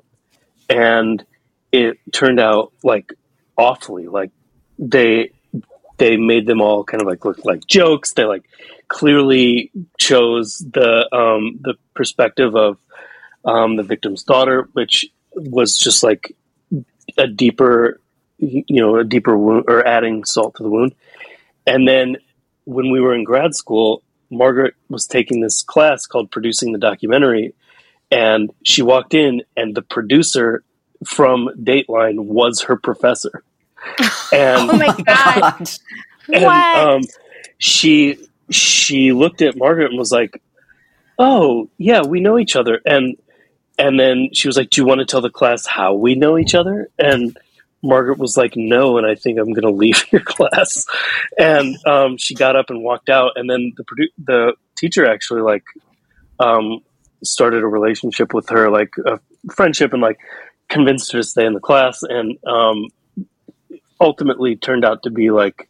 And 0.68 1.24
it 1.72 1.98
turned 2.12 2.40
out 2.40 2.72
like 2.82 3.14
awfully. 3.56 4.06
Like 4.06 4.30
they 4.78 5.32
they 5.98 6.16
made 6.16 6.46
them 6.46 6.60
all 6.60 6.84
kind 6.84 7.00
of 7.00 7.06
like 7.06 7.24
look 7.24 7.44
like 7.44 7.66
jokes. 7.66 8.12
They 8.12 8.24
like 8.24 8.44
clearly 8.88 9.70
chose 9.98 10.58
the 10.58 11.08
um 11.14 11.58
the 11.62 11.74
perspective 11.94 12.54
of 12.54 12.78
um 13.44 13.76
the 13.76 13.82
victim's 13.82 14.24
daughter 14.24 14.68
which 14.72 15.06
was 15.34 15.76
just 15.76 16.02
like 16.02 16.34
a 17.18 17.26
deeper 17.26 18.00
you 18.38 18.64
know 18.68 18.96
a 18.96 19.04
deeper 19.04 19.36
wound 19.36 19.64
or 19.68 19.86
adding 19.86 20.24
salt 20.24 20.56
to 20.56 20.62
the 20.62 20.70
wound. 20.70 20.94
And 21.66 21.86
then 21.86 22.16
when 22.68 22.90
we 22.90 23.00
were 23.00 23.14
in 23.14 23.24
grad 23.24 23.54
school 23.54 24.02
Margaret 24.30 24.74
was 24.88 25.06
taking 25.06 25.40
this 25.40 25.62
class 25.62 26.06
called 26.06 26.30
producing 26.30 26.72
the 26.72 26.78
documentary, 26.78 27.54
and 28.10 28.50
she 28.62 28.82
walked 28.82 29.14
in, 29.14 29.42
and 29.56 29.74
the 29.74 29.82
producer 29.82 30.62
from 31.06 31.48
Dateline 31.58 32.24
was 32.24 32.62
her 32.62 32.76
professor. 32.76 33.42
And 34.30 34.70
oh 34.70 34.76
my 34.76 34.94
god! 35.06 35.70
and, 36.34 36.44
what? 36.44 36.76
Um, 36.76 37.02
she 37.56 38.18
she 38.50 39.12
looked 39.12 39.40
at 39.40 39.56
Margaret 39.56 39.90
and 39.90 39.98
was 39.98 40.12
like, 40.12 40.42
"Oh 41.18 41.70
yeah, 41.78 42.02
we 42.02 42.20
know 42.20 42.38
each 42.38 42.54
other." 42.54 42.82
And 42.84 43.16
and 43.78 43.98
then 43.98 44.28
she 44.34 44.48
was 44.48 44.58
like, 44.58 44.68
"Do 44.68 44.82
you 44.82 44.86
want 44.86 44.98
to 44.98 45.06
tell 45.06 45.22
the 45.22 45.30
class 45.30 45.64
how 45.64 45.94
we 45.94 46.14
know 46.14 46.36
each 46.36 46.54
other?" 46.54 46.90
And 46.98 47.38
Margaret 47.82 48.18
was 48.18 48.36
like, 48.36 48.54
"No," 48.56 48.98
and 48.98 49.06
I 49.06 49.14
think 49.14 49.38
I'm 49.38 49.52
going 49.52 49.62
to 49.62 49.70
leave 49.70 50.04
your 50.12 50.22
class. 50.22 50.86
And 51.38 51.76
um, 51.86 52.16
she 52.16 52.34
got 52.34 52.56
up 52.56 52.70
and 52.70 52.82
walked 52.82 53.08
out. 53.08 53.32
And 53.36 53.48
then 53.48 53.72
the 53.76 53.84
produ- 53.84 54.12
the 54.18 54.52
teacher 54.76 55.06
actually 55.06 55.42
like 55.42 55.64
um, 56.40 56.80
started 57.22 57.62
a 57.62 57.66
relationship 57.66 58.34
with 58.34 58.48
her, 58.50 58.70
like 58.70 58.94
a 59.04 59.20
friendship, 59.52 59.92
and 59.92 60.02
like 60.02 60.18
convinced 60.68 61.12
her 61.12 61.18
to 61.18 61.24
stay 61.24 61.46
in 61.46 61.54
the 61.54 61.60
class. 61.60 62.02
And 62.02 62.38
um, 62.46 62.86
ultimately 64.00 64.56
turned 64.56 64.84
out 64.84 65.02
to 65.04 65.10
be 65.10 65.30
like 65.30 65.68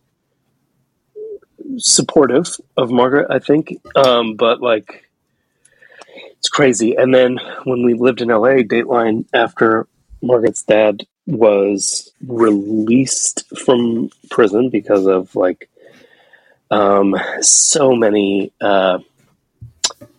supportive 1.76 2.56
of 2.76 2.90
Margaret, 2.90 3.28
I 3.30 3.38
think. 3.38 3.74
Um, 3.94 4.36
but 4.36 4.60
like, 4.60 5.08
it's 6.38 6.48
crazy. 6.48 6.94
And 6.94 7.14
then 7.14 7.38
when 7.64 7.84
we 7.84 7.94
lived 7.94 8.20
in 8.20 8.28
LA, 8.28 8.62
Dateline, 8.62 9.26
after 9.34 9.86
Margaret's 10.22 10.62
dad 10.62 11.06
was 11.28 12.10
released 12.26 13.44
from 13.58 14.08
prison 14.30 14.70
because 14.70 15.06
of 15.06 15.36
like 15.36 15.68
um, 16.70 17.14
so 17.42 17.94
many 17.94 18.50
uh, 18.62 18.98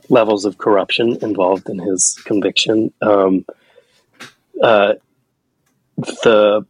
levels 0.08 0.46
of 0.46 0.60
corruption 0.60 1.18
involved 1.24 1.68
in 1.68 1.80
his 1.80 2.14
conviction. 2.26 2.94
Um, 3.02 3.44
uh, 4.62 4.94
the 5.98 6.66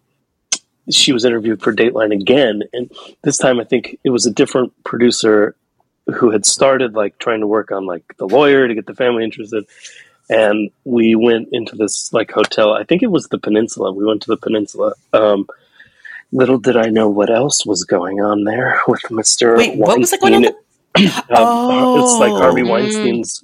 she 0.90 1.11
was 1.11 1.26
interviewed 1.26 1.61
for 1.61 1.76
Dateline 1.76 2.14
again, 2.14 2.64
and 2.72 2.90
this 3.22 3.38
time 3.38 3.60
I 3.60 3.66
think 3.66 3.99
it 4.06 4.10
was 4.10 4.26
a 4.26 4.32
different 4.32 4.74
producer 4.86 5.56
who 6.16 6.32
had 6.32 6.45
started 6.45 6.94
like 6.94 7.20
trying 7.20 7.41
to 7.41 7.48
work 7.48 7.72
on 7.72 7.86
like 7.86 8.16
the 8.18 8.26
lawyer 8.26 8.68
to 8.68 8.74
get 8.74 8.86
the 8.86 8.95
family 8.95 9.26
interested. 9.26 9.66
And 10.30 10.69
we 10.84 11.15
went 11.15 11.49
into 11.51 11.76
this 11.76 12.14
like 12.14 12.31
hotel. 12.31 12.73
I 12.73 12.84
think 12.84 13.01
it 13.01 13.11
was 13.11 13.27
the 13.27 13.39
Peninsula. 13.39 13.91
We 13.91 14.06
went 14.06 14.22
to 14.23 14.27
the 14.27 14.38
Peninsula. 14.38 14.93
Um, 15.11 15.47
little 16.31 16.60
did 16.60 16.77
I 16.77 16.89
know 16.89 17.10
what 17.10 17.31
else 17.31 17.65
was 17.65 17.84
going 17.84 18.22
on 18.22 18.43
there 18.43 18.80
with 18.88 19.10
Mister. 19.10 19.57
Wait, 19.57 19.77
what 19.77 19.99
was 19.99 20.14
it 20.14 20.22
going 20.22 20.45
on? 20.45 20.45
um, 20.95 22.03
It's 22.03 22.19
like 22.19 22.31
Harvey 22.31 22.64
Weinstein's 22.64 23.43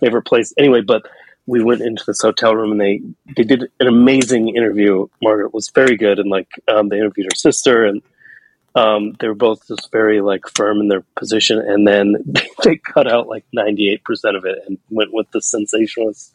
favorite 0.00 0.22
place. 0.22 0.52
Anyway, 0.58 0.80
but 0.80 1.06
we 1.46 1.62
went 1.62 1.82
into 1.82 2.02
this 2.06 2.22
hotel 2.22 2.54
room 2.56 2.72
and 2.72 2.80
they 2.80 3.00
they 3.36 3.44
did 3.44 3.64
an 3.80 3.86
amazing 3.86 4.56
interview. 4.56 5.06
Margaret 5.22 5.54
was 5.54 5.70
very 5.70 5.96
good, 5.96 6.18
and 6.18 6.30
like 6.30 6.48
um, 6.68 6.88
they 6.88 6.98
interviewed 6.98 7.26
her 7.26 7.36
sister, 7.36 7.84
and 7.84 8.02
um, 8.74 9.14
they 9.20 9.28
were 9.28 9.34
both 9.34 9.66
just 9.68 9.90
very 9.92 10.20
like 10.20 10.42
firm 10.54 10.80
in 10.80 10.88
their 10.88 11.04
position. 11.16 11.58
And 11.58 11.86
then 11.86 12.14
they 12.64 12.76
cut 12.76 13.10
out 13.10 13.28
like 13.28 13.44
ninety 13.52 13.90
eight 13.90 14.04
percent 14.04 14.36
of 14.36 14.44
it 14.44 14.58
and 14.66 14.78
went 14.90 15.12
with 15.12 15.30
the 15.32 15.40
sensationalist 15.40 16.34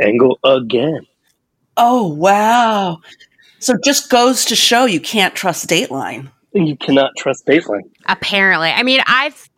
angle 0.00 0.38
again. 0.44 1.06
Oh 1.76 2.08
wow! 2.08 2.98
So 3.58 3.74
it 3.74 3.84
just 3.84 4.10
goes 4.10 4.44
to 4.46 4.56
show 4.56 4.84
you 4.84 5.00
can't 5.00 5.34
trust 5.34 5.68
Dateline. 5.68 6.30
You 6.52 6.76
cannot 6.76 7.12
trust 7.16 7.46
Dateline. 7.46 7.90
Apparently, 8.06 8.70
I 8.70 8.82
mean, 8.82 9.00
I've 9.06 9.48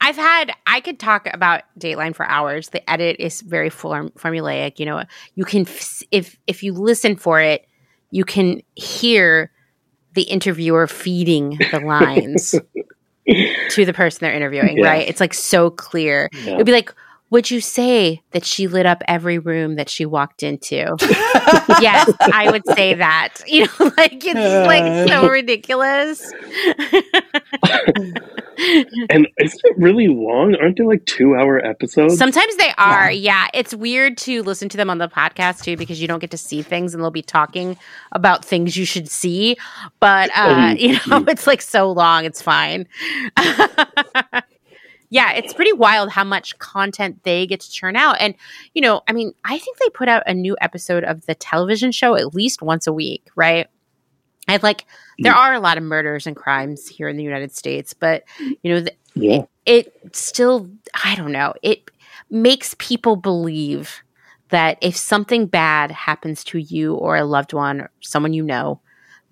I've 0.00 0.16
had 0.16 0.52
I 0.66 0.80
could 0.80 0.98
talk 0.98 1.28
about 1.32 1.62
Dateline 1.78 2.14
for 2.14 2.26
hours. 2.26 2.68
The 2.70 2.88
edit 2.88 3.16
is 3.18 3.40
very 3.40 3.70
form, 3.70 4.10
formulaic. 4.10 4.78
You 4.78 4.86
know, 4.86 5.04
you 5.34 5.44
can 5.44 5.66
if 6.10 6.36
if 6.46 6.62
you 6.62 6.72
listen 6.72 7.16
for 7.16 7.40
it, 7.40 7.66
you 8.10 8.24
can 8.24 8.62
hear 8.76 9.50
the 10.14 10.22
interviewer 10.22 10.86
feeding 10.86 11.58
the 11.70 11.80
lines 11.80 12.50
to 13.70 13.84
the 13.84 13.92
person 13.92 14.18
they're 14.22 14.34
interviewing. 14.34 14.78
Yeah. 14.78 14.86
Right? 14.86 15.08
It's 15.08 15.20
like 15.20 15.34
so 15.34 15.70
clear. 15.70 16.28
Yeah. 16.32 16.54
It'd 16.54 16.66
be 16.66 16.72
like. 16.72 16.94
Would 17.32 17.48
you 17.48 17.60
say 17.60 18.22
that 18.32 18.44
she 18.44 18.66
lit 18.66 18.86
up 18.86 19.04
every 19.06 19.38
room 19.38 19.76
that 19.76 19.88
she 19.88 20.04
walked 20.04 20.42
into? 20.42 20.96
yes, 21.80 22.12
I 22.20 22.48
would 22.50 22.66
say 22.74 22.94
that. 22.94 23.34
You 23.46 23.66
know, 23.66 23.92
like 23.96 24.24
it's 24.24 24.66
like 24.66 25.08
so 25.08 25.26
uh. 25.26 25.30
ridiculous. 25.30 26.28
And 29.10 29.26
isn't 29.38 29.60
it 29.64 29.78
really 29.78 30.08
long? 30.08 30.54
Aren't 30.56 30.78
they 30.78 30.84
like 30.84 31.04
two 31.06 31.34
hour 31.34 31.64
episodes? 31.64 32.18
Sometimes 32.18 32.56
they 32.56 32.72
are, 32.78 33.10
yeah. 33.10 33.48
It's 33.54 33.74
weird 33.74 34.16
to 34.18 34.42
listen 34.42 34.68
to 34.68 34.76
them 34.76 34.90
on 34.90 34.98
the 34.98 35.08
podcast 35.08 35.62
too 35.64 35.76
because 35.76 36.00
you 36.00 36.06
don't 36.08 36.18
get 36.20 36.30
to 36.32 36.38
see 36.38 36.62
things 36.62 36.94
and 36.94 37.02
they'll 37.02 37.10
be 37.10 37.22
talking 37.22 37.76
about 38.12 38.44
things 38.44 38.76
you 38.76 38.84
should 38.84 39.08
see. 39.08 39.56
But 39.98 40.30
uh, 40.36 40.50
Oh, 40.50 40.68
you 40.78 40.92
know, 40.92 41.24
it's 41.28 41.46
like 41.46 41.62
so 41.62 41.90
long, 41.90 42.24
it's 42.24 42.42
fine. 42.42 42.86
yeah, 45.10 45.32
it's 45.32 45.52
pretty 45.52 45.72
wild 45.72 46.10
how 46.10 46.24
much 46.24 46.58
content 46.58 47.22
they 47.24 47.46
get 47.46 47.60
to 47.60 47.70
churn 47.70 47.96
out. 47.96 48.16
And, 48.20 48.34
you 48.74 48.82
know, 48.82 49.02
I 49.08 49.12
mean, 49.12 49.32
I 49.44 49.58
think 49.58 49.78
they 49.78 49.88
put 49.90 50.08
out 50.08 50.22
a 50.26 50.34
new 50.34 50.56
episode 50.60 51.04
of 51.04 51.26
the 51.26 51.34
television 51.34 51.92
show 51.92 52.14
at 52.14 52.34
least 52.34 52.62
once 52.62 52.86
a 52.86 52.92
week, 52.92 53.26
right? 53.34 53.68
I'd 54.50 54.62
like 54.62 54.86
there 55.18 55.32
mm. 55.32 55.36
are 55.36 55.54
a 55.54 55.60
lot 55.60 55.78
of 55.78 55.84
murders 55.84 56.26
and 56.26 56.36
crimes 56.36 56.86
here 56.86 57.08
in 57.08 57.16
the 57.16 57.24
United 57.24 57.54
States, 57.54 57.94
but 57.94 58.24
you 58.38 58.74
know, 58.74 58.80
the, 58.80 58.92
yeah. 59.14 59.42
it 59.66 59.92
still 60.12 60.70
i 61.04 61.14
don't 61.14 61.32
know 61.32 61.52
it 61.62 61.90
makes 62.30 62.74
people 62.78 63.16
believe 63.16 64.02
that 64.50 64.78
if 64.80 64.96
something 64.96 65.46
bad 65.46 65.90
happens 65.90 66.44
to 66.44 66.58
you 66.58 66.94
or 66.94 67.16
a 67.16 67.24
loved 67.24 67.52
one 67.52 67.80
or 67.80 67.90
someone 68.00 68.32
you 68.32 68.42
know 68.42 68.80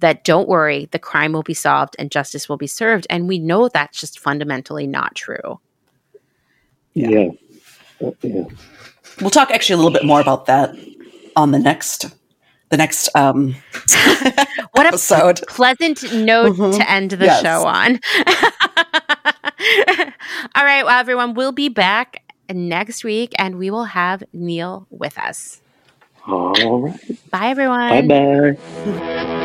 that 0.00 0.24
don't 0.24 0.48
worry 0.48 0.88
the 0.90 0.98
crime 0.98 1.32
will 1.32 1.42
be 1.42 1.54
solved 1.54 1.94
and 1.98 2.10
justice 2.10 2.48
will 2.48 2.56
be 2.56 2.66
served 2.66 3.06
and 3.10 3.28
we 3.28 3.38
know 3.38 3.68
that's 3.68 4.00
just 4.00 4.18
fundamentally 4.18 4.86
not 4.86 5.14
true 5.14 5.60
Yeah. 6.94 7.28
Yeah. 8.22 8.44
We'll 9.20 9.30
talk 9.30 9.50
actually 9.50 9.74
a 9.74 9.76
little 9.76 9.92
bit 9.92 10.04
more 10.04 10.20
about 10.20 10.46
that 10.46 10.74
on 11.36 11.50
the 11.50 11.58
next 11.58 12.06
the 12.70 12.76
next 12.76 13.08
um 13.14 13.54
what 14.72 14.86
a 14.86 14.88
episode. 14.88 15.40
pleasant 15.48 16.12
note 16.12 16.54
Mhm. 16.56 16.76
to 16.76 16.90
end 16.90 17.10
the 17.12 17.24
Yes. 17.26 17.40
show 17.42 17.66
on 17.66 17.98
all 20.54 20.64
right 20.64 20.84
well 20.84 20.98
everyone 21.00 21.34
we'll 21.34 21.52
be 21.52 21.68
back 21.68 22.22
next 22.52 23.04
week 23.04 23.32
and 23.38 23.56
we 23.58 23.70
will 23.70 23.84
have 23.84 24.22
neil 24.32 24.86
with 24.90 25.16
us 25.18 25.60
All 26.26 26.80
right. 26.82 27.00
bye 27.30 27.48
everyone 27.48 28.08
Bye 28.08 28.56
bye. 28.84 29.44